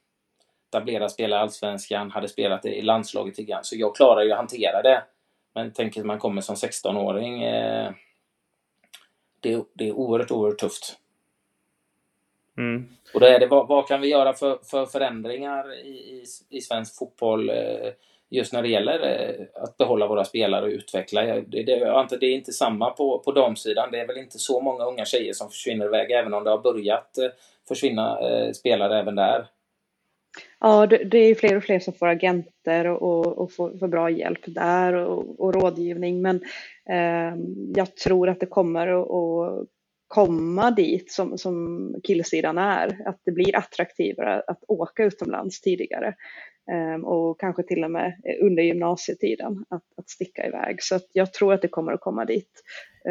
etablerad 0.70 1.12
spelare 1.12 1.40
i 1.40 1.42
Allsvenskan, 1.42 2.12
hade 2.12 2.28
spelat 2.28 2.66
i 2.66 2.82
landslaget 2.82 3.38
lite 3.38 3.52
grann. 3.52 3.64
Så 3.64 3.76
jag 3.76 3.96
klarar 3.96 4.24
ju 4.24 4.32
att 4.32 4.38
hantera 4.38 4.82
det. 4.82 5.04
Men 5.54 5.72
tänk 5.74 5.98
att 5.98 6.06
man 6.06 6.20
kommer 6.20 6.42
som 6.42 6.56
16-åring. 6.56 7.44
Eh, 7.44 7.92
det, 9.40 9.64
det, 9.74 9.88
är 9.88 9.92
oerhört, 9.92 10.32
oerhört 10.32 10.60
tufft. 10.60 10.98
Mm. 12.58 12.90
Och 13.14 13.20
då 13.20 13.26
är 13.26 13.40
det, 13.40 13.48
vad, 13.48 13.68
vad, 13.68 13.88
kan 13.88 14.02
vi 14.02 14.08
göra 14.08 14.34
för, 14.34 14.60
för 14.64 14.86
förändringar 14.86 15.74
i, 15.74 15.90
i, 15.90 16.24
i 16.50 16.62
svensk 16.62 16.98
fotboll 16.98 17.50
eh, 17.50 17.92
just 18.30 18.54
när 18.54 18.62
det 18.62 18.68
gäller 18.68 19.00
eh, 19.00 19.64
att 19.64 19.78
behålla 19.78 20.08
våra 20.08 20.26
spelare 20.26 20.66
och 20.66 20.72
utveckla? 20.72 21.22
Det, 21.22 21.42
det, 21.42 21.64
det 22.20 22.26
är 22.26 22.36
inte 22.36 22.52
samma 22.52 22.90
på, 22.90 23.20
på 23.20 23.32
damsidan. 23.32 23.92
Det 23.92 24.00
är 24.00 24.08
väl 24.08 24.18
inte 24.18 24.40
så 24.40 24.62
många 24.62 24.86
unga 24.86 25.06
tjejer 25.06 25.34
som 25.34 25.50
försvinner 25.50 25.86
iväg, 25.86 26.12
även 26.12 26.34
om 26.34 26.44
det 26.44 26.50
har 26.50 26.58
börjat 26.58 27.18
eh, 27.18 27.30
försvinna 27.68 28.20
spelare 28.54 29.00
även 29.00 29.16
där. 29.16 29.48
Ja, 30.60 30.88
det, 30.88 31.18
är 31.18 31.36
fler 31.36 31.58
och 31.58 31.64
fler 31.64 31.80
som 31.80 31.94
får 31.94 32.08
agenter 32.08 32.88
och, 32.88 33.38
och, 33.38 33.52
får, 33.52 33.78
får, 33.78 33.88
bra 33.88 34.10
hjälp 34.10 34.42
där 34.46 34.94
och, 34.94 35.40
och 35.40 35.54
rådgivning. 35.54 36.22
Men 36.22 36.36
eh, 36.90 37.38
jag 37.76 37.96
tror 37.96 38.30
att 38.30 38.40
det 38.40 38.46
kommer 38.46 38.88
att 38.88 39.68
komma 40.08 40.72
dit 40.72 41.12
som, 41.12 41.38
som 41.38 41.96
killsidan 42.04 42.58
är. 42.58 43.08
Att 43.08 43.22
det 43.26 43.32
blir 43.32 43.56
attraktivare 43.56 44.44
att 44.48 44.64
åka 44.68 45.04
utomlands 45.04 45.62
tidigare. 45.62 46.16
Eh, 46.72 47.06
och 47.06 47.40
kanske 47.40 47.64
till 47.64 47.84
och 47.84 47.92
med 47.92 48.14
under 48.42 48.64
gymnasietiden 48.64 49.66
att, 49.70 49.84
att 49.98 50.10
sticka 50.10 50.48
iväg. 50.48 50.84
Så 50.84 51.00
jag 51.14 51.34
tror 51.34 51.54
att 51.54 51.62
det 51.62 51.68
kommer 51.68 51.92
att 51.92 52.02
komma 52.02 52.26
dit. 52.26 52.64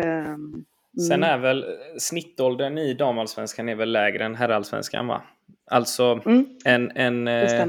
Eh, 0.02 0.28
mm. 0.28 0.64
Sen 1.08 1.22
är 1.22 1.38
väl 1.38 1.64
snittåldern 1.98 2.78
i 2.78 2.94
damallsvenskan 2.94 3.68
är 3.68 3.74
väl 3.74 3.92
lägre 3.92 4.24
än 4.24 4.34
herrallsvenskan 4.34 5.06
va? 5.06 5.22
Alltså 5.70 6.20
mm. 6.26 6.46
en, 6.64 6.90
en, 6.94 7.28
eh, 7.28 7.62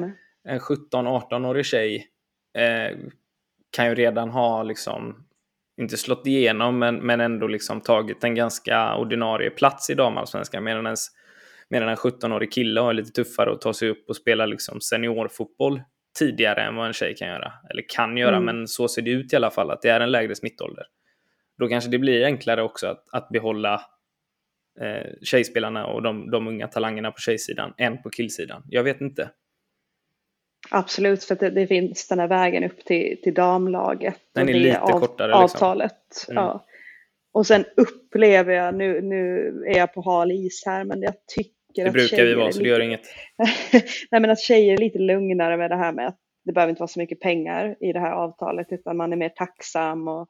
en 0.48 0.60
17-18-årig 0.60 1.66
tjej 1.66 2.08
eh, 2.58 2.98
kan 3.72 3.86
ju 3.86 3.96
redan 3.96 4.30
ha 4.30 4.64
liksom 4.64 5.26
inte 5.78 5.98
slått 5.98 6.28
igenom 6.28 6.80
men, 6.80 6.96
men 6.96 7.22
ändå 7.22 7.48
liksom 7.48 7.82
tagit 7.82 8.24
en 8.24 8.36
ganska 8.36 8.96
ordinarie 8.96 9.50
plats 9.50 9.90
i 9.90 9.94
damallsvenskan 9.94 10.64
medan, 10.64 10.86
ens, 10.86 11.08
medan 11.70 11.90
en 11.90 11.96
17-årig 11.96 12.52
kille 12.52 12.82
har 12.82 12.94
lite 12.94 13.12
tuffare 13.12 13.52
att 13.52 13.62
ta 13.62 13.74
sig 13.74 13.90
upp 13.90 14.10
och 14.10 14.16
spela 14.16 14.46
liksom 14.46 14.82
seniorfotboll 14.82 15.82
tidigare 16.20 16.62
än 16.62 16.76
vad 16.76 16.88
en 16.88 16.94
tjej 16.94 17.16
kan 17.16 17.28
göra. 17.28 17.54
Eller 17.70 17.84
kan 17.90 18.18
göra, 18.18 18.36
mm. 18.36 18.46
men 18.46 18.68
så 18.68 18.88
ser 18.88 19.02
det 19.02 19.12
ut 19.12 19.34
i 19.34 19.36
alla 19.36 19.52
fall, 19.52 19.72
att 19.72 19.82
det 19.82 19.90
är 19.90 20.00
en 20.00 20.12
lägre 20.12 20.36
snittålder. 20.36 20.86
Då 21.58 21.68
kanske 21.68 21.90
det 21.90 22.00
blir 22.00 22.26
enklare 22.26 22.64
också 22.64 22.88
att, 22.88 23.04
att 23.12 23.30
behålla 23.30 23.82
eh, 24.82 25.12
tjejspelarna 25.22 25.86
och 25.86 26.02
de, 26.02 26.32
de 26.32 26.48
unga 26.48 26.68
talangerna 26.68 27.12
på 27.12 27.20
tjejsidan 27.20 27.74
än 27.78 28.02
på 28.02 28.10
killsidan. 28.10 28.64
Jag 28.70 28.84
vet 28.84 29.02
inte. 29.02 29.30
Absolut, 30.70 31.24
för 31.24 31.36
det, 31.36 31.50
det, 31.50 31.68
finns 31.68 32.08
den 32.08 32.20
här 32.20 32.28
vägen 32.28 32.64
upp 32.64 32.86
till, 32.86 33.22
till 33.24 33.34
damlaget. 33.34 34.20
Den 34.34 34.50
är 34.50 34.54
lite 34.54 34.80
av, 34.80 35.00
kortare. 35.00 35.28
Liksom. 35.28 35.44
Avtalet. 35.44 36.26
Mm. 36.30 36.44
Ja. 36.44 36.66
Och 37.34 37.48
sen 37.48 37.66
upplever 37.78 38.54
jag, 38.54 38.76
nu, 38.76 39.02
nu 39.02 39.48
är 39.68 39.78
jag 39.78 39.94
på 39.94 40.02
hal 40.02 40.32
is 40.32 40.64
här, 40.66 40.84
men 40.84 41.02
jag 41.02 41.14
tycker 41.36 41.84
det 41.84 41.88
att 41.88 41.94
brukar 41.94 42.26
vi 42.26 42.34
vara, 42.34 42.52
så 42.52 42.60
det 42.60 42.70
gör 42.70 42.80
inget. 42.80 43.02
Nej, 44.12 44.22
men 44.22 44.30
att 44.30 44.40
tjejer 44.40 44.74
är 44.74 44.78
lite 44.78 45.00
lugnare 45.00 45.58
med 45.58 45.72
det 45.72 45.76
här 45.76 45.94
med 45.94 46.08
att 46.08 46.20
det 46.46 46.54
behöver 46.54 46.70
inte 46.70 46.80
vara 46.80 46.88
så 46.88 47.00
mycket 47.00 47.20
pengar 47.20 47.76
i 47.80 47.94
det 47.94 48.00
här 48.00 48.12
avtalet, 48.12 48.68
utan 48.70 48.98
man 48.98 49.14
är 49.14 49.18
mer 49.18 49.30
tacksam 49.30 50.08
och 50.08 50.28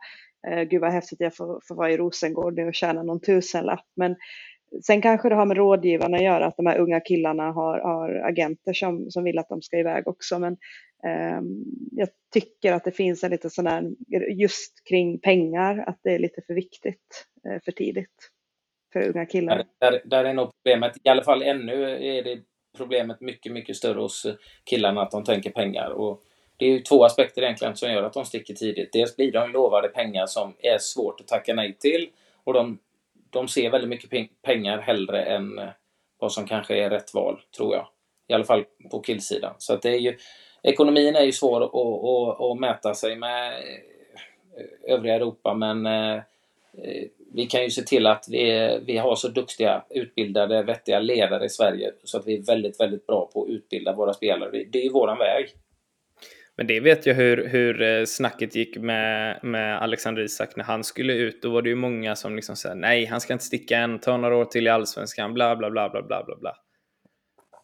eh, 0.47 0.63
gud 0.63 0.81
vad 0.81 0.91
häftigt 0.91 1.19
jag 1.19 1.35
får, 1.35 1.61
får 1.67 1.75
vara 1.75 1.91
i 1.91 1.97
Rosengård 1.97 2.55
nu 2.55 2.67
och 2.67 2.75
tjäna 2.75 3.03
någon 3.03 3.21
tusenlapp. 3.21 3.85
Men 3.95 4.15
sen 4.83 5.01
kanske 5.01 5.29
det 5.29 5.35
har 5.35 5.45
med 5.45 5.57
rådgivarna 5.57 6.17
att 6.17 6.23
göra, 6.23 6.45
att 6.45 6.57
de 6.57 6.65
här 6.65 6.77
unga 6.77 6.99
killarna 6.99 7.51
har, 7.51 7.79
har 7.79 8.09
agenter 8.09 8.73
som, 8.73 9.11
som 9.11 9.23
vill 9.23 9.39
att 9.39 9.49
de 9.49 9.61
ska 9.61 9.77
iväg 9.77 10.07
också. 10.07 10.39
Men 10.39 10.57
eh, 11.05 11.41
jag 11.91 12.09
tycker 12.33 12.73
att 12.73 12.83
det 12.83 12.91
finns 12.91 13.23
en 13.23 13.31
liten 13.31 13.49
sån 13.49 13.67
här, 13.67 13.91
just 14.29 14.87
kring 14.89 15.19
pengar, 15.19 15.83
att 15.87 15.99
det 16.03 16.15
är 16.15 16.19
lite 16.19 16.41
för 16.47 16.53
viktigt 16.53 17.25
eh, 17.47 17.61
för 17.65 17.71
tidigt 17.71 18.31
för 18.93 19.09
unga 19.09 19.25
killar. 19.25 19.57
Där, 19.57 19.91
där, 19.91 20.01
där 20.05 20.25
är 20.25 20.33
nog 20.33 20.49
problemet, 20.55 20.97
i 21.03 21.09
alla 21.09 21.23
fall 21.23 21.41
ännu 21.41 21.83
är 21.83 22.23
det 22.23 22.39
problemet 22.77 23.21
mycket, 23.21 23.51
mycket 23.51 23.75
större 23.75 23.99
hos 23.99 24.25
killarna 24.69 25.01
att 25.01 25.11
de 25.11 25.23
tänker 25.23 25.51
pengar. 25.51 25.89
Och 25.89 26.23
det 26.57 26.65
är 26.65 26.69
ju 26.69 26.79
två 26.79 27.05
aspekter 27.05 27.41
egentligen 27.41 27.75
som 27.75 27.91
gör 27.91 28.03
att 28.03 28.13
de 28.13 28.25
sticker 28.25 28.53
tidigt. 28.53 28.93
Dels 28.93 29.15
blir 29.15 29.31
de 29.31 29.51
lovade 29.51 29.87
pengar 29.87 30.25
som 30.25 30.53
är 30.59 30.77
svårt 30.77 31.21
att 31.21 31.27
tacka 31.27 31.53
nej 31.53 31.77
till 31.79 32.09
och 32.43 32.53
de, 32.53 32.79
de 33.29 33.47
ser 33.47 33.69
väldigt 33.69 33.89
mycket 33.89 34.41
pengar 34.41 34.77
hellre 34.77 35.23
än 35.23 35.59
eh, 35.59 35.69
vad 36.19 36.31
som 36.31 36.47
kanske 36.47 36.77
är 36.77 36.89
rätt 36.89 37.13
val, 37.13 37.41
tror 37.57 37.75
jag. 37.75 37.87
I 38.27 38.33
alla 38.33 38.43
fall 38.43 38.63
på 38.91 38.99
killsidan. 38.99 39.53
Så 39.57 39.73
att 39.73 39.81
det 39.81 39.89
är 39.89 39.99
ju, 39.99 40.17
ekonomin 40.63 41.15
är 41.15 41.23
ju 41.23 41.31
svår 41.31 41.63
att, 41.63 41.75
att, 41.75 42.41
att 42.41 42.59
mäta 42.59 42.95
sig 42.95 43.15
med 43.15 43.53
eh, 43.53 44.93
övriga 44.93 45.15
Europa 45.15 45.53
men 45.53 45.85
eh, 45.85 46.21
vi 47.33 47.45
kan 47.45 47.63
ju 47.63 47.69
se 47.69 47.81
till 47.81 48.07
att 48.07 48.25
vi, 48.29 48.79
vi 48.85 48.97
har 48.97 49.15
så 49.15 49.27
duktiga, 49.27 49.83
utbildade, 49.89 50.63
vettiga 50.63 50.99
ledare 50.99 51.45
i 51.45 51.49
Sverige 51.49 51.91
så 52.03 52.17
att 52.17 52.27
vi 52.27 52.37
är 52.37 52.45
väldigt, 52.45 52.79
väldigt 52.79 53.07
bra 53.07 53.29
på 53.33 53.43
att 53.43 53.49
utbilda 53.49 53.93
våra 53.93 54.13
spelare. 54.13 54.51
Det 54.51 54.79
är 54.79 54.83
ju 54.83 54.91
våran 54.91 55.17
väg. 55.17 55.49
Men 56.57 56.67
det 56.67 56.79
vet 56.79 57.05
jag 57.05 57.15
hur, 57.15 57.47
hur 57.47 57.81
eh, 57.81 58.05
snacket 58.05 58.55
gick 58.55 58.77
med, 58.77 59.39
med 59.43 59.81
Alexander 59.81 60.21
Isak 60.21 60.55
när 60.55 60.63
han 60.63 60.83
skulle 60.83 61.13
ut. 61.13 61.41
Då 61.41 61.49
var 61.49 61.61
det 61.61 61.69
ju 61.69 61.75
många 61.75 62.15
som 62.15 62.35
liksom 62.35 62.55
sa 62.55 62.73
nej, 62.73 63.05
han 63.05 63.21
ska 63.21 63.33
inte 63.33 63.45
sticka 63.45 63.77
än, 63.77 63.99
ta 63.99 64.17
några 64.17 64.35
år 64.35 64.45
till 64.45 64.67
i 64.67 64.69
allsvenskan, 64.69 65.33
bla 65.33 65.55
bla 65.55 65.71
bla 65.71 65.89
bla 65.89 66.01
bla 66.01 66.23
bla 66.23 66.35
bla. 66.35 66.55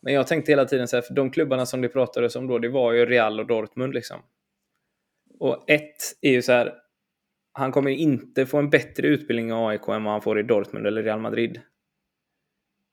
Men 0.02 0.14
jag 0.14 0.28
tänkte 0.28 0.52
hela 0.52 0.66
tiden 0.66 0.88
så 0.88 0.98
här, 0.98 1.02
för 1.02 1.14
de 1.14 1.32
klubbarna 1.32 1.66
som 1.66 1.82
det 1.82 1.90
pratades 1.90 2.36
om 2.36 2.48
då, 2.48 2.60
det 2.60 2.70
var 2.70 2.94
ju 2.94 3.06
Real 3.06 3.40
och 3.40 3.48
Dortmund 3.48 3.94
liksom. 3.94 4.22
Och 5.40 5.70
ett 5.70 6.18
är 6.22 6.32
ju 6.32 6.42
så 6.42 6.52
här, 6.52 6.74
han 7.52 7.72
kommer 7.72 7.92
inte 7.92 8.46
få 8.46 8.58
en 8.58 8.70
bättre 8.70 9.08
utbildning 9.08 9.50
i 9.50 9.54
AIK 9.54 9.88
än 9.88 10.04
vad 10.04 10.14
han 10.14 10.22
får 10.22 10.40
i 10.40 10.44
Dortmund 10.44 10.88
eller 10.88 11.04
Real 11.04 11.20
Madrid. 11.20 11.62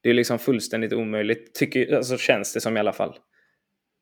Det 0.00 0.10
är 0.10 0.14
liksom 0.14 0.38
fullständigt 0.38 0.92
omöjligt, 0.92 1.54
tycker, 1.54 1.96
alltså 1.96 2.16
känns 2.16 2.54
det 2.54 2.60
som 2.60 2.76
i 2.76 2.80
alla 2.80 2.92
fall. 2.92 3.18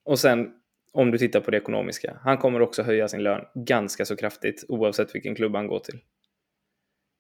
Och 0.05 0.19
sen 0.19 0.53
om 0.93 1.11
du 1.11 1.19
tittar 1.19 1.41
på 1.41 1.51
det 1.51 1.57
ekonomiska. 1.57 2.21
Han 2.23 2.39
kommer 2.39 2.63
också 2.63 2.83
höja 2.83 3.09
sin 3.09 3.23
lön 3.23 3.45
ganska 3.55 4.05
så 4.05 4.17
kraftigt 4.17 4.65
oavsett 4.69 5.15
vilken 5.15 5.35
klubb 5.35 5.55
han 5.55 5.67
går 5.67 5.79
till. 5.79 5.99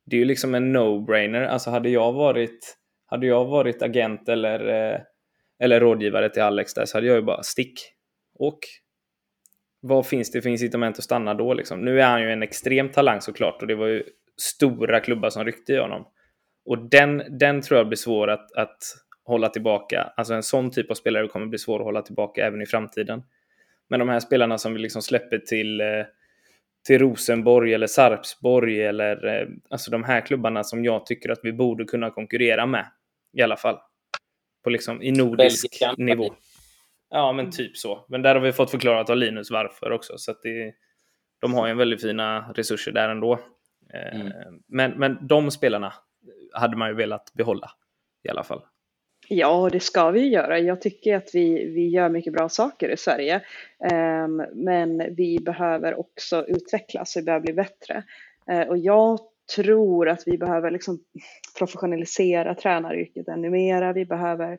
Det 0.06 0.16
är 0.16 0.18
ju 0.18 0.24
liksom 0.24 0.54
en 0.54 0.76
no-brainer. 0.76 1.46
Alltså 1.46 1.70
hade 1.70 1.88
jag 1.88 2.12
varit, 2.12 2.76
hade 3.06 3.26
jag 3.26 3.44
varit 3.44 3.82
agent 3.82 4.28
eller, 4.28 4.68
eh, 4.68 5.00
eller 5.58 5.80
rådgivare 5.80 6.28
till 6.28 6.42
Alex 6.42 6.74
där 6.74 6.84
så 6.84 6.96
hade 6.96 7.06
jag 7.06 7.16
ju 7.16 7.22
bara 7.22 7.42
stick. 7.42 7.80
Och 8.38 8.58
vad 9.80 10.06
finns 10.06 10.30
det 10.30 10.42
för 10.42 10.50
incitament 10.50 10.98
att 10.98 11.04
stanna 11.04 11.34
då 11.34 11.54
liksom? 11.54 11.84
Nu 11.84 12.00
är 12.00 12.06
han 12.06 12.22
ju 12.22 12.32
en 12.32 12.42
extrem 12.42 12.88
talang 12.88 13.20
såklart 13.20 13.62
och 13.62 13.68
det 13.68 13.74
var 13.74 13.86
ju 13.86 14.02
stora 14.36 15.00
klubbar 15.00 15.30
som 15.30 15.44
ryckte 15.44 15.72
i 15.72 15.78
honom. 15.78 16.06
Och 16.64 16.88
den, 16.88 17.22
den 17.38 17.62
tror 17.62 17.78
jag 17.78 17.88
blir 17.88 17.96
svår 17.96 18.28
att, 18.30 18.52
att 18.52 18.78
hålla 19.24 19.48
tillbaka. 19.48 20.12
Alltså 20.16 20.34
en 20.34 20.42
sån 20.42 20.70
typ 20.70 20.90
av 20.90 20.94
spelare 20.94 21.28
kommer 21.28 21.46
bli 21.46 21.58
svår 21.58 21.78
att 21.78 21.84
hålla 21.84 22.02
tillbaka 22.02 22.46
även 22.46 22.62
i 22.62 22.66
framtiden. 22.66 23.22
Men 23.88 24.00
de 24.00 24.08
här 24.08 24.20
spelarna 24.20 24.58
som 24.58 24.74
vi 24.74 24.80
liksom 24.80 25.02
släpper 25.02 25.38
till, 25.38 25.80
eh, 25.80 25.86
till 26.86 26.98
Rosenborg 26.98 27.74
eller 27.74 27.86
Sarpsborg 27.86 28.82
eller 28.82 29.26
eh, 29.26 29.48
alltså 29.70 29.90
de 29.90 30.04
här 30.04 30.20
klubbarna 30.20 30.64
som 30.64 30.84
jag 30.84 31.06
tycker 31.06 31.30
att 31.30 31.40
vi 31.42 31.52
borde 31.52 31.84
kunna 31.84 32.10
konkurrera 32.10 32.66
med 32.66 32.86
i 33.32 33.42
alla 33.42 33.56
fall. 33.56 33.78
På 34.64 34.70
liksom 34.70 35.02
i 35.02 35.12
nordisk 35.12 35.66
nivå. 35.96 36.34
Ja, 37.10 37.32
men 37.32 37.50
typ 37.50 37.76
så. 37.76 38.06
Men 38.08 38.22
där 38.22 38.34
har 38.34 38.42
vi 38.42 38.52
fått 38.52 38.70
förklarat 38.70 39.10
av 39.10 39.16
Linus 39.16 39.50
varför 39.50 39.90
också. 39.90 40.18
Så 40.18 40.34
det, 40.42 40.74
de 41.40 41.54
har 41.54 41.66
ju 41.66 41.70
en 41.70 41.78
väldigt 41.78 42.02
fina 42.02 42.52
resurser 42.52 42.92
där 42.92 43.08
ändå. 43.08 43.40
Eh, 43.94 44.20
mm. 44.20 44.32
Men, 44.66 44.90
men 44.90 45.26
de 45.26 45.50
spelarna 45.50 45.92
hade 46.52 46.76
man 46.76 46.88
ju 46.88 46.94
velat 46.94 47.32
behålla 47.34 47.70
i 48.22 48.28
alla 48.28 48.42
fall. 48.42 48.62
Ja, 49.28 49.68
det 49.72 49.80
ska 49.80 50.10
vi 50.10 50.28
göra. 50.28 50.58
Jag 50.58 50.80
tycker 50.80 51.16
att 51.16 51.30
vi, 51.34 51.70
vi 51.70 51.88
gör 51.88 52.08
mycket 52.08 52.32
bra 52.32 52.48
saker 52.48 52.88
i 52.88 52.96
Sverige. 52.96 53.42
Ehm, 53.90 54.42
men 54.52 55.14
vi 55.14 55.38
behöver 55.40 55.94
också 55.94 56.46
utvecklas, 56.46 57.16
vi 57.16 57.22
behöver 57.22 57.42
bli 57.42 57.52
bättre. 57.52 58.02
Eh, 58.50 58.68
och 58.68 58.78
jag 58.78 59.18
tror 59.56 60.08
att 60.08 60.22
vi 60.26 60.38
behöver 60.38 60.70
liksom 60.70 60.98
professionalisera 61.58 62.54
tränaryrket 62.54 63.28
ännu 63.28 63.50
mera. 63.50 63.92
Vi 63.92 64.04
behöver 64.04 64.58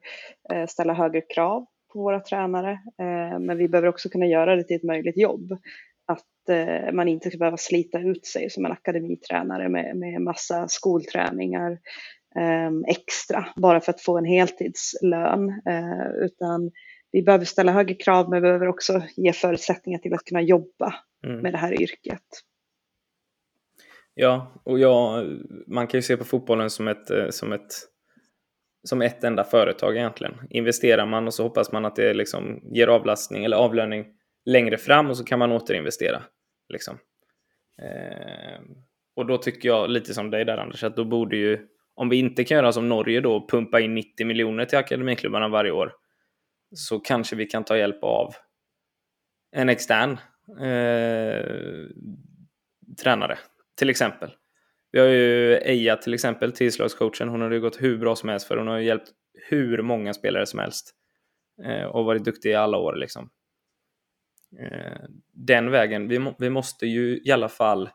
eh, 0.53 0.65
ställa 0.65 0.93
högre 0.93 1.21
krav 1.21 1.65
på 1.93 1.99
våra 1.99 2.19
tränare. 2.19 2.79
Ehm, 3.01 3.45
men 3.45 3.57
vi 3.57 3.67
behöver 3.67 3.87
också 3.87 4.09
kunna 4.09 4.25
göra 4.25 4.55
det 4.55 4.63
till 4.63 4.75
ett 4.75 4.83
möjligt 4.83 5.17
jobb. 5.17 5.57
Att 6.05 6.49
eh, 6.49 6.91
man 6.91 7.07
inte 7.07 7.29
ska 7.29 7.37
behöva 7.37 7.57
slita 7.57 7.99
ut 7.99 8.25
sig 8.25 8.49
som 8.49 8.65
en 8.65 8.71
akademitränare 8.71 9.69
med, 9.69 9.95
med 9.97 10.21
massa 10.21 10.67
skolträningar 10.67 11.77
extra 12.87 13.45
bara 13.55 13.79
för 13.79 13.91
att 13.91 14.01
få 14.01 14.17
en 14.17 14.25
heltidslön. 14.25 15.49
Eh, 15.49 16.25
utan 16.25 16.71
vi 17.11 17.23
behöver 17.23 17.45
ställa 17.45 17.71
högre 17.71 17.93
krav 17.93 18.29
men 18.29 18.41
vi 18.41 18.47
behöver 18.47 18.67
också 18.67 19.01
ge 19.15 19.33
förutsättningar 19.33 19.99
till 19.99 20.13
att 20.13 20.23
kunna 20.23 20.41
jobba 20.41 20.93
mm. 21.25 21.39
med 21.39 21.53
det 21.53 21.57
här 21.57 21.81
yrket. 21.81 22.23
Ja, 24.13 24.61
och 24.63 24.79
ja, 24.79 25.23
man 25.67 25.87
kan 25.87 25.97
ju 25.97 26.01
se 26.01 26.17
på 26.17 26.23
fotbollen 26.23 26.69
som 26.69 26.87
ett, 26.87 27.11
eh, 27.11 27.29
som 27.29 27.53
ett 27.53 27.71
som 28.83 29.01
ett 29.01 29.23
enda 29.23 29.43
företag 29.43 29.97
egentligen. 29.97 30.33
Investerar 30.49 31.05
man 31.05 31.27
och 31.27 31.33
så 31.33 31.43
hoppas 31.43 31.71
man 31.71 31.85
att 31.85 31.95
det 31.95 32.13
liksom 32.13 32.61
ger 32.71 32.87
avlastning 32.87 33.45
eller 33.45 33.57
avlöning 33.57 34.05
längre 34.45 34.77
fram 34.77 35.09
och 35.09 35.17
så 35.17 35.23
kan 35.23 35.39
man 35.39 35.51
återinvestera. 35.51 36.23
Liksom. 36.69 36.97
Eh, 37.81 38.61
och 39.15 39.25
då 39.25 39.37
tycker 39.37 39.69
jag 39.69 39.89
lite 39.89 40.13
som 40.13 40.29
dig 40.29 40.45
där 40.45 40.57
Anders, 40.57 40.83
att 40.83 40.95
då 40.95 41.05
borde 41.05 41.37
ju 41.37 41.67
om 41.97 42.09
vi 42.09 42.17
inte 42.17 42.43
kan 42.43 42.57
göra 42.57 42.71
som 42.71 42.89
Norge 42.89 43.21
då, 43.21 43.47
pumpa 43.47 43.79
in 43.79 43.95
90 43.95 44.25
miljoner 44.25 44.65
till 44.65 44.77
akademiklubbarna 44.77 45.47
varje 45.47 45.71
år, 45.71 45.93
så 46.75 46.99
kanske 46.99 47.35
vi 47.35 47.45
kan 47.45 47.63
ta 47.63 47.77
hjälp 47.77 48.03
av 48.03 48.33
en 49.51 49.69
extern 49.69 50.11
eh, 50.59 51.45
tränare, 53.01 53.37
till 53.77 53.89
exempel. 53.89 54.31
Vi 54.91 54.99
har 54.99 55.07
ju 55.07 55.55
Eija 55.55 55.95
till 55.95 56.13
exempel, 56.13 56.51
tillslagscoachen. 56.51 57.29
Hon 57.29 57.41
har 57.41 57.51
ju 57.51 57.61
gått 57.61 57.81
hur 57.81 57.97
bra 57.97 58.15
som 58.15 58.29
helst 58.29 58.47
för 58.47 58.57
hon 58.57 58.67
har 58.67 58.77
ju 58.77 58.85
hjälpt 58.85 59.11
hur 59.49 59.81
många 59.81 60.13
spelare 60.13 60.45
som 60.45 60.59
helst. 60.59 60.91
Eh, 61.65 61.85
och 61.85 62.05
varit 62.05 62.25
duktig 62.25 62.49
i 62.49 62.55
alla 62.55 62.77
år 62.77 62.95
liksom. 62.95 63.29
Eh, 64.59 65.01
den 65.33 65.71
vägen, 65.71 66.07
vi, 66.07 66.19
må, 66.19 66.35
vi 66.39 66.49
måste 66.49 66.87
ju 66.87 67.21
i 67.23 67.31
alla 67.31 67.49
fall 67.49 67.89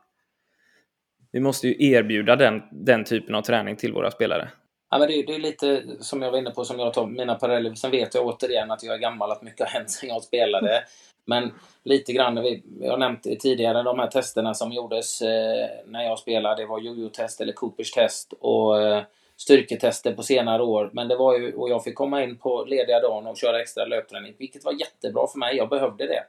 vi 1.33 1.39
måste 1.39 1.67
ju 1.67 1.91
erbjuda 1.91 2.35
den, 2.35 2.63
den 2.71 3.03
typen 3.03 3.35
av 3.35 3.41
träning 3.41 3.75
till 3.75 3.93
våra 3.93 4.11
spelare. 4.11 4.49
Ja, 4.91 4.99
men 4.99 5.07
det, 5.07 5.23
det 5.27 5.35
är 5.35 5.39
lite 5.39 5.83
som 5.99 6.21
jag 6.21 6.31
var 6.31 6.37
inne 6.37 6.51
på, 6.51 6.65
som 6.65 6.79
jag 6.79 6.93
tar 6.93 7.07
mina 7.07 7.35
paralleller. 7.35 7.75
Sen 7.75 7.91
vet 7.91 8.15
jag 8.15 8.25
återigen 8.25 8.71
att 8.71 8.83
jag 8.83 8.95
är 8.95 8.99
gammal, 8.99 9.31
att 9.31 9.41
mycket 9.41 9.59
har 9.59 9.79
hänt 9.79 9.91
sedan 9.91 10.09
jag 10.09 10.23
spelade. 10.23 10.83
Men 11.25 11.51
lite 11.83 12.13
grann, 12.13 12.41
vi, 12.41 12.63
jag 12.79 12.91
har 12.91 12.97
nämnt 12.97 13.23
tidigare, 13.23 13.83
de 13.83 13.99
här 13.99 14.07
testerna 14.07 14.53
som 14.53 14.71
gjordes 14.71 15.21
eh, 15.21 15.67
när 15.85 16.03
jag 16.03 16.19
spelade. 16.19 16.61
Det 16.61 16.65
var 16.65 16.79
jojo-test 16.79 17.41
eller 17.41 17.53
Coopers 17.53 17.91
test 17.91 18.33
och 18.39 18.81
eh, 18.81 19.03
styrketester 19.37 20.13
på 20.13 20.23
senare 20.23 20.63
år. 20.63 20.89
Men 20.93 21.07
det 21.07 21.15
var 21.15 21.37
ju, 21.37 21.53
och 21.53 21.69
jag 21.69 21.83
fick 21.83 21.95
komma 21.95 22.23
in 22.23 22.37
på 22.37 22.63
lediga 22.63 22.99
dagen 22.99 23.27
och 23.27 23.37
köra 23.37 23.61
extra 23.61 23.85
löpträning, 23.85 24.33
vilket 24.37 24.65
var 24.65 24.73
jättebra 24.73 25.27
för 25.27 25.39
mig. 25.39 25.55
Jag 25.57 25.69
behövde 25.69 26.07
det. 26.07 26.23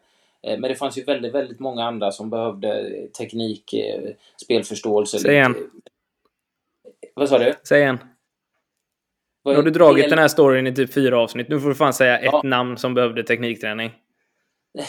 Eh, 0.46 0.58
men 0.58 0.62
det 0.62 0.74
fanns 0.74 0.98
ju 0.98 1.04
väldigt, 1.04 1.34
väldigt 1.34 1.60
många 1.60 1.84
andra 1.84 2.12
som 2.12 2.30
behövde 2.30 2.90
teknik, 3.18 3.72
eh, 3.74 4.10
spelförståelse. 4.44 5.18
Säg 5.18 5.38
en. 5.38 5.56
Vad 7.14 7.28
sa 7.28 7.38
du? 7.38 7.54
Säg 7.68 7.82
en. 7.82 7.98
Nu 9.44 9.54
har 9.54 9.62
du 9.62 9.70
dragit 9.70 10.10
den 10.10 10.18
här 10.18 10.28
storyn 10.28 10.66
i 10.66 10.74
typ 10.74 10.94
fyra 10.94 11.18
avsnitt. 11.18 11.48
Nu 11.48 11.60
får 11.60 11.68
du 11.68 11.74
fan 11.74 11.92
säga 11.92 12.22
ja. 12.22 12.38
ett 12.38 12.44
namn 12.44 12.76
som 12.76 12.94
behövde 12.94 13.22
teknikträning. 13.22 13.92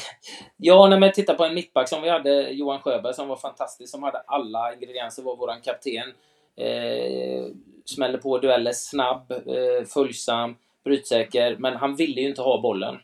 Ja, 0.57 0.87
när 0.87 0.99
man 0.99 1.11
tittar 1.11 1.33
på 1.33 1.45
en 1.45 1.53
mittback 1.53 1.89
som 1.89 2.01
vi 2.01 2.09
hade, 2.09 2.49
Johan 2.49 2.79
Sjöberg, 2.79 3.13
som 3.13 3.27
var 3.27 3.35
fantastisk, 3.35 3.91
som 3.91 4.03
hade 4.03 4.17
alla 4.17 4.73
ingredienser, 4.73 5.23
var 5.23 5.35
våran 5.35 5.61
kapten. 5.61 6.13
Eh, 6.57 7.45
smällde 7.85 8.17
på 8.17 8.37
dueller, 8.37 8.71
snabb, 8.73 9.31
eh, 9.31 9.85
följsam, 9.93 10.55
brytsäker, 10.83 11.55
men 11.59 11.75
han 11.75 11.95
ville 11.95 12.21
ju 12.21 12.27
inte 12.27 12.41
ha 12.41 12.61
bollen. 12.61 12.97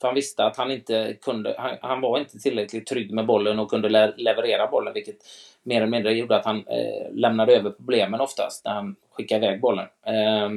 För 0.00 0.08
han 0.08 0.14
visste 0.14 0.44
att 0.44 0.56
han 0.56 0.70
inte 0.70 1.16
kunde, 1.22 1.54
han, 1.58 1.76
han 1.80 2.00
var 2.00 2.18
inte 2.18 2.38
tillräckligt 2.38 2.86
trygg 2.86 3.12
med 3.12 3.26
bollen 3.26 3.58
och 3.58 3.70
kunde 3.70 3.88
le 3.88 4.12
leverera 4.16 4.66
bollen, 4.66 4.94
vilket 4.94 5.16
mer 5.62 5.76
eller 5.76 5.86
mindre 5.86 6.12
gjorde 6.12 6.36
att 6.36 6.44
han 6.44 6.56
eh, 6.56 7.12
lämnade 7.12 7.56
över 7.56 7.70
problemen 7.70 8.20
oftast 8.20 8.64
när 8.64 8.72
han 8.72 8.96
skickade 9.10 9.46
iväg 9.46 9.60
bollen. 9.60 9.86
Eh, 10.06 10.50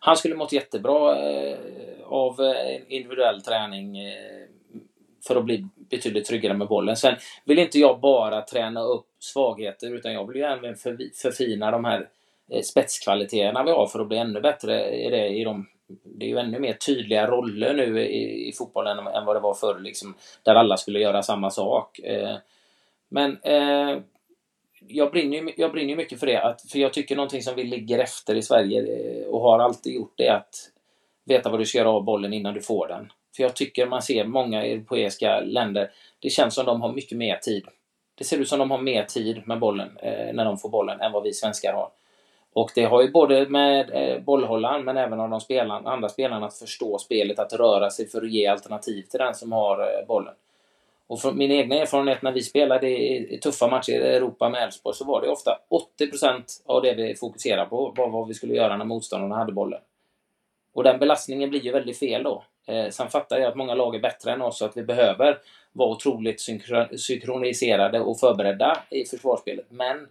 han 0.00 0.16
skulle 0.16 0.34
mått 0.34 0.52
jättebra 0.52 1.30
eh, 1.30 1.56
av 2.04 2.40
eh, 2.40 2.80
individuell 2.88 3.42
träning 3.42 3.98
eh, 3.98 4.46
för 5.26 5.36
att 5.36 5.44
bli 5.44 5.66
betydligt 5.90 6.26
tryggare 6.26 6.54
med 6.54 6.68
bollen. 6.68 6.96
Sen 6.96 7.14
vill 7.44 7.58
inte 7.58 7.78
jag 7.78 8.00
bara 8.00 8.42
träna 8.42 8.82
upp 8.82 9.06
svagheter 9.18 9.94
utan 9.94 10.12
jag 10.12 10.26
vill 10.26 10.36
ju 10.36 10.42
även 10.42 10.74
förfina 11.22 11.70
de 11.70 11.84
här 11.84 12.08
eh, 12.50 12.62
spetskvaliteterna 12.62 13.64
vi 13.64 13.70
har 13.70 13.86
för 13.86 14.00
att 14.00 14.08
bli 14.08 14.18
ännu 14.18 14.40
bättre 14.40 14.94
i, 14.94 15.10
det, 15.10 15.28
i 15.28 15.44
de 15.44 15.66
det 15.88 16.24
är 16.24 16.28
ju 16.28 16.38
ännu 16.38 16.58
mer 16.58 16.72
tydliga 16.72 17.26
roller 17.26 17.74
nu 17.74 18.00
i, 18.00 18.48
i 18.48 18.52
fotbollen 18.52 18.98
än 18.98 19.24
vad 19.24 19.36
det 19.36 19.40
var 19.40 19.54
förr, 19.54 19.78
liksom, 19.80 20.14
där 20.42 20.54
alla 20.54 20.76
skulle 20.76 21.00
göra 21.00 21.22
samma 21.22 21.50
sak. 21.50 21.98
Eh, 21.98 22.36
men 23.08 23.38
eh, 23.42 23.98
jag, 24.86 25.10
brinner, 25.10 25.52
jag 25.56 25.72
brinner 25.72 25.96
mycket 25.96 26.20
för 26.20 26.26
det, 26.26 26.42
att, 26.42 26.70
för 26.70 26.78
jag 26.78 26.92
tycker 26.92 27.16
någonting 27.16 27.42
som 27.42 27.54
vi 27.54 27.64
ligger 27.64 27.98
efter 27.98 28.34
i 28.34 28.42
Sverige 28.42 28.80
eh, 28.80 29.26
och 29.26 29.40
har 29.40 29.58
alltid 29.58 29.94
gjort 29.94 30.14
det 30.16 30.26
är 30.26 30.34
att 30.34 30.70
veta 31.24 31.50
vad 31.50 31.60
du 31.60 31.66
ska 31.66 31.78
göra 31.78 31.90
av 31.90 32.04
bollen 32.04 32.32
innan 32.32 32.54
du 32.54 32.60
får 32.60 32.88
den. 32.88 33.12
För 33.36 33.42
jag 33.42 33.56
tycker 33.56 33.86
man 33.86 34.02
ser 34.02 34.24
många 34.24 34.64
europeiska 34.64 35.40
länder, 35.40 35.90
det 36.18 36.30
känns 36.30 36.54
som 36.54 36.66
de 36.66 36.82
har 36.82 36.92
mycket 36.92 37.18
mer 37.18 37.36
tid. 37.36 37.66
Det 38.14 38.24
ser 38.24 38.38
ut 38.38 38.48
som 38.48 38.58
de 38.58 38.70
har 38.70 38.78
mer 38.78 39.04
tid 39.04 39.42
med 39.46 39.58
bollen 39.58 39.98
eh, 40.02 40.34
när 40.34 40.44
de 40.44 40.58
får 40.58 40.68
bollen 40.68 41.00
än 41.00 41.12
vad 41.12 41.22
vi 41.22 41.32
svenskar 41.32 41.72
har. 41.72 41.90
Och 42.60 42.70
det 42.74 42.84
har 42.84 43.02
ju 43.02 43.10
både 43.10 43.48
med 43.48 43.90
eh, 43.90 44.20
bollhållaren 44.20 44.84
men 44.84 44.96
även 44.96 45.20
av 45.20 45.30
de 45.30 45.40
spelarna, 45.40 45.90
andra 45.90 46.08
spelarna 46.08 46.46
att 46.46 46.58
förstå 46.58 46.98
spelet, 46.98 47.38
att 47.38 47.52
röra 47.52 47.90
sig 47.90 48.08
för 48.08 48.22
att 48.22 48.30
ge 48.30 48.46
alternativ 48.46 49.02
till 49.02 49.18
den 49.18 49.34
som 49.34 49.52
har 49.52 49.80
eh, 49.80 50.06
bollen. 50.06 50.34
Och 51.06 51.20
från 51.20 51.38
min 51.38 51.50
egna 51.50 51.74
erfarenhet 51.74 52.22
när 52.22 52.32
vi 52.32 52.42
spelade 52.42 52.88
i, 52.88 53.34
i 53.34 53.38
tuffa 53.38 53.68
matcher 53.68 53.92
i 53.92 54.16
Europa 54.16 54.48
med 54.48 54.62
Elfsborg 54.62 54.96
så 54.96 55.04
var 55.04 55.20
det 55.20 55.28
ofta 55.28 55.58
80% 56.00 56.42
av 56.66 56.82
det 56.82 56.94
vi 56.94 57.14
fokuserade 57.14 57.68
på 57.68 57.94
var 57.96 58.08
vad 58.08 58.28
vi 58.28 58.34
skulle 58.34 58.54
göra 58.54 58.76
när 58.76 58.84
motståndarna 58.84 59.36
hade 59.36 59.52
bollen. 59.52 59.80
Och 60.74 60.84
den 60.84 60.98
belastningen 60.98 61.50
blir 61.50 61.60
ju 61.60 61.72
väldigt 61.72 61.98
fel 61.98 62.22
då. 62.22 62.44
Eh, 62.66 62.88
sen 62.88 63.08
fattar 63.08 63.38
jag 63.38 63.48
att 63.48 63.56
många 63.56 63.74
lag 63.74 63.94
är 63.94 64.00
bättre 64.00 64.32
än 64.32 64.42
oss 64.42 64.62
och 64.62 64.68
att 64.68 64.76
vi 64.76 64.82
behöver 64.82 65.38
vara 65.72 65.90
otroligt 65.90 66.40
synkroniserade 66.96 68.00
och 68.00 68.20
förberedda 68.20 68.82
i 68.90 69.04
försvarsspelet. 69.04 69.66
Men 69.68 70.08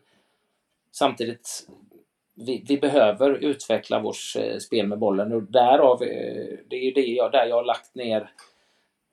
samtidigt, 0.91 1.67
vi, 2.37 2.65
vi 2.67 2.77
behöver 2.77 3.31
utveckla 3.31 3.99
vårt 3.99 4.35
eh, 4.39 4.57
spel 4.57 4.87
med 4.87 4.99
bollen 4.99 5.33
och 5.33 5.43
därav, 5.43 6.03
eh, 6.03 6.57
det 6.69 6.75
är 6.75 6.83
ju 6.83 6.91
det 6.91 7.05
jag, 7.05 7.31
där 7.31 7.45
jag 7.45 7.55
har 7.55 7.63
lagt 7.63 7.95
ner 7.95 8.29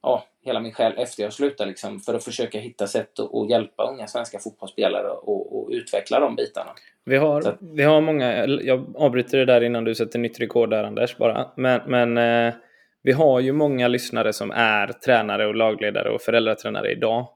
ja, 0.02 0.24
hela 0.44 0.60
min 0.60 0.72
själ 0.72 0.92
efter 0.96 1.22
jag 1.22 1.32
slutade 1.32 1.68
liksom, 1.68 2.00
för 2.00 2.14
att 2.14 2.24
försöka 2.24 2.58
hitta 2.58 2.86
sätt 2.86 3.20
att 3.20 3.50
hjälpa 3.50 3.90
unga 3.92 4.06
svenska 4.06 4.38
fotbollsspelare 4.38 5.08
och, 5.08 5.58
och 5.58 5.68
utveckla 5.70 6.20
de 6.20 6.36
bitarna. 6.36 6.70
Vi 7.04 7.16
har, 7.16 7.48
att, 7.48 7.58
vi 7.60 7.82
har 7.82 8.00
många, 8.00 8.46
jag 8.46 8.94
avbryter 8.96 9.38
det 9.38 9.44
där 9.44 9.60
innan 9.60 9.84
du 9.84 9.94
sätter 9.94 10.18
nytt 10.18 10.40
rekord 10.40 10.70
där 10.70 10.84
Anders 10.84 11.16
bara, 11.16 11.50
men, 11.56 11.80
men 11.86 12.18
eh, 12.18 12.54
vi 13.02 13.12
har 13.12 13.40
ju 13.40 13.52
många 13.52 13.88
lyssnare 13.88 14.32
som 14.32 14.50
är 14.50 14.86
tränare 14.86 15.46
och 15.46 15.54
lagledare 15.54 16.10
och 16.10 16.22
föräldratränare 16.22 16.92
idag. 16.92 17.28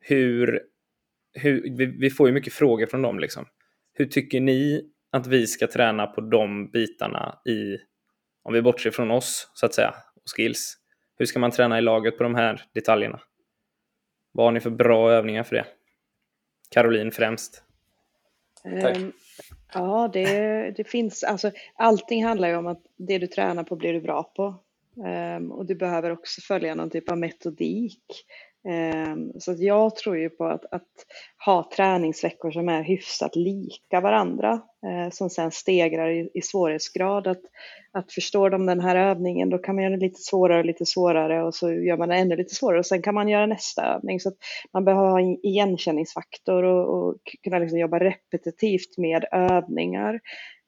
Hur, 0.00 0.60
hur, 1.34 1.76
vi, 1.76 1.86
vi 1.86 2.10
får 2.10 2.28
ju 2.28 2.34
mycket 2.34 2.52
frågor 2.52 2.86
från 2.86 3.02
dem 3.02 3.18
liksom. 3.18 3.44
Hur 3.94 4.06
tycker 4.06 4.40
ni 4.40 4.90
att 5.10 5.26
vi 5.26 5.46
ska 5.46 5.66
träna 5.66 6.06
på 6.06 6.20
de 6.20 6.70
bitarna 6.70 7.38
i, 7.44 7.78
om 8.42 8.52
vi 8.52 8.62
bortser 8.62 8.90
från 8.90 9.10
oss 9.10 9.50
så 9.54 9.66
att 9.66 9.74
säga, 9.74 9.94
och 10.16 10.30
skills. 10.36 10.76
Hur 11.18 11.26
ska 11.26 11.38
man 11.38 11.50
träna 11.50 11.78
i 11.78 11.82
laget 11.82 12.16
på 12.16 12.22
de 12.22 12.34
här 12.34 12.62
detaljerna? 12.72 13.20
Vad 14.32 14.46
har 14.46 14.52
ni 14.52 14.60
för 14.60 14.70
bra 14.70 15.12
övningar 15.12 15.42
för 15.42 15.56
det? 15.56 15.66
Caroline 16.70 17.10
främst. 17.10 17.62
Tack. 18.80 18.96
Um, 18.96 19.12
ja, 19.74 20.10
det, 20.12 20.70
det 20.76 20.84
finns, 20.84 21.24
alltså 21.24 21.50
allting 21.74 22.24
handlar 22.24 22.48
ju 22.48 22.56
om 22.56 22.66
att 22.66 22.82
det 22.96 23.18
du 23.18 23.26
tränar 23.26 23.64
på 23.64 23.76
blir 23.76 23.92
du 23.92 24.00
bra 24.00 24.22
på. 24.22 24.54
Um, 25.36 25.52
och 25.52 25.66
du 25.66 25.74
behöver 25.74 26.10
också 26.10 26.40
följa 26.40 26.74
någon 26.74 26.90
typ 26.90 27.10
av 27.10 27.18
metodik. 27.18 28.02
Um, 29.04 29.32
så 29.40 29.54
jag 29.58 29.96
tror 29.96 30.18
ju 30.18 30.30
på 30.30 30.44
att, 30.44 30.64
att, 30.72 30.88
ha 31.44 31.70
träningsveckor 31.76 32.50
som 32.50 32.68
är 32.68 32.82
hyfsat 32.82 33.36
lika 33.36 34.00
varandra, 34.00 34.60
Eh, 34.84 35.10
som 35.10 35.30
sen 35.30 35.50
stegrar 35.50 36.10
i, 36.10 36.30
i 36.34 36.42
svårighetsgrad. 36.42 37.26
Att, 37.26 37.40
att 37.92 38.12
förstår 38.12 38.50
de 38.50 38.66
den 38.66 38.80
här 38.80 38.96
övningen, 38.96 39.50
då 39.50 39.58
kan 39.58 39.74
man 39.74 39.84
göra 39.84 39.90
den 39.96 40.00
lite 40.00 40.20
svårare 40.20 40.58
och 40.58 40.64
lite 40.64 40.86
svårare 40.86 41.42
och 41.42 41.54
så 41.54 41.72
gör 41.72 41.96
man 41.96 42.08
den 42.08 42.18
ännu 42.18 42.36
lite 42.36 42.54
svårare 42.54 42.78
och 42.78 42.86
sen 42.86 43.02
kan 43.02 43.14
man 43.14 43.28
göra 43.28 43.46
nästa 43.46 43.94
övning. 43.94 44.20
Så 44.20 44.28
att 44.28 44.36
man 44.72 44.84
behöver 44.84 45.10
ha 45.10 45.20
en 45.20 45.46
igenkänningsfaktor 45.46 46.62
och, 46.62 47.08
och 47.08 47.16
kunna 47.42 47.58
liksom 47.58 47.78
jobba 47.78 47.98
repetitivt 47.98 48.98
med 48.98 49.24
övningar. 49.32 50.20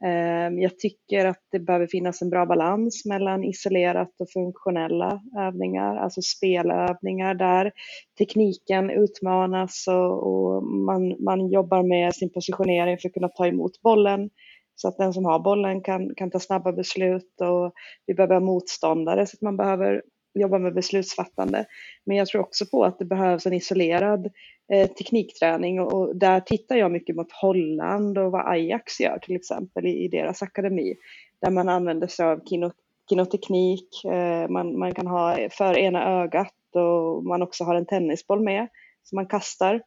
Ehm, 0.05 0.59
jag 0.59 0.79
tycker 0.79 1.27
att 1.27 1.43
det 1.53 1.59
behöver 1.59 1.87
finnas 1.87 2.23
en 2.23 2.31
bra 2.31 2.47
balans 2.47 3.05
mellan 3.05 3.45
isolerat 3.45 4.21
och 4.21 4.31
funktionella 4.33 5.21
övningar, 5.39 5.97
alltså 5.97 6.23
spelövningar 6.23 7.35
där 7.35 7.73
tekniken 8.19 8.91
utmanas 8.91 9.85
och, 9.89 10.27
och 10.27 10.63
man, 10.63 11.25
man 11.25 11.49
jobbar 11.49 11.83
med 11.83 12.15
sin 12.15 12.31
positionering 12.31 12.99
för 12.99 13.09
att 13.09 13.15
kunna 13.15 13.29
ta 13.29 13.47
emot 13.47 13.83
bollen 13.99 14.31
så 14.75 14.89
att 14.89 14.99
den 14.99 15.13
som 15.13 15.25
har 15.25 15.39
bollen 15.39 15.81
kan, 15.83 16.15
kan 16.15 16.31
ta 16.31 16.39
snabba 16.41 16.73
beslut 16.73 17.41
och 17.41 17.73
vi 18.07 18.15
behöver 18.15 18.35
ha 18.35 18.41
motståndare 18.41 19.27
så 19.27 19.37
att 19.37 19.43
man 19.43 19.57
behöver 19.57 20.03
jobba 20.35 20.59
med 20.59 20.75
beslutsfattande. 20.75 21.65
Men 22.05 22.17
jag 22.17 22.29
tror 22.29 22.41
också 22.41 22.67
på 22.67 22.85
att 22.85 22.99
det 22.99 23.05
behövs 23.05 23.47
en 23.47 23.53
isolerad 23.53 24.27
eh, 24.73 24.89
teknikträning 24.91 25.81
och, 25.81 25.93
och, 25.93 26.17
där 26.17 26.41
tittar 26.41 26.77
jag 26.77 26.91
mycket 26.91 27.17
mot 27.17 27.33
Holland 27.33 28.19
och 28.19 28.33
vad 28.33 28.49
Ajax 28.49 29.01
gör 29.01 29.19
till 29.19 29.37
exempel 29.37 29.87
i, 29.87 30.05
i 30.05 30.09
deras 30.09 30.43
akademi. 30.43 30.95
Där 31.41 31.51
man 31.51 31.69
använder 31.69 32.07
sig 32.07 32.27
av 32.27 32.41
kino, 32.49 32.71
kinoteknik, 33.09 34.05
eh, 34.05 34.49
man, 34.49 34.79
man 34.79 34.95
kan 34.95 35.07
ha 35.07 35.49
för 35.51 35.79
ena 35.79 36.23
ögat 36.23 36.55
och 36.75 37.25
man 37.25 37.43
också 37.43 37.65
har 37.65 37.75
en 37.75 37.87
tennisboll 37.87 38.41
med 38.41 38.69
som 39.03 39.17
man 39.17 39.27
kastar 39.27 39.83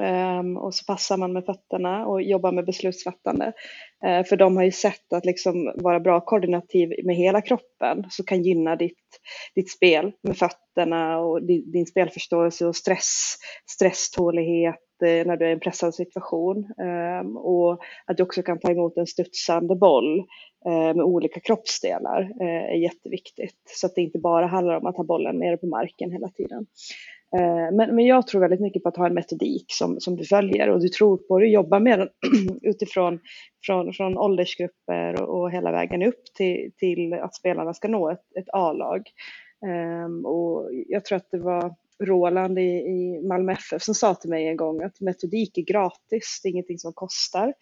Ehm, 0.00 0.56
och 0.56 0.74
så 0.74 0.84
passar 0.84 1.16
man 1.16 1.32
med 1.32 1.44
fötterna 1.44 2.06
och 2.06 2.22
jobbar 2.22 2.52
med 2.52 2.66
beslutsfattande. 2.66 3.52
Eh, 4.04 4.24
för 4.24 4.36
de 4.36 4.56
har 4.56 4.64
ju 4.64 4.72
sett 4.72 5.12
att 5.12 5.24
liksom 5.24 5.72
vara 5.74 6.00
bra 6.00 6.20
koordinativ 6.20 6.92
med 7.04 7.16
hela 7.16 7.40
kroppen 7.40 8.04
så 8.10 8.24
kan 8.24 8.42
gynna 8.42 8.76
ditt, 8.76 9.20
ditt 9.54 9.70
spel 9.70 10.12
med 10.22 10.36
fötterna 10.36 11.18
och 11.18 11.42
din, 11.42 11.72
din 11.72 11.86
spelförståelse 11.86 12.66
och 12.66 12.76
stress, 12.76 13.36
stresstålighet 13.70 15.02
eh, 15.04 15.26
när 15.26 15.36
du 15.36 15.44
är 15.44 15.48
i 15.48 15.52
en 15.52 15.60
pressad 15.60 15.94
situation. 15.94 16.72
Ehm, 16.82 17.36
och 17.36 17.78
att 18.06 18.16
du 18.16 18.22
också 18.22 18.42
kan 18.42 18.58
ta 18.58 18.70
emot 18.70 18.96
en 18.96 19.06
studsande 19.06 19.76
boll 19.76 20.18
eh, 20.66 20.94
med 20.94 21.02
olika 21.02 21.40
kroppsdelar 21.40 22.42
är 22.42 22.82
jätteviktigt. 22.82 23.62
Så 23.66 23.86
att 23.86 23.94
det 23.94 24.00
inte 24.00 24.18
bara 24.18 24.46
handlar 24.46 24.76
om 24.76 24.86
att 24.86 24.96
ha 24.96 25.04
bollen 25.04 25.38
nere 25.38 25.56
på 25.56 25.66
marken 25.66 26.12
hela 26.12 26.28
tiden. 26.28 26.66
Eh, 27.36 27.76
men, 27.76 27.96
men 27.96 28.06
jag 28.06 28.26
tror 28.26 28.40
väldigt 28.40 28.60
mycket 28.60 28.82
på 28.82 28.88
att 28.88 28.96
ha 28.96 29.06
en 29.06 29.14
metodik 29.14 29.64
som, 29.68 30.00
som 30.00 30.16
du 30.16 30.24
följer 30.24 30.68
och 30.68 30.80
du 30.80 30.88
tror 30.88 31.16
på 31.16 31.38
det, 31.38 31.46
jobbar 31.46 31.80
med 31.80 31.98
den 31.98 32.08
utifrån 32.62 33.20
från, 33.66 33.92
från 33.92 34.18
åldersgrupper 34.18 35.22
och, 35.22 35.40
och 35.40 35.50
hela 35.50 35.72
vägen 35.72 36.02
upp 36.02 36.24
till, 36.36 36.72
till 36.76 37.12
att 37.12 37.34
spelarna 37.34 37.74
ska 37.74 37.88
nå 37.88 38.10
ett, 38.10 38.36
ett 38.38 38.48
A-lag. 38.52 39.02
Um, 40.06 40.26
och 40.26 40.70
jag 40.88 41.04
tror 41.04 41.16
att 41.16 41.30
det 41.30 41.38
var 41.38 41.74
Roland 42.04 42.58
i, 42.58 42.62
i 42.62 43.22
Malmö 43.22 43.52
FF 43.52 43.82
som 43.82 43.94
sa 43.94 44.14
till 44.14 44.30
mig 44.30 44.48
en 44.48 44.56
gång 44.56 44.82
att 44.82 45.00
metodik 45.00 45.58
är 45.58 45.62
gratis, 45.62 46.40
det 46.42 46.48
är 46.48 46.50
ingenting 46.50 46.78
som 46.78 46.92
kostar. 46.92 47.54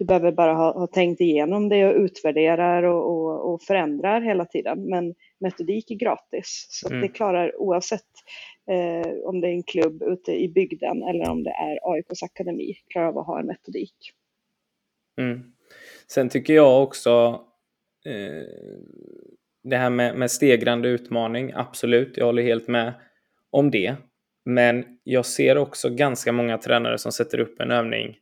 Du 0.00 0.06
behöver 0.06 0.32
bara 0.32 0.54
ha, 0.54 0.72
ha 0.72 0.86
tänkt 0.86 1.20
igenom 1.20 1.68
det 1.68 1.86
och 1.86 1.96
utvärderar 1.96 2.82
och, 2.82 3.10
och, 3.10 3.52
och 3.52 3.62
förändrar 3.62 4.20
hela 4.20 4.44
tiden. 4.44 4.84
Men 4.88 5.14
metodik 5.38 5.90
är 5.90 5.94
gratis, 5.94 6.66
så 6.70 6.88
mm. 6.88 7.00
det 7.00 7.08
klarar 7.08 7.60
oavsett 7.60 8.06
eh, 8.70 9.12
om 9.24 9.40
det 9.40 9.48
är 9.48 9.52
en 9.52 9.62
klubb 9.62 10.02
ute 10.02 10.32
i 10.32 10.48
bygden 10.48 11.02
eller 11.02 11.30
om 11.30 11.44
det 11.44 11.50
är 11.50 11.92
AIKs 11.92 12.22
akademi, 12.22 12.74
klarar 12.88 13.08
av 13.08 13.18
att 13.18 13.26
ha 13.26 13.40
en 13.40 13.46
metodik. 13.46 13.94
Mm. 15.18 15.52
Sen 16.06 16.28
tycker 16.28 16.54
jag 16.54 16.82
också 16.82 17.40
eh, 18.06 18.44
det 19.62 19.76
här 19.76 19.90
med, 19.90 20.16
med 20.16 20.30
stegrande 20.30 20.88
utmaning, 20.88 21.52
absolut, 21.54 22.16
jag 22.16 22.26
håller 22.26 22.42
helt 22.42 22.68
med 22.68 22.92
om 23.50 23.70
det. 23.70 23.94
Men 24.44 24.84
jag 25.04 25.26
ser 25.26 25.58
också 25.58 25.90
ganska 25.90 26.32
många 26.32 26.58
tränare 26.58 26.98
som 26.98 27.12
sätter 27.12 27.40
upp 27.40 27.60
en 27.60 27.70
övning 27.70 28.16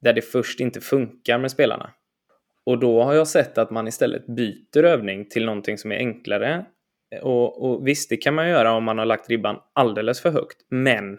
där 0.00 0.12
det 0.12 0.22
först 0.22 0.60
inte 0.60 0.80
funkar 0.80 1.38
med 1.38 1.50
spelarna. 1.50 1.90
Och 2.64 2.78
då 2.78 3.02
har 3.02 3.14
jag 3.14 3.28
sett 3.28 3.58
att 3.58 3.70
man 3.70 3.88
istället 3.88 4.26
byter 4.26 4.84
övning 4.84 5.28
till 5.28 5.44
någonting 5.46 5.78
som 5.78 5.92
är 5.92 5.96
enklare 5.96 6.66
och, 7.22 7.62
och 7.64 7.86
visst, 7.86 8.10
det 8.10 8.16
kan 8.16 8.34
man 8.34 8.48
göra 8.48 8.72
om 8.72 8.84
man 8.84 8.98
har 8.98 9.06
lagt 9.06 9.30
ribban 9.30 9.56
alldeles 9.72 10.20
för 10.20 10.30
högt, 10.30 10.66
men 10.70 11.18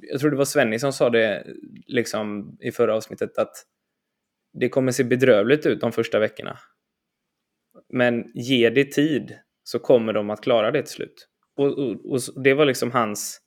jag 0.00 0.20
tror 0.20 0.30
det 0.30 0.36
var 0.36 0.44
Svenny 0.44 0.78
som 0.78 0.92
sa 0.92 1.10
det 1.10 1.46
liksom 1.86 2.56
i 2.60 2.72
förra 2.72 2.94
avsnittet 2.94 3.38
att 3.38 3.54
det 4.52 4.68
kommer 4.68 4.92
se 4.92 5.04
bedrövligt 5.04 5.66
ut 5.66 5.80
de 5.80 5.92
första 5.92 6.18
veckorna. 6.18 6.58
Men 7.88 8.24
ge 8.34 8.70
det 8.70 8.92
tid 8.92 9.38
så 9.62 9.78
kommer 9.78 10.12
de 10.12 10.30
att 10.30 10.42
klara 10.42 10.70
det 10.70 10.82
till 10.82 10.92
slut. 10.92 11.28
Och, 11.56 11.78
och, 11.78 12.12
och 12.12 12.20
det 12.44 12.54
var 12.54 12.66
liksom 12.66 12.90
hans 12.90 13.40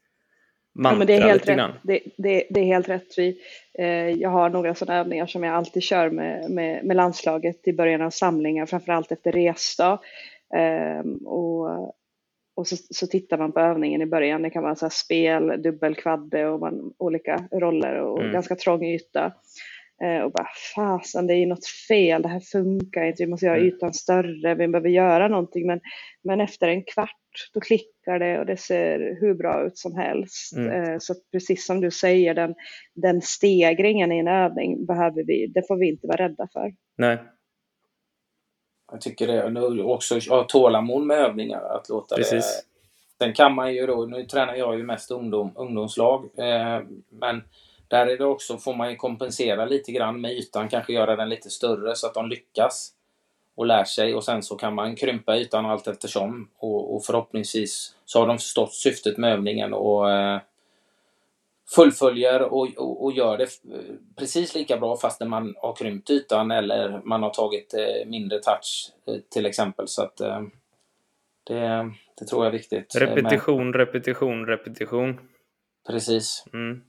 mantra 0.74 0.93
ja, 0.93 0.97
men 0.97 1.07
det 1.07 1.13
är 1.13 1.22
helt 1.22 1.49
rätt. 1.49 1.72
Det, 1.84 1.99
det, 2.17 2.43
det, 2.49 2.59
är 2.59 2.65
helt 2.65 2.89
rätt. 2.89 3.17
Vi, 3.17 3.38
eh, 3.80 4.09
jag 4.09 4.30
har 4.30 4.49
några 4.49 4.76
sådana 4.76 4.99
övningar 4.99 5.26
som 5.26 5.43
jag 5.43 5.55
alltid 5.55 5.84
kör 5.84 6.09
med, 6.09 6.51
med, 6.51 6.86
med 6.86 6.97
landslaget 6.97 7.67
i 7.67 7.74
början 7.74 8.01
av 8.01 8.09
samlingar, 8.09 8.65
framförallt 8.65 9.11
efter 9.11 9.32
resdag. 9.32 9.99
Ehm, 10.55 11.15
och 11.15 11.95
och 12.55 12.67
så, 12.67 12.76
så 12.89 13.07
tittar 13.07 13.38
man 13.38 13.51
på 13.51 13.59
övningen 13.59 14.01
i 14.01 14.05
början. 14.05 14.41
Det 14.41 14.49
kan 14.49 14.63
vara 14.63 14.76
så 14.76 14.89
spel, 14.89 15.61
dubbelkvadde 15.61 16.47
och 16.47 16.59
man, 16.59 16.93
olika 16.97 17.47
roller 17.51 17.95
och 17.95 18.19
mm. 18.19 18.34
ganska 18.34 18.55
trång 18.55 18.86
yta. 18.86 19.34
Eh, 20.03 20.22
och 20.22 20.32
bara 20.32 20.47
fasen, 20.76 21.28
det 21.28 21.34
är 21.34 21.38
ju 21.38 21.45
något 21.45 21.67
fel, 21.88 22.22
det 22.22 22.30
här 22.30 22.39
funkar 22.39 23.03
inte, 23.03 23.24
vi 23.24 23.30
måste 23.30 23.45
göra 23.45 23.57
mm. 23.57 23.67
ytan 23.67 23.93
större, 23.93 24.55
vi 24.55 24.67
behöver 24.67 24.89
göra 24.89 25.28
någonting. 25.28 25.67
Men, 25.67 25.80
men 26.24 26.41
efter 26.41 26.67
en 26.67 26.84
kvart, 26.84 27.17
då 27.53 27.59
klickar 27.59 28.19
det 28.19 28.39
och 28.39 28.45
det 28.45 28.57
ser 28.57 29.17
hur 29.21 29.34
bra 29.34 29.65
ut 29.65 29.77
som 29.77 29.95
helst. 29.95 30.53
Mm. 30.55 30.71
Eh, 30.71 30.97
så 30.99 31.13
precis 31.32 31.65
som 31.65 31.82
du 31.82 31.91
säger, 31.91 32.34
den, 32.34 32.55
den 32.93 33.21
stegringen 33.21 34.11
i 34.11 34.19
en 34.19 34.27
övning 34.27 34.86
behöver 34.86 35.23
vi, 35.23 35.47
det 35.47 35.67
får 35.67 35.75
vi 35.75 35.89
inte 35.89 36.07
vara 36.07 36.23
rädda 36.23 36.47
för. 36.53 36.73
Nej, 36.97 37.17
jag 38.91 39.01
tycker 39.01 39.27
det. 39.27 39.34
är 39.34 39.86
också 39.86 40.19
ha 40.29 40.43
tålamod 40.43 41.03
med 41.03 41.17
övningar. 41.17 41.61
Att 41.61 41.89
låta 41.89 42.15
Precis. 42.15 42.63
det. 43.19 43.25
Sen 43.25 43.34
kan 43.34 43.53
man 43.53 43.73
ju 43.73 43.88
då, 43.88 44.05
nu 44.05 44.25
tränar 44.25 44.55
jag 44.55 44.77
ju 44.77 44.84
mest 44.84 45.11
ungdom, 45.11 45.51
ungdomslag. 45.55 46.29
Eh, 46.38 46.82
men 47.09 47.43
där 47.88 48.07
är 48.07 48.17
det 48.17 48.25
också, 48.25 48.57
får 48.57 48.75
man 48.75 48.89
ju 48.89 48.95
kompensera 48.95 49.65
lite 49.65 49.91
grann 49.91 50.21
med 50.21 50.32
ytan, 50.32 50.69
kanske 50.69 50.93
göra 50.93 51.15
den 51.15 51.29
lite 51.29 51.49
större 51.49 51.95
så 51.95 52.07
att 52.07 52.13
de 52.13 52.29
lyckas 52.29 52.93
och 53.62 53.68
lär 53.68 53.84
sig 53.84 54.16
och 54.16 54.24
sen 54.24 54.43
så 54.43 54.55
kan 54.55 54.76
man 54.76 54.95
krympa 54.95 55.38
ytan 55.38 55.66
allt 55.66 55.88
eftersom 55.88 56.49
och, 56.57 56.95
och 56.95 57.05
förhoppningsvis 57.05 57.95
så 58.05 58.20
har 58.20 58.28
de 58.28 58.38
förstått 58.38 58.74
syftet 58.74 59.18
med 59.18 59.34
övningen 59.34 59.74
och 59.74 60.12
eh, 60.12 60.39
fullföljer 61.76 62.41
och, 62.41 62.68
och, 62.78 63.03
och, 63.03 63.12
gör 63.12 63.38
det 63.38 63.47
precis 64.18 64.55
lika 64.55 64.78
bra 64.78 64.97
fast 64.97 65.22
man 65.22 65.55
har 65.62 65.76
krympt 65.76 66.09
ytan 66.09 66.51
eller 66.51 67.01
man 67.03 67.24
har 67.24 67.30
tagit 67.30 67.74
eh, 67.74 68.09
mindre 68.09 68.39
touch 68.39 68.91
eh, 69.07 69.16
till 69.30 69.45
exempel. 69.45 69.88
Så 69.88 70.03
att, 70.03 70.22
eh, 70.22 70.41
Det, 71.43 71.91
det 72.20 72.26
tror 72.26 72.45
jag 72.45 72.53
är 72.53 72.57
viktigt. 72.57 72.95
Repetition, 72.95 73.64
men... 73.64 73.74
repetition, 73.74 74.45
repetition. 74.45 75.20
Precis. 75.88 76.45
Mm. 76.53 76.82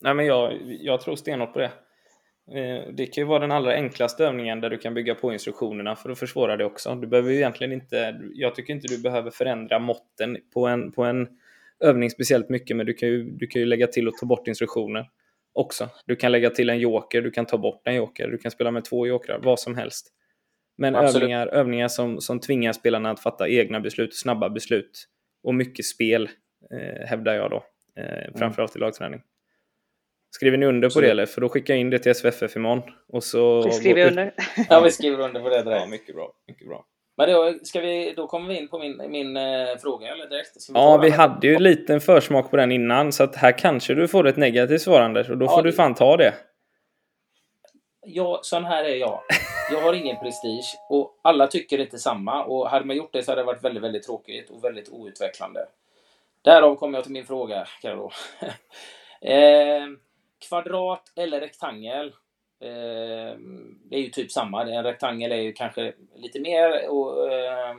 Nej, 0.00 0.14
men 0.14 0.26
jag, 0.26 0.60
jag 0.64 1.00
tror 1.00 1.16
stenhårt 1.16 1.52
på 1.52 1.58
det. 1.58 1.70
Eh, 2.52 2.92
det 2.92 3.06
kan 3.06 3.22
ju 3.22 3.24
vara 3.24 3.38
den 3.38 3.52
allra 3.52 3.72
enklaste 3.72 4.24
övningen 4.24 4.60
där 4.60 4.70
du 4.70 4.78
kan 4.78 4.94
bygga 4.94 5.14
på 5.14 5.32
instruktionerna 5.32 5.96
för 5.96 6.10
att 6.10 6.18
försvåra 6.18 6.56
det 6.56 6.64
också. 6.64 6.94
Du 6.94 7.06
behöver 7.06 7.30
ju 7.30 7.36
egentligen 7.36 7.72
inte, 7.72 8.20
jag 8.34 8.54
tycker 8.54 8.74
inte 8.74 8.88
du 8.88 9.02
behöver 9.02 9.30
förändra 9.30 9.78
måtten 9.78 10.36
på 10.54 10.66
en, 10.66 10.92
på 10.92 11.04
en 11.04 11.28
övning 11.80 12.10
speciellt 12.10 12.48
mycket, 12.48 12.76
men 12.76 12.86
du 12.86 12.94
kan, 12.94 13.08
ju, 13.08 13.30
du 13.30 13.46
kan 13.46 13.60
ju 13.60 13.66
lägga 13.66 13.86
till 13.86 14.08
och 14.08 14.14
ta 14.14 14.26
bort 14.26 14.48
instruktioner 14.48 15.10
också. 15.52 15.88
Du 16.06 16.16
kan 16.16 16.32
lägga 16.32 16.50
till 16.50 16.70
en 16.70 16.78
joker, 16.78 17.22
du 17.22 17.30
kan 17.30 17.46
ta 17.46 17.58
bort 17.58 17.82
en 17.84 17.94
joker, 17.94 18.28
du 18.28 18.38
kan 18.38 18.50
spela 18.50 18.70
med 18.70 18.84
två 18.84 19.06
jokrar, 19.06 19.40
vad 19.42 19.60
som 19.60 19.76
helst. 19.76 20.10
Men 20.76 20.94
övningar, 20.94 21.46
övningar 21.46 21.88
som, 21.88 22.20
som 22.20 22.40
tvingar 22.40 22.72
spelarna 22.72 23.10
att 23.10 23.20
fatta 23.20 23.48
egna 23.48 23.80
beslut, 23.80 24.16
snabba 24.16 24.50
beslut 24.50 25.08
och 25.42 25.54
mycket 25.54 25.84
spel, 25.84 26.28
eh, 26.70 27.06
hävdar 27.06 27.34
jag 27.34 27.50
då. 27.50 27.64
Eh, 27.96 28.38
framförallt 28.38 28.76
i 28.76 28.78
lagträning. 28.78 29.22
Skriver 30.34 30.58
ni 30.58 30.66
under 30.66 30.90
på 30.90 31.00
det 31.00 31.10
eller? 31.10 31.26
För 31.26 31.40
då 31.40 31.48
skickar 31.48 31.74
jag 31.74 31.80
in 31.80 31.90
det 31.90 31.98
till 31.98 32.14
SVFF 32.14 32.56
imorgon. 32.56 32.82
Och 33.08 33.24
så... 33.24 33.62
Vi 33.62 33.72
skriver 33.72 34.06
under. 34.06 34.34
ja, 34.70 34.80
vi 34.80 34.90
skriver 34.90 35.20
under 35.20 35.40
på 35.40 35.48
det 35.48 35.62
direkt. 35.62 35.80
Ja, 35.80 35.86
mycket 35.86 36.14
bra. 36.14 36.32
Mycket 36.48 36.68
bra. 36.68 36.84
Men 37.16 37.30
då, 37.30 37.54
ska 37.62 37.80
vi, 37.80 38.14
då 38.16 38.26
kommer 38.26 38.48
vi 38.48 38.58
in 38.58 38.68
på 38.68 38.78
min, 38.78 39.10
min 39.10 39.36
eh, 39.36 39.76
fråga 39.82 40.08
eller 40.08 40.28
direkt? 40.28 40.56
Vi 40.68 40.74
ja, 40.74 40.96
vi 40.96 41.10
hade 41.10 41.46
ju 41.46 41.58
lite 41.58 42.00
försmak 42.00 42.50
på 42.50 42.56
den 42.56 42.72
innan 42.72 43.12
så 43.12 43.24
att 43.24 43.36
här 43.36 43.58
kanske 43.58 43.94
du 43.94 44.08
får 44.08 44.26
ett 44.26 44.36
negativt 44.36 44.80
svar 44.80 45.00
Anders 45.00 45.30
och 45.30 45.38
då 45.38 45.46
ja, 45.46 45.56
får 45.56 45.62
du 45.62 45.72
fan 45.72 45.94
ta 45.94 46.16
det. 46.16 46.34
Ja, 48.06 48.40
sån 48.42 48.64
här 48.64 48.84
är 48.84 48.96
jag. 48.96 49.20
Jag 49.72 49.80
har 49.80 49.92
ingen 49.92 50.16
prestige 50.16 50.76
och 50.90 51.20
alla 51.22 51.46
tycker 51.46 51.80
inte 51.80 51.98
samma 51.98 52.44
och 52.44 52.68
hade 52.68 52.84
man 52.84 52.96
gjort 52.96 53.12
det 53.12 53.22
så 53.22 53.30
hade 53.30 53.40
det 53.40 53.46
varit 53.46 53.64
väldigt, 53.64 53.82
väldigt 53.82 54.02
tråkigt 54.02 54.50
och 54.50 54.64
väldigt 54.64 54.88
outvecklande. 54.88 55.66
Därav 56.42 56.76
kommer 56.76 56.98
jag 56.98 57.04
till 57.04 57.12
min 57.12 57.26
fråga, 57.26 57.66
Carro. 57.82 58.10
eh, 59.20 59.86
kvadrat 60.48 61.12
eller 61.16 61.40
rektangel? 61.40 62.06
Eh, 62.60 63.38
det 63.84 63.96
är 63.96 64.00
ju 64.00 64.10
typ 64.10 64.32
samma. 64.32 64.62
En 64.62 64.84
rektangel 64.84 65.32
är 65.32 65.40
ju 65.40 65.52
kanske 65.52 65.92
lite 66.14 66.40
mer 66.40 66.88
och, 66.88 67.32
eh, 67.32 67.74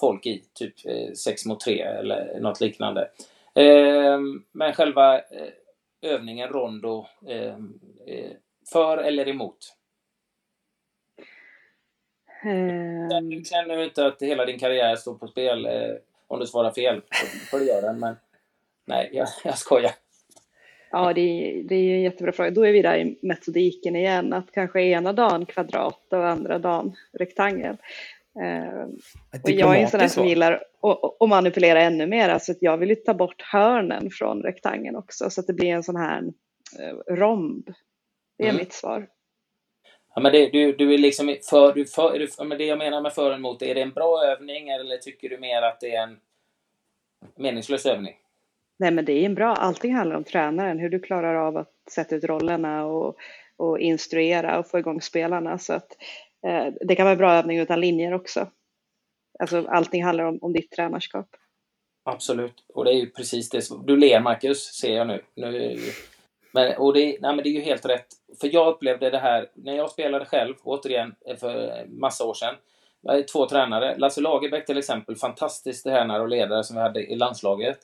folk 0.00 0.26
i, 0.26 0.44
typ 0.54 0.74
eh, 0.86 1.12
6 1.12 1.46
mot 1.46 1.60
3 1.60 1.80
eller 1.80 2.40
något 2.40 2.60
liknande. 2.60 3.10
Eh, 3.54 4.18
men 4.52 4.72
själva 4.72 5.18
eh, 5.18 5.52
övningen 6.02 6.48
rondo, 6.48 7.06
eh, 7.28 7.56
för 8.72 8.98
eller 8.98 9.28
emot? 9.28 9.76
Um... 12.44 13.44
Känner 13.44 13.84
inte 13.84 14.06
att 14.06 14.22
hela 14.22 14.44
din 14.44 14.58
karriär 14.58 14.96
står 14.96 15.14
på 15.14 15.26
spel 15.26 15.68
om 16.26 16.40
du 16.40 16.46
svarar 16.46 16.70
fel. 16.72 17.02
För 17.50 17.58
det 17.58 17.64
gör 17.64 17.82
den, 17.82 18.00
men 18.00 18.16
nej, 18.84 19.10
jag, 19.12 19.28
jag 19.44 19.58
skojar. 19.58 19.92
Ja, 20.90 21.12
det 21.12 21.20
är, 21.20 21.62
det 21.62 21.74
är 21.74 21.94
en 21.94 22.02
jättebra 22.02 22.32
fråga. 22.32 22.50
Då 22.50 22.66
är 22.66 22.72
vi 22.72 22.82
där 22.82 22.98
i 22.98 23.18
metodiken 23.22 23.96
igen, 23.96 24.32
att 24.32 24.52
kanske 24.52 24.82
ena 24.82 25.12
dagen 25.12 25.46
kvadrat 25.46 26.06
och 26.12 26.28
andra 26.28 26.58
dagen 26.58 26.96
rektangel. 27.12 27.76
Eh, 28.42 28.84
och 29.44 29.50
jag 29.50 29.76
är 29.76 29.82
en 29.82 29.88
sån 29.88 30.00
där 30.00 30.08
som 30.08 30.26
gillar 30.26 30.62
att, 31.20 31.28
manipulera 31.28 31.82
ännu 31.82 32.06
mer, 32.06 32.28
alltså 32.28 32.52
att 32.52 32.58
jag 32.60 32.78
vill 32.78 32.88
ju 32.88 32.94
ta 32.94 33.14
bort 33.14 33.42
hörnen 33.42 34.10
från 34.10 34.42
rektangeln 34.42 34.96
också, 34.96 35.30
så 35.30 35.40
att 35.40 35.46
det 35.46 35.52
blir 35.52 35.68
en 35.68 35.82
sån 35.82 35.96
här 35.96 36.22
eh, 36.78 37.14
romb. 37.14 37.70
Det 38.38 38.44
är 38.44 38.48
mm. 38.48 38.58
mitt 38.58 38.72
svar. 38.72 39.08
Ja, 40.14 40.20
men 40.20 40.32
det, 40.32 40.50
du, 40.50 40.72
du 40.72 40.94
är 40.94 40.98
liksom 40.98 41.36
för, 41.50 41.72
du 41.72 41.84
för, 41.84 42.14
är 42.14 42.18
du, 42.18 42.44
men 42.44 42.58
det 42.58 42.64
jag 42.64 42.78
menar 42.78 43.00
med 43.00 43.12
för 43.12 43.30
och 43.30 43.36
emot, 43.36 43.62
är 43.62 43.74
det 43.74 43.82
en 43.82 43.92
bra 43.92 44.24
övning 44.24 44.68
eller 44.68 44.96
tycker 44.96 45.28
du 45.28 45.38
mer 45.38 45.62
att 45.62 45.80
det 45.80 45.94
är 45.94 46.02
en 46.02 46.16
meningslös 47.36 47.86
övning? 47.86 48.14
Nej, 48.80 48.90
men 48.90 49.04
det 49.04 49.12
är 49.12 49.26
en 49.26 49.34
bra, 49.34 49.54
allting 49.54 49.94
handlar 49.94 50.16
om 50.16 50.24
tränaren, 50.24 50.78
hur 50.78 50.88
du 50.88 51.00
klarar 51.00 51.34
av 51.34 51.56
att 51.56 51.72
sätta 51.90 52.16
ut 52.16 52.24
rollerna 52.24 52.86
och, 52.86 53.16
och 53.56 53.78
instruera 53.78 54.58
och 54.58 54.70
få 54.70 54.78
igång 54.78 55.00
spelarna. 55.00 55.58
Så 55.58 55.72
att, 55.72 55.96
eh, 56.46 56.66
det 56.80 56.96
kan 56.96 57.04
vara 57.04 57.12
en 57.12 57.18
bra 57.18 57.32
övning 57.32 57.58
utan 57.58 57.80
linjer 57.80 58.14
också. 58.14 58.46
Alltså 59.38 59.66
allting 59.68 60.04
handlar 60.04 60.24
om, 60.24 60.38
om 60.42 60.52
ditt 60.52 60.70
tränarskap. 60.70 61.26
Absolut, 62.04 62.64
och 62.74 62.84
det 62.84 62.90
är 62.90 62.94
ju 62.94 63.10
precis 63.10 63.50
det. 63.50 63.68
Du 63.86 63.96
ler 63.96 64.20
Marcus, 64.20 64.64
ser 64.64 64.96
jag 64.96 65.06
nu. 65.06 65.22
nu 65.34 65.78
men, 66.52 66.76
och 66.76 66.94
det, 66.94 67.04
nej, 67.04 67.36
men 67.36 67.36
det 67.36 67.48
är 67.48 67.54
ju 67.54 67.60
helt 67.60 67.86
rätt. 67.86 68.06
För 68.40 68.54
jag 68.54 68.68
upplevde 68.68 69.10
det 69.10 69.18
här 69.18 69.48
när 69.54 69.76
jag 69.76 69.90
spelade 69.90 70.24
själv, 70.24 70.54
återigen, 70.62 71.14
för 71.38 71.84
massa 71.88 72.24
år 72.24 72.34
sedan. 72.34 72.54
Jag 73.02 73.12
hade 73.12 73.22
två 73.22 73.46
tränare. 73.46 73.98
Lasse 73.98 74.20
Lagerbäck 74.20 74.66
till 74.66 74.78
exempel, 74.78 75.16
fantastisk 75.16 75.82
tränare 75.82 76.22
och 76.22 76.28
ledare 76.28 76.64
som 76.64 76.76
vi 76.76 76.82
hade 76.82 77.00
i 77.00 77.16
landslaget 77.16 77.78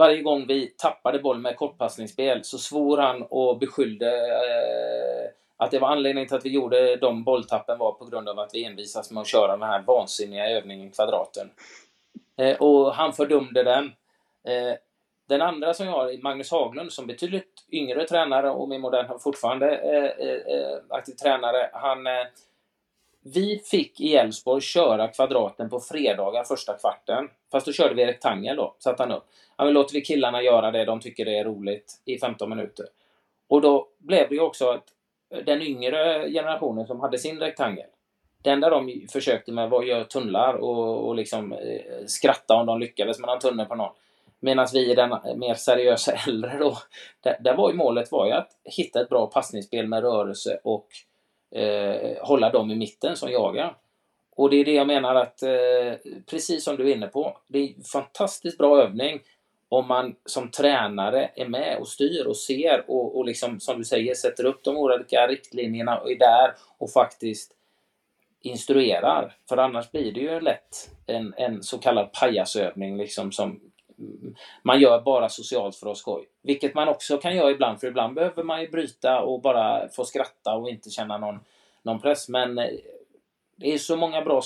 varje 0.00 0.22
gång 0.22 0.46
vi 0.46 0.66
tappade 0.66 1.18
boll 1.18 1.38
med 1.38 1.56
kortpassningsspel 1.56 2.44
så 2.44 2.58
svor 2.58 2.98
han 2.98 3.22
och 3.22 3.58
beskyllde 3.58 4.10
eh, 4.16 5.30
att 5.56 5.70
det 5.70 5.78
var 5.78 5.88
anledningen 5.88 6.28
till 6.28 6.36
att 6.36 6.44
vi 6.44 6.50
gjorde 6.50 6.96
de 6.96 7.24
bolltappen 7.24 7.78
var 7.78 7.92
på 7.92 8.04
grund 8.04 8.28
av 8.28 8.38
att 8.38 8.54
vi 8.54 8.64
envisas 8.64 9.10
med 9.10 9.20
att 9.20 9.26
köra 9.26 9.56
den 9.56 9.68
här 9.68 9.82
vansinniga 9.82 10.50
övningen 10.50 10.90
kvadraten. 10.90 11.50
Eh, 12.36 12.56
och 12.56 12.94
han 12.94 13.12
fördömde 13.12 13.62
den. 13.62 13.84
Eh, 14.44 14.74
den 15.28 15.42
andra 15.42 15.74
som 15.74 15.86
jag 15.86 15.92
har, 15.92 16.22
Magnus 16.22 16.50
Haglund, 16.50 16.92
som 16.92 17.06
betydligt 17.06 17.66
yngre 17.72 18.06
tränare 18.06 18.50
och 18.50 18.68
med 18.68 18.80
modern 18.80 19.18
fortfarande 19.18 19.76
eh, 19.76 20.26
eh, 20.26 20.56
eh, 20.56 20.78
aktiv 20.88 21.12
tränare. 21.12 21.70
Han 21.72 22.06
eh, 22.06 22.26
vi 23.22 23.58
fick 23.58 24.00
i 24.00 24.16
Elfsborg 24.16 24.60
köra 24.60 25.08
kvadraten 25.08 25.70
på 25.70 25.80
fredagar 25.80 26.44
första 26.44 26.74
kvarten. 26.74 27.28
Fast 27.52 27.66
då 27.66 27.72
körde 27.72 27.94
vi 27.94 28.06
rektangel 28.06 28.56
då, 28.56 28.74
satte 28.78 29.02
han 29.02 29.12
upp. 29.12 29.24
Ja, 29.56 29.64
men 29.64 29.74
låter 29.74 29.94
vi 29.94 30.00
killarna 30.00 30.42
göra 30.42 30.70
det, 30.70 30.84
de 30.84 31.00
tycker 31.00 31.24
det 31.24 31.38
är 31.38 31.44
roligt, 31.44 32.02
i 32.04 32.18
15 32.18 32.50
minuter. 32.50 32.86
Och 33.48 33.60
då 33.60 33.88
blev 33.98 34.28
det 34.28 34.34
ju 34.34 34.40
också 34.40 34.68
att 34.68 34.84
den 35.44 35.62
yngre 35.62 36.30
generationen 36.30 36.86
som 36.86 37.00
hade 37.00 37.18
sin 37.18 37.38
rektangel, 37.38 37.86
det 38.42 38.50
enda 38.50 38.70
de 38.70 39.06
försökte 39.12 39.52
med 39.52 39.70
var 39.70 39.80
att 39.80 39.88
göra 39.88 40.04
tunnlar 40.04 40.54
och, 40.54 41.08
och 41.08 41.14
liksom 41.14 41.52
eh, 41.52 42.06
skratta 42.06 42.54
om 42.54 42.66
de 42.66 42.80
lyckades 42.80 43.18
med 43.18 43.30
en 43.30 43.38
tunnel 43.38 43.66
på 43.66 43.74
någon. 43.74 43.92
Medan 44.40 44.66
vi, 44.72 44.90
i 44.90 44.94
den 44.94 45.10
mer 45.36 45.54
seriösa 45.54 46.12
äldre 46.26 46.58
då, 46.58 46.78
där, 47.20 47.36
där 47.40 47.56
var 47.56 47.70
ju 47.70 47.76
målet 47.76 48.12
var 48.12 48.26
ju 48.26 48.32
att 48.32 48.50
hitta 48.64 49.00
ett 49.00 49.08
bra 49.08 49.26
passningsspel 49.26 49.86
med 49.86 50.02
rörelse 50.02 50.60
och 50.64 50.86
eh, 51.50 52.16
hålla 52.22 52.50
dem 52.50 52.70
i 52.70 52.76
mitten 52.76 53.16
som 53.16 53.30
jagar. 53.30 53.76
Och 54.36 54.50
det 54.50 54.56
är 54.56 54.64
det 54.64 54.72
jag 54.74 54.86
menar 54.86 55.14
att, 55.14 55.42
eh, 55.42 56.12
precis 56.30 56.64
som 56.64 56.76
du 56.76 56.90
är 56.90 56.94
inne 56.94 57.06
på, 57.06 57.38
det 57.46 57.58
är 57.58 57.74
en 57.76 57.84
fantastiskt 57.84 58.58
bra 58.58 58.82
övning 58.82 59.20
om 59.68 59.88
man 59.88 60.14
som 60.24 60.50
tränare 60.50 61.30
är 61.34 61.48
med 61.48 61.78
och 61.78 61.88
styr 61.88 62.26
och 62.26 62.36
ser 62.36 62.90
och, 62.90 63.18
och 63.18 63.24
liksom, 63.24 63.60
som 63.60 63.78
du 63.78 63.84
säger, 63.84 64.14
sätter 64.14 64.44
upp 64.44 64.64
de 64.64 64.76
olika 64.76 65.26
riktlinjerna 65.26 65.98
och 65.98 66.10
är 66.10 66.18
där 66.18 66.54
och 66.78 66.92
faktiskt 66.92 67.52
instruerar. 68.42 69.36
För 69.48 69.56
annars 69.56 69.90
blir 69.90 70.12
det 70.12 70.20
ju 70.20 70.40
lätt 70.40 70.90
en, 71.06 71.34
en 71.36 71.62
så 71.62 71.78
kallad 71.78 72.12
pajasövning 72.12 72.96
liksom 72.96 73.32
som 73.32 73.60
man 74.62 74.80
gör 74.80 75.00
bara 75.00 75.28
socialt 75.28 75.76
för 75.76 75.90
att 75.90 75.96
skoj. 75.96 76.28
Vilket 76.42 76.74
man 76.74 76.88
också 76.88 77.18
kan 77.18 77.36
göra 77.36 77.50
ibland, 77.50 77.80
för 77.80 77.86
ibland 77.86 78.14
behöver 78.14 78.42
man 78.42 78.60
ju 78.60 78.68
bryta 78.68 79.20
och 79.20 79.40
bara 79.40 79.88
få 79.88 80.04
skratta 80.04 80.54
och 80.54 80.70
inte 80.70 80.90
känna 80.90 81.18
någon, 81.18 81.40
någon 81.82 82.00
press. 82.00 82.28
Men 82.28 82.58
eh, 82.58 82.70
det 83.56 83.74
är 83.74 83.78
så 83.78 83.96
många 83.96 84.22
bra 84.22 84.42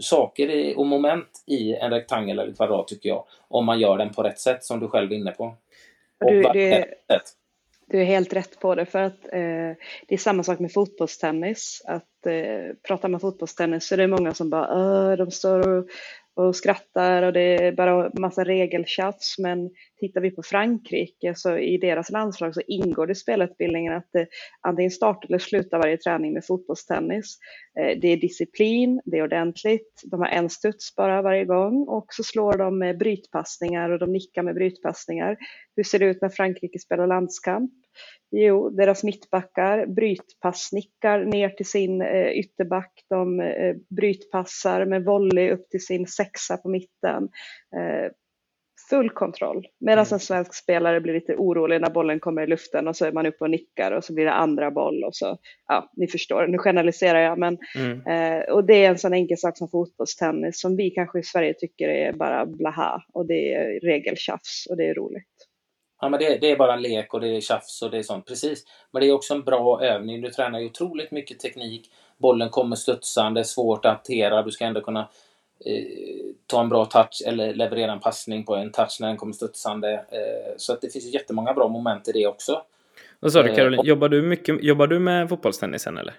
saker 0.00 0.78
och 0.78 0.86
moment 0.86 1.44
i 1.46 1.74
en 1.74 1.90
rektangel 1.90 2.38
eller 2.38 2.54
kvadrat 2.54 2.88
tycker 2.88 3.08
jag. 3.08 3.24
Om 3.48 3.64
man 3.64 3.80
gör 3.80 3.98
den 3.98 4.12
på 4.12 4.22
rätt 4.22 4.40
sätt 4.40 4.64
som 4.64 4.80
du 4.80 4.88
själv 4.88 5.12
är 5.12 5.16
inne 5.16 5.32
på. 5.32 5.54
Du, 6.18 6.42
du, 6.42 6.84
du, 7.86 8.00
är 8.00 8.04
helt 8.04 8.32
rätt 8.32 8.60
på 8.60 8.74
det 8.74 8.86
för 8.86 9.02
att 9.02 9.24
eh, 9.24 9.76
det 10.06 10.14
är 10.14 10.18
samma 10.18 10.42
sak 10.42 10.58
med 10.58 10.72
fotbollstennis. 10.72 11.82
Att 11.86 12.26
eh, 12.26 12.74
prata 12.82 13.08
med 13.08 13.20
fotbollstennis 13.20 13.88
så 13.88 13.94
är 13.94 13.98
det 13.98 14.06
många 14.06 14.34
som 14.34 14.50
bara 14.50 15.16
de 15.16 15.30
står 15.30 15.68
och 15.68 15.88
och 16.36 16.56
skrattar 16.56 17.22
och 17.22 17.32
det 17.32 17.40
är 17.40 17.72
bara 17.72 18.10
massa 18.14 18.44
regeltjafs. 18.44 19.38
Men 19.38 19.70
tittar 20.00 20.20
vi 20.20 20.30
på 20.30 20.42
Frankrike 20.42 21.34
så 21.34 21.58
i 21.58 21.78
deras 21.78 22.10
landslag 22.10 22.54
så 22.54 22.60
ingår 22.66 23.06
det 23.06 23.12
i 23.12 23.14
spelutbildningen 23.14 23.92
att 23.92 24.08
det 24.12 24.26
antingen 24.60 24.90
starta 24.90 25.26
eller 25.28 25.38
sluta 25.38 25.78
varje 25.78 25.96
träning 25.96 26.32
med 26.32 26.44
fotbollstennis. 26.44 27.38
Eh, 27.80 27.98
det 28.00 28.08
är 28.08 28.16
disciplin, 28.16 29.00
det 29.04 29.18
är 29.18 29.22
ordentligt, 29.22 30.02
de 30.04 30.20
har 30.20 30.28
en 30.28 30.50
studs 30.50 30.94
bara 30.96 31.22
varje 31.22 31.44
gång 31.44 31.88
och 31.88 32.06
så 32.10 32.22
slår 32.22 32.58
de 32.58 32.78
med 32.78 32.98
brytpassningar 32.98 33.90
och 33.90 33.98
de 33.98 34.12
nickar 34.12 34.42
med 34.42 34.54
brytpassningar. 34.54 35.36
Hur 35.76 35.84
ser 35.84 35.98
det 35.98 36.06
ut 36.06 36.22
när 36.22 36.28
Frankrike 36.28 36.78
spelar 36.78 37.06
landskamp? 37.06 37.72
Jo, 38.30 38.70
deras 38.70 39.04
mittbackar 39.04 39.86
brytpassnickar 39.86 41.24
ner 41.24 41.48
till 41.48 41.66
sin 41.66 42.02
eh, 42.02 42.30
ytterback. 42.30 42.92
De 43.08 43.40
eh, 43.40 43.76
brytpassar 43.96 44.84
med 44.84 45.04
volley 45.04 45.50
upp 45.50 45.70
till 45.70 45.84
sin 45.84 46.06
sexa 46.06 46.56
på 46.56 46.68
mitten. 46.68 47.28
Eh, 47.76 48.10
full 48.90 49.10
kontroll. 49.10 49.66
Medan 49.80 50.04
mm. 50.04 50.14
en 50.14 50.20
svensk 50.20 50.54
spelare 50.54 51.00
blir 51.00 51.14
lite 51.14 51.34
orolig 51.36 51.80
när 51.80 51.90
bollen 51.90 52.20
kommer 52.20 52.42
i 52.42 52.46
luften 52.46 52.88
och 52.88 52.96
så 52.96 53.04
är 53.04 53.12
man 53.12 53.26
uppe 53.26 53.44
och 53.44 53.50
nickar 53.50 53.92
och 53.92 54.04
så 54.04 54.12
blir 54.12 54.24
det 54.24 54.32
andra 54.32 54.70
boll 54.70 55.04
och 55.04 55.16
så, 55.16 55.38
ja, 55.68 55.90
ni 55.96 56.06
förstår, 56.06 56.46
nu 56.46 56.58
generaliserar 56.58 57.18
jag, 57.18 57.38
men 57.38 57.58
mm. 57.74 58.06
eh, 58.06 58.54
och 58.54 58.64
det 58.64 58.84
är 58.84 58.90
en 58.90 58.98
sån 58.98 59.14
enkel 59.14 59.38
sak 59.38 59.58
som 59.58 59.68
fotbollstennis 59.68 60.60
som 60.60 60.76
vi 60.76 60.90
kanske 60.90 61.18
i 61.18 61.22
Sverige 61.22 61.54
tycker 61.54 61.88
är 61.88 62.12
bara 62.12 62.46
blaha 62.46 63.02
och 63.12 63.26
det 63.26 63.54
är 63.54 63.80
regeltjafs 63.80 64.66
och 64.70 64.76
det 64.76 64.88
är 64.88 64.94
roligt. 64.94 65.26
Ja, 66.00 66.08
men 66.08 66.20
det, 66.20 66.38
det, 66.40 66.50
är 66.50 66.56
bara 66.56 66.76
lek 66.76 67.14
och 67.14 67.20
det 67.20 67.28
är 67.28 67.40
tjafs 67.40 67.82
och 67.82 67.90
det 67.90 67.98
är 67.98 68.02
sånt. 68.02 68.26
Precis. 68.26 68.64
Men 68.92 69.02
det 69.02 69.08
är 69.08 69.12
också 69.12 69.34
en 69.34 69.42
bra 69.42 69.82
övning. 69.82 70.20
Du 70.20 70.30
tränar 70.30 70.60
ju 70.60 70.66
otroligt 70.66 71.10
mycket 71.10 71.40
teknik. 71.40 71.90
Bollen 72.18 72.48
kommer 72.48 72.76
studsande, 72.76 73.44
svårt 73.44 73.84
att 73.84 73.92
hantera. 73.92 74.42
Du 74.42 74.50
ska 74.50 74.64
ändå 74.64 74.80
kunna 74.80 75.08
ta 76.46 76.60
en 76.60 76.68
bra 76.68 76.84
touch 76.84 77.22
eller 77.26 77.54
leverera 77.54 77.92
en 77.92 78.00
passning 78.00 78.44
på 78.44 78.56
en 78.56 78.72
touch 78.72 78.96
när 79.00 79.08
den 79.08 79.16
kommer 79.16 79.32
studsande. 79.32 79.92
Eh, 79.92 80.54
så 80.56 80.72
att 80.72 80.80
det 80.80 80.92
finns 80.92 81.14
jättemånga 81.14 81.54
bra 81.54 81.68
moment 81.68 82.08
i 82.08 82.12
det 82.12 82.26
också. 82.26 82.62
Vad 83.20 83.32
sa 83.32 83.42
du 83.42 83.54
Caroline, 83.54 83.80
eh, 83.80 83.86
jobbar 83.86 84.08
du, 84.08 84.22
mycket, 84.22 84.62
jobbar 84.62 84.86
du 84.86 84.98
med 84.98 85.28
fotbollstennisen 85.28 85.98
eller? 85.98 86.14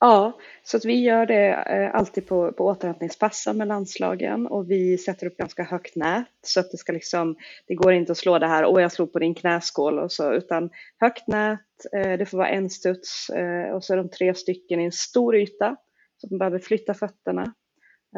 Ja, 0.00 0.38
så 0.64 0.76
att 0.76 0.84
vi 0.84 1.00
gör 1.00 1.26
det 1.26 1.48
eh, 1.48 1.94
alltid 1.94 2.26
på, 2.26 2.52
på 2.52 2.64
återhämtningspassen 2.64 3.56
med 3.56 3.68
landslagen 3.68 4.46
och 4.46 4.70
vi 4.70 4.98
sätter 4.98 5.26
upp 5.26 5.36
ganska 5.36 5.62
högt 5.62 5.96
nät 5.96 6.26
så 6.42 6.60
att 6.60 6.70
det 6.70 6.76
ska 6.76 6.92
liksom, 6.92 7.36
det 7.66 7.74
går 7.74 7.92
inte 7.92 8.12
att 8.12 8.18
slå 8.18 8.38
det 8.38 8.46
här, 8.46 8.66
åh 8.66 8.82
jag 8.82 8.92
slog 8.92 9.12
på 9.12 9.18
din 9.18 9.34
knäskål 9.34 9.98
och 9.98 10.12
så, 10.12 10.32
utan 10.32 10.70
högt 11.00 11.28
nät, 11.28 11.60
eh, 11.92 12.18
det 12.18 12.26
får 12.26 12.38
vara 12.38 12.48
en 12.48 12.70
studs 12.70 13.30
och 13.74 13.84
så 13.84 13.92
är 13.92 13.96
de 13.96 14.08
tre 14.08 14.34
stycken 14.34 14.80
i 14.80 14.84
en 14.84 14.92
stor 14.92 15.36
yta 15.36 15.76
så 16.16 16.26
att 16.26 16.30
man 16.30 16.38
behöver 16.38 16.58
flytta 16.58 16.94
fötterna 16.94 17.54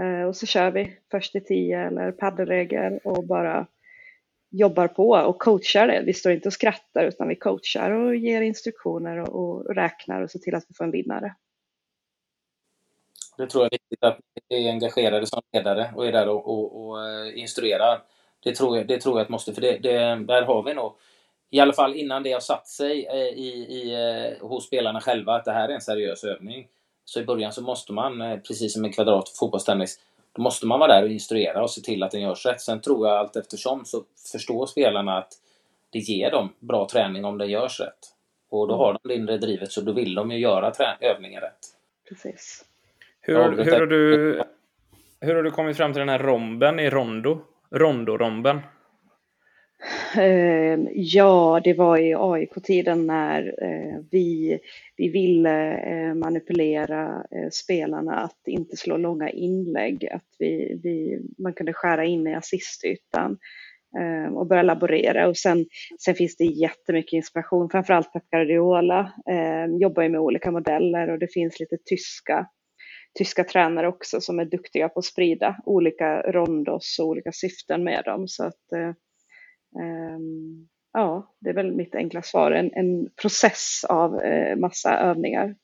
Eh, 0.01 0.29
och 0.29 0.37
så 0.37 0.47
kör 0.47 0.71
vi 0.71 0.97
först 1.11 1.33
till 1.33 1.45
tio 1.45 1.87
eller 1.87 2.13
paddelregel 2.13 2.99
och 3.05 3.27
bara 3.27 3.67
jobbar 4.51 4.89
på 4.89 5.09
och 5.11 5.39
coachar 5.39 5.87
det. 5.87 6.03
Vi 6.07 6.13
står 6.13 6.33
inte 6.33 6.49
och 6.49 6.53
skrattar 6.53 7.05
utan 7.05 7.29
vi 7.29 7.37
coachar 7.37 7.91
och 7.91 8.17
ger 8.17 8.43
instruktioner 8.43 9.19
och, 9.19 9.35
och 9.35 9.75
räknar 9.75 10.23
och 10.23 10.31
ser 10.31 10.39
till 10.39 10.55
att 10.55 10.65
vi 10.69 10.75
får 10.75 10.85
en 10.85 10.91
vinnare. 10.91 11.35
Det 13.37 13.47
tror 13.47 13.65
jag 13.65 13.73
är 13.73 13.79
viktigt 13.79 14.05
att 14.05 14.19
ni 14.51 14.67
är 14.67 14.71
engagerade 14.71 15.27
som 15.27 15.43
ledare 15.53 15.91
och 15.95 16.07
är 16.07 16.13
där 16.13 16.29
och, 16.29 16.49
och, 16.49 16.87
och 16.87 17.09
eh, 17.09 17.39
instruerar. 17.39 18.03
Det 18.45 18.55
tror 18.55 18.77
jag, 18.77 18.87
det 18.89 19.01
tror 19.01 19.19
jag 19.19 19.25
att 19.25 19.29
måste, 19.29 19.53
för 19.53 19.61
det, 19.61 19.79
det, 19.79 19.99
där 20.25 20.43
har 20.43 20.63
vi 20.63 20.75
nog, 20.75 20.93
i 21.51 21.61
alla 21.61 21.73
fall 21.73 21.95
innan 21.95 22.23
det 22.23 22.33
har 22.33 22.41
satt 22.41 22.69
sig 22.69 23.07
eh, 23.07 23.17
i, 23.17 23.49
i, 23.69 24.37
hos 24.41 24.67
spelarna 24.67 25.01
själva, 25.01 25.35
att 25.35 25.45
det 25.45 25.53
här 25.53 25.69
är 25.69 25.75
en 25.75 25.81
seriös 25.81 26.25
övning. 26.25 26.69
Så 27.09 27.21
i 27.21 27.25
början 27.25 27.53
så 27.53 27.63
måste 27.63 27.93
man, 27.93 28.41
precis 28.47 28.73
som 28.73 28.85
i 28.85 28.93
kvadrat 28.93 29.29
fotbollstennis, 29.29 30.01
då 30.33 30.43
måste 30.43 30.67
man 30.67 30.81
vara 30.81 30.95
där 30.95 31.03
och 31.03 31.11
instruera 31.11 31.63
och 31.63 31.71
se 31.71 31.81
till 31.81 32.03
att 32.03 32.11
den 32.11 32.21
görs 32.21 32.47
rätt. 32.47 32.61
Sen 32.61 32.81
tror 32.81 33.09
jag 33.09 33.17
allt 33.17 33.37
eftersom 33.37 33.85
så 33.85 34.05
förstår 34.33 34.67
spelarna 34.67 35.19
att 35.19 35.33
det 35.93 35.99
ger 35.99 36.31
dem 36.31 36.53
bra 36.59 36.89
träning 36.89 37.25
om 37.25 37.39
den 37.39 37.49
görs 37.49 37.81
rätt. 37.81 37.99
Och 38.51 38.69
då 38.69 38.77
har 38.77 38.93
de 38.93 39.09
det 39.09 39.15
inre 39.15 39.39
drivet 39.39 39.73
så 39.73 39.81
då 39.81 39.93
vill 39.93 40.15
de 40.15 40.31
ju 40.31 40.39
göra 40.39 40.73
övningen 41.01 41.41
rätt. 41.41 41.59
Precis. 42.09 42.65
Hur, 43.21 43.35
har, 43.35 43.51
hur, 43.51 43.73
har 43.73 43.87
du, 43.87 44.43
hur 45.21 45.35
har 45.35 45.43
du 45.43 45.51
kommit 45.51 45.77
fram 45.77 45.93
till 45.93 46.01
den 46.01 46.09
här 46.09 46.19
romben 46.19 46.81
i 46.81 46.91
rondo? 46.91 47.39
Rondo-romben? 47.71 48.61
Ehm, 50.17 50.89
ja, 50.93 51.61
det 51.65 51.75
var 51.75 51.99
i 51.99 52.15
AIK-tiden 52.15 53.07
när 53.07 53.55
eh, 53.63 54.01
vi, 54.11 54.59
vi 54.97 55.09
ville 55.09 55.79
eh, 55.79 56.15
manipulera 56.15 57.27
eh, 57.31 57.49
spelarna 57.53 58.17
att 58.17 58.41
inte 58.47 58.77
slå 58.77 58.97
långa 58.97 59.31
inlägg, 59.31 60.09
att 60.13 60.29
vi, 60.39 60.81
vi, 60.83 61.21
man 61.39 61.53
kunde 61.53 61.73
skära 61.73 62.05
in 62.05 62.27
i 62.27 62.35
assistytan 62.35 63.39
ehm, 63.99 64.37
och 64.37 64.47
börja 64.47 64.63
laborera. 64.63 65.29
Och 65.29 65.37
sen, 65.37 65.67
sen 66.05 66.15
finns 66.15 66.37
det 66.37 66.45
jättemycket 66.45 67.13
inspiration, 67.13 67.71
framförallt 67.71 68.13
Pep 68.13 68.31
Guardiola 68.31 69.13
ehm, 69.31 69.79
jobbar 69.79 70.03
ju 70.03 70.09
med 70.09 70.21
olika 70.21 70.51
modeller 70.51 71.11
och 71.11 71.19
det 71.19 71.33
finns 71.33 71.61
lite 71.61 71.77
tyska 71.85 72.47
tyska 73.19 73.45
tränare 73.45 73.89
också 73.89 74.21
som 74.21 74.39
är 74.39 74.45
duktiga 74.45 74.89
på 74.89 74.99
att 74.99 75.05
sprida 75.05 75.57
olika 75.65 76.23
rondos 76.23 76.99
och 76.99 77.07
olika 77.07 77.33
syften 77.33 77.85
med 77.85 78.03
dem. 78.05 78.29
Så 78.29 78.45
att, 78.45 78.73
eh, 78.73 78.93
ja, 80.93 81.35
det 81.41 81.51
är 81.51 81.55
väl 81.55 81.73
mitt 81.73 81.95
enkla 81.95 82.23
svar. 82.23 82.51
En, 82.51 82.71
en 82.73 83.09
process 83.23 83.85
av 83.89 84.21
eh, 84.21 84.57
massa 84.57 84.99
övningar 84.99 85.55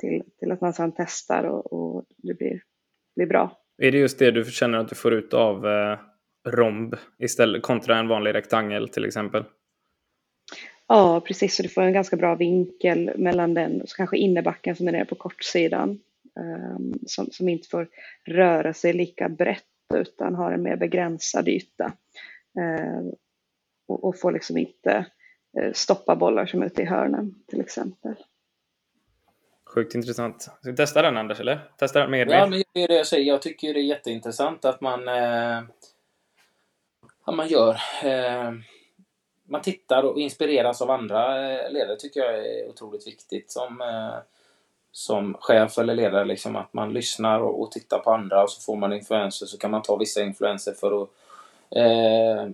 till, 0.00 0.22
till 0.38 0.52
att 0.52 0.60
man 0.60 0.72
sedan 0.72 0.92
testar 0.96 1.44
och, 1.44 1.72
och, 1.72 2.04
det 2.16 2.34
blir, 2.34 2.62
blir 3.16 3.26
bra. 3.26 3.58
Är 3.78 3.92
det 3.92 3.98
just 3.98 4.18
det 4.18 4.30
du 4.30 4.44
känner 4.44 4.78
att 4.78 4.88
du 4.88 4.94
får 4.94 5.12
ut 5.12 5.34
av 5.34 5.66
eh, 5.66 5.98
romb 6.48 6.94
istället 7.18 7.62
kontra 7.62 7.98
en 7.98 8.08
vanlig 8.08 8.34
rektangel 8.34 8.88
till 8.88 9.04
exempel? 9.04 9.44
Ja, 10.86 11.22
precis. 11.26 11.56
Så 11.56 11.62
du 11.62 11.68
får 11.68 11.82
en 11.82 11.92
ganska 11.92 12.16
bra 12.16 12.34
vinkel 12.34 13.10
mellan 13.16 13.54
den, 13.54 13.82
så 13.86 13.96
kanske 13.96 14.16
innebacken 14.16 14.76
som 14.76 14.88
är 14.88 14.92
nere 14.92 15.04
på 15.04 15.14
kortsidan 15.14 15.98
Ehm, 16.40 16.92
som, 17.06 17.26
som 17.30 17.48
inte 17.48 17.68
får 17.68 17.88
röra 18.24 18.74
sig 18.74 18.92
lika 18.92 19.28
brett 19.28 19.64
utan 19.94 20.34
har 20.34 20.52
en 20.52 20.62
mer 20.62 20.76
begränsad 20.76 21.48
yta. 21.48 21.92
Ehm, 22.60 23.12
och, 23.86 24.04
och 24.04 24.18
får 24.18 24.32
liksom 24.32 24.58
inte 24.58 25.06
eh, 25.58 25.72
stoppa 25.72 26.16
bollar 26.16 26.46
som 26.46 26.62
är 26.62 26.66
ute 26.66 26.82
i 26.82 26.84
hörnen 26.84 27.34
till 27.48 27.60
exempel. 27.60 28.14
Sjukt 29.74 29.94
intressant. 29.94 30.42
Ska 30.42 30.70
vi 30.70 30.76
testa 30.76 31.02
den 31.02 31.16
Anders, 31.16 31.40
eller? 31.40 31.70
Testa 31.76 32.00
den 32.00 32.10
med 32.10 32.30
Ja, 32.30 32.46
men 32.46 32.62
det 32.72 32.82
är 32.82 32.88
det 32.88 32.94
jag 32.94 33.06
säger. 33.06 33.24
Jag 33.24 33.42
tycker 33.42 33.74
det 33.74 33.80
är 33.80 33.84
jätteintressant 33.84 34.64
att 34.64 34.80
man, 34.80 35.08
eh, 35.08 35.58
att 37.24 37.34
man 37.34 37.48
gör. 37.48 37.76
Eh, 38.04 38.52
man 39.44 39.62
tittar 39.62 40.02
och 40.02 40.18
inspireras 40.18 40.82
av 40.82 40.90
andra 40.90 41.52
eh, 41.52 41.72
ledare 41.72 41.96
tycker 41.96 42.20
jag 42.20 42.38
är 42.38 42.68
otroligt 42.68 43.06
viktigt. 43.06 43.50
Som, 43.50 43.80
eh, 43.80 44.18
som 44.92 45.34
chef 45.40 45.78
eller 45.78 45.94
ledare, 45.94 46.24
liksom, 46.24 46.56
att 46.56 46.72
man 46.72 46.92
lyssnar 46.92 47.40
och, 47.40 47.62
och, 47.62 47.72
tittar 47.72 47.98
på 47.98 48.10
andra 48.10 48.42
och 48.42 48.50
så 48.50 48.60
får 48.60 48.76
man 48.76 48.92
influenser 48.92 49.46
så 49.46 49.58
kan 49.58 49.70
man 49.70 49.82
ta 49.82 49.96
vissa 49.96 50.22
influenser 50.22 50.72
för 50.72 51.02
att 51.02 51.08
eh, 51.70 52.48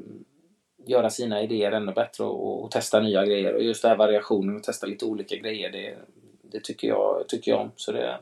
göra 0.86 1.10
sina 1.10 1.42
idéer 1.42 1.72
ännu 1.72 1.92
bättre 1.92 2.24
och, 2.24 2.64
och, 2.64 2.70
testa 2.70 3.00
nya 3.00 3.26
grejer. 3.26 3.54
Och 3.54 3.62
just 3.62 3.82
det 3.82 3.88
här 3.88 3.96
variationen 3.96 4.56
och 4.56 4.62
testa 4.62 4.86
lite 4.86 5.04
olika 5.04 5.36
grejer, 5.36 5.70
det, 5.70 5.96
det 6.42 6.60
tycker, 6.60 6.88
jag, 6.88 7.28
tycker 7.28 7.50
jag 7.50 7.60
om. 7.60 7.70
Så 7.76 7.92
det, 7.92 8.18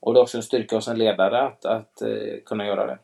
och 0.00 0.14
det 0.14 0.20
är 0.20 0.22
också 0.22 0.36
en 0.36 0.42
styrka 0.42 0.76
hos 0.76 0.88
en 0.88 0.98
ledare 0.98 1.42
att, 1.42 1.64
att 1.64 2.02
eh, 2.02 2.08
kunna 2.46 2.66
göra 2.66 2.86
det. 2.86 2.98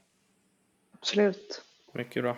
Absolut. 0.98 1.62
Mycket 1.92 2.22
bra. 2.22 2.36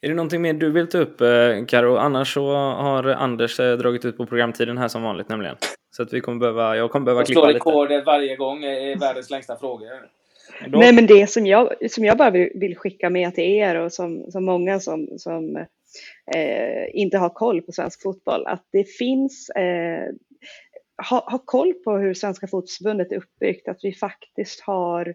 Är 0.00 0.08
det 0.08 0.14
någonting 0.14 0.42
mer 0.42 0.52
du 0.52 0.70
vill 0.70 0.88
ta 0.88 0.98
upp, 0.98 1.20
eh, 1.20 1.64
Karo? 1.68 1.96
Annars 1.96 2.34
så 2.34 2.52
har 2.54 3.04
Anders 3.04 3.60
eh, 3.60 3.76
dragit 3.76 4.04
ut 4.04 4.16
på 4.16 4.26
programtiden 4.26 4.78
här 4.78 4.88
som 4.88 5.02
vanligt 5.02 5.28
nämligen. 5.28 5.56
Så 5.90 6.02
att 6.02 6.12
vi 6.12 6.20
kommer 6.20 6.38
behöva, 6.38 6.76
jag 6.76 6.90
kommer 6.90 7.04
behöva 7.04 7.24
klippa 7.24 7.40
lite. 7.40 7.52
Jag 7.52 7.62
slår 7.62 7.86
rekord 7.86 8.06
varje 8.06 8.36
gång 8.36 8.64
i 8.64 8.94
världens 8.94 9.30
längsta 9.30 9.56
frågor. 9.56 9.88
Då... 10.66 10.78
Nej, 10.78 10.94
men 10.94 11.06
det 11.06 11.30
som 11.30 11.46
jag, 11.46 11.90
som 11.90 12.04
jag 12.04 12.18
bara 12.18 12.30
vill, 12.30 12.76
skicka 12.76 13.10
med 13.10 13.34
till 13.34 13.44
er 13.44 13.74
och 13.74 13.92
som, 13.92 14.30
som 14.30 14.44
många 14.44 14.80
som, 14.80 15.08
som 15.16 15.56
eh, 16.34 16.84
inte 16.92 17.18
har 17.18 17.28
koll 17.28 17.62
på 17.62 17.72
svensk 17.72 18.02
fotboll, 18.02 18.46
att 18.46 18.64
det 18.72 18.84
finns 18.84 19.50
eh, 19.50 20.08
ha, 21.10 21.30
ha 21.30 21.38
koll 21.44 21.74
på 21.74 21.96
hur 21.96 22.14
Svenska 22.14 22.46
fotbollsförbundet 22.46 23.12
är 23.12 23.16
uppbyggt, 23.16 23.68
att 23.68 23.78
vi 23.82 23.92
faktiskt 23.92 24.60
har 24.60 25.08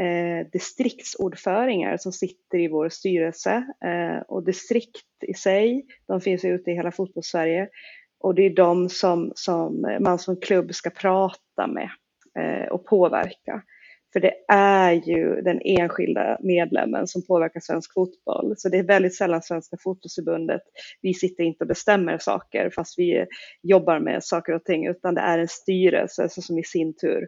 eh, 0.00 0.46
distriktsordföringar 0.52 1.96
som 1.96 2.12
sitter 2.12 2.58
i 2.58 2.68
vår 2.68 2.88
styrelse 2.88 3.66
eh, 3.84 4.22
och 4.28 4.44
distrikt 4.44 5.24
i 5.26 5.34
sig, 5.34 5.86
de 6.06 6.20
finns 6.20 6.44
ute 6.44 6.70
i 6.70 6.74
hela 6.74 6.92
fotbollssverige 6.92 7.68
och 8.22 8.34
det 8.34 8.42
är 8.42 8.50
de 8.50 8.88
som, 8.88 9.32
som 9.34 9.96
man 10.00 10.18
som 10.18 10.40
klubb 10.40 10.74
ska 10.74 10.90
prata 10.90 11.66
med 11.66 11.90
eh, 12.38 12.68
och 12.68 12.86
påverka. 12.86 13.62
För 14.12 14.20
det 14.20 14.34
är 14.48 14.92
ju 14.92 15.40
den 15.40 15.60
enskilda 15.64 16.38
medlemmen 16.40 17.06
som 17.06 17.26
påverkar 17.26 17.60
svensk 17.60 17.92
fotboll. 17.94 18.54
Så 18.56 18.68
det 18.68 18.78
är 18.78 18.82
väldigt 18.82 19.14
sällan 19.14 19.42
Svenska 19.42 19.76
fotbollsförbundet, 19.80 20.62
vi 21.00 21.14
sitter 21.14 21.44
inte 21.44 21.64
och 21.64 21.68
bestämmer 21.68 22.18
saker 22.18 22.70
fast 22.70 22.98
vi 22.98 23.26
jobbar 23.62 24.00
med 24.00 24.24
saker 24.24 24.52
och 24.52 24.64
ting, 24.64 24.86
utan 24.86 25.14
det 25.14 25.20
är 25.20 25.38
en 25.38 25.48
styrelse 25.48 26.28
som 26.28 26.58
i 26.58 26.64
sin 26.64 26.94
tur 26.96 27.26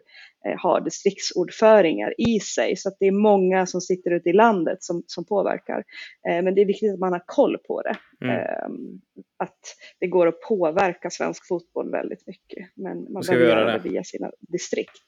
har 0.57 0.81
distriktsordföringar 0.81 2.13
i 2.17 2.39
sig. 2.39 2.75
Så 2.75 2.89
att 2.89 2.97
det 2.99 3.05
är 3.05 3.11
många 3.11 3.65
som 3.65 3.81
sitter 3.81 4.11
ute 4.11 4.29
i 4.29 4.33
landet 4.33 4.83
som, 4.83 5.03
som 5.07 5.25
påverkar. 5.25 5.83
Eh, 6.29 6.43
men 6.43 6.55
det 6.55 6.61
är 6.61 6.65
viktigt 6.65 6.93
att 6.93 6.99
man 6.99 7.13
har 7.13 7.23
koll 7.25 7.57
på 7.67 7.81
det. 7.81 7.97
Mm. 8.21 8.35
Ehm, 8.35 9.01
att 9.37 9.59
det 9.99 10.07
går 10.07 10.27
att 10.27 10.41
påverka 10.41 11.09
svensk 11.09 11.47
fotboll 11.47 11.91
väldigt 11.91 12.27
mycket. 12.27 12.69
Men 12.75 13.13
man 13.13 13.23
behöver 13.27 13.45
göra 13.45 13.77
det 13.77 13.89
via 13.89 14.03
sina 14.03 14.31
distrikt. 14.39 15.01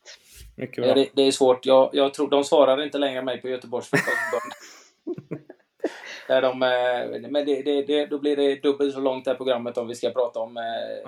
Mycket 0.57 0.83
bra. 0.83 0.93
Det, 0.93 1.09
det 1.15 1.21
är 1.21 1.31
svårt. 1.31 1.65
Jag, 1.65 1.89
jag 1.93 2.13
tror 2.13 2.29
de 2.29 2.43
svarar 2.43 2.83
inte 2.83 2.97
längre 2.97 3.21
mig 3.21 3.41
på 3.41 3.47
Göteborgs 3.47 3.87
fotbollsförbund. 3.87 5.41
Där 6.27 6.41
de, 6.41 6.63
eh, 6.63 7.29
men 7.31 7.45
det, 7.45 7.61
det, 7.61 7.81
det, 7.81 8.05
då 8.05 8.19
blir 8.19 8.35
det 8.35 8.55
dubbelt 8.55 8.93
så 8.93 8.99
långt 8.99 9.25
det 9.25 9.31
här 9.31 9.35
programmet 9.37 9.77
om 9.77 9.87
vi 9.87 9.95
ska 9.95 10.09
prata 10.09 10.39
om 10.39 10.57
eh, 10.57 10.63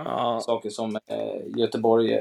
Ja. 0.06 0.40
saker 0.42 0.70
som 0.70 0.96
eh, 1.08 1.58
Göteborg, 1.58 2.20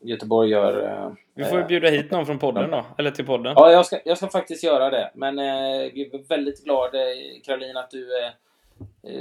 Göteborg 0.00 0.50
gör. 0.50 1.14
Vi 1.34 1.44
får 1.44 1.58
ju 1.58 1.64
bjuda 1.64 1.88
hit 1.88 2.10
någon 2.10 2.26
från 2.26 2.38
podden 2.38 2.70
då. 2.70 2.84
Eller 2.98 3.10
till 3.10 3.26
podden. 3.26 3.52
Ja, 3.56 3.70
jag 3.70 3.86
ska, 3.86 3.98
jag 4.04 4.16
ska 4.16 4.28
faktiskt 4.28 4.64
göra 4.64 4.90
det. 4.90 5.10
Men 5.14 5.36
vi 5.94 6.10
är 6.12 6.28
väldigt 6.28 6.64
glad, 6.64 6.90
Caroline, 7.44 7.76
att 7.76 7.90
du 7.90 8.08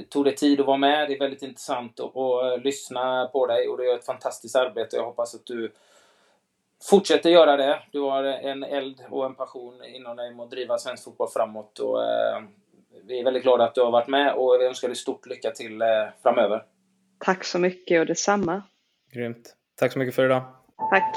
tog 0.09 0.25
dig 0.25 0.35
tid 0.35 0.59
att 0.59 0.65
vara 0.65 0.77
med. 0.77 1.09
Det 1.09 1.15
är 1.15 1.19
väldigt 1.19 1.43
intressant 1.43 1.99
att, 1.99 2.17
att 2.17 2.63
lyssna 2.63 3.25
på 3.25 3.47
dig 3.47 3.67
och 3.67 3.77
du 3.77 3.85
gör 3.85 3.95
ett 3.95 4.05
fantastiskt 4.05 4.55
arbete. 4.55 4.95
Jag 4.95 5.05
hoppas 5.05 5.35
att 5.35 5.45
du 5.45 5.71
fortsätter 6.89 7.29
göra 7.29 7.57
det. 7.57 7.79
Du 7.91 7.99
har 7.99 8.23
en 8.23 8.63
eld 8.63 9.01
och 9.09 9.25
en 9.25 9.35
passion 9.35 9.83
inom 9.85 10.15
dig 10.15 10.33
med 10.33 10.43
att 10.43 10.51
driva 10.51 10.77
svensk 10.77 11.03
fotboll 11.03 11.27
framåt. 11.33 11.79
Och, 11.79 11.99
vi 13.09 13.19
är 13.19 13.23
väldigt 13.23 13.43
glada 13.43 13.63
att 13.63 13.75
du 13.75 13.81
har 13.81 13.91
varit 13.91 14.07
med 14.07 14.33
och 14.33 14.57
vi 14.59 14.65
önskar 14.65 14.87
dig 14.87 14.97
stort 14.97 15.25
lycka 15.25 15.51
till 15.51 15.81
eh, 15.81 15.87
framöver. 16.23 16.63
Tack 17.19 17.43
så 17.43 17.59
mycket 17.59 17.99
och 17.99 18.05
detsamma. 18.05 18.63
Grymt. 19.13 19.55
Tack 19.79 19.93
så 19.93 19.99
mycket 19.99 20.15
för 20.15 20.25
idag. 20.25 20.43
Tack. 20.91 21.15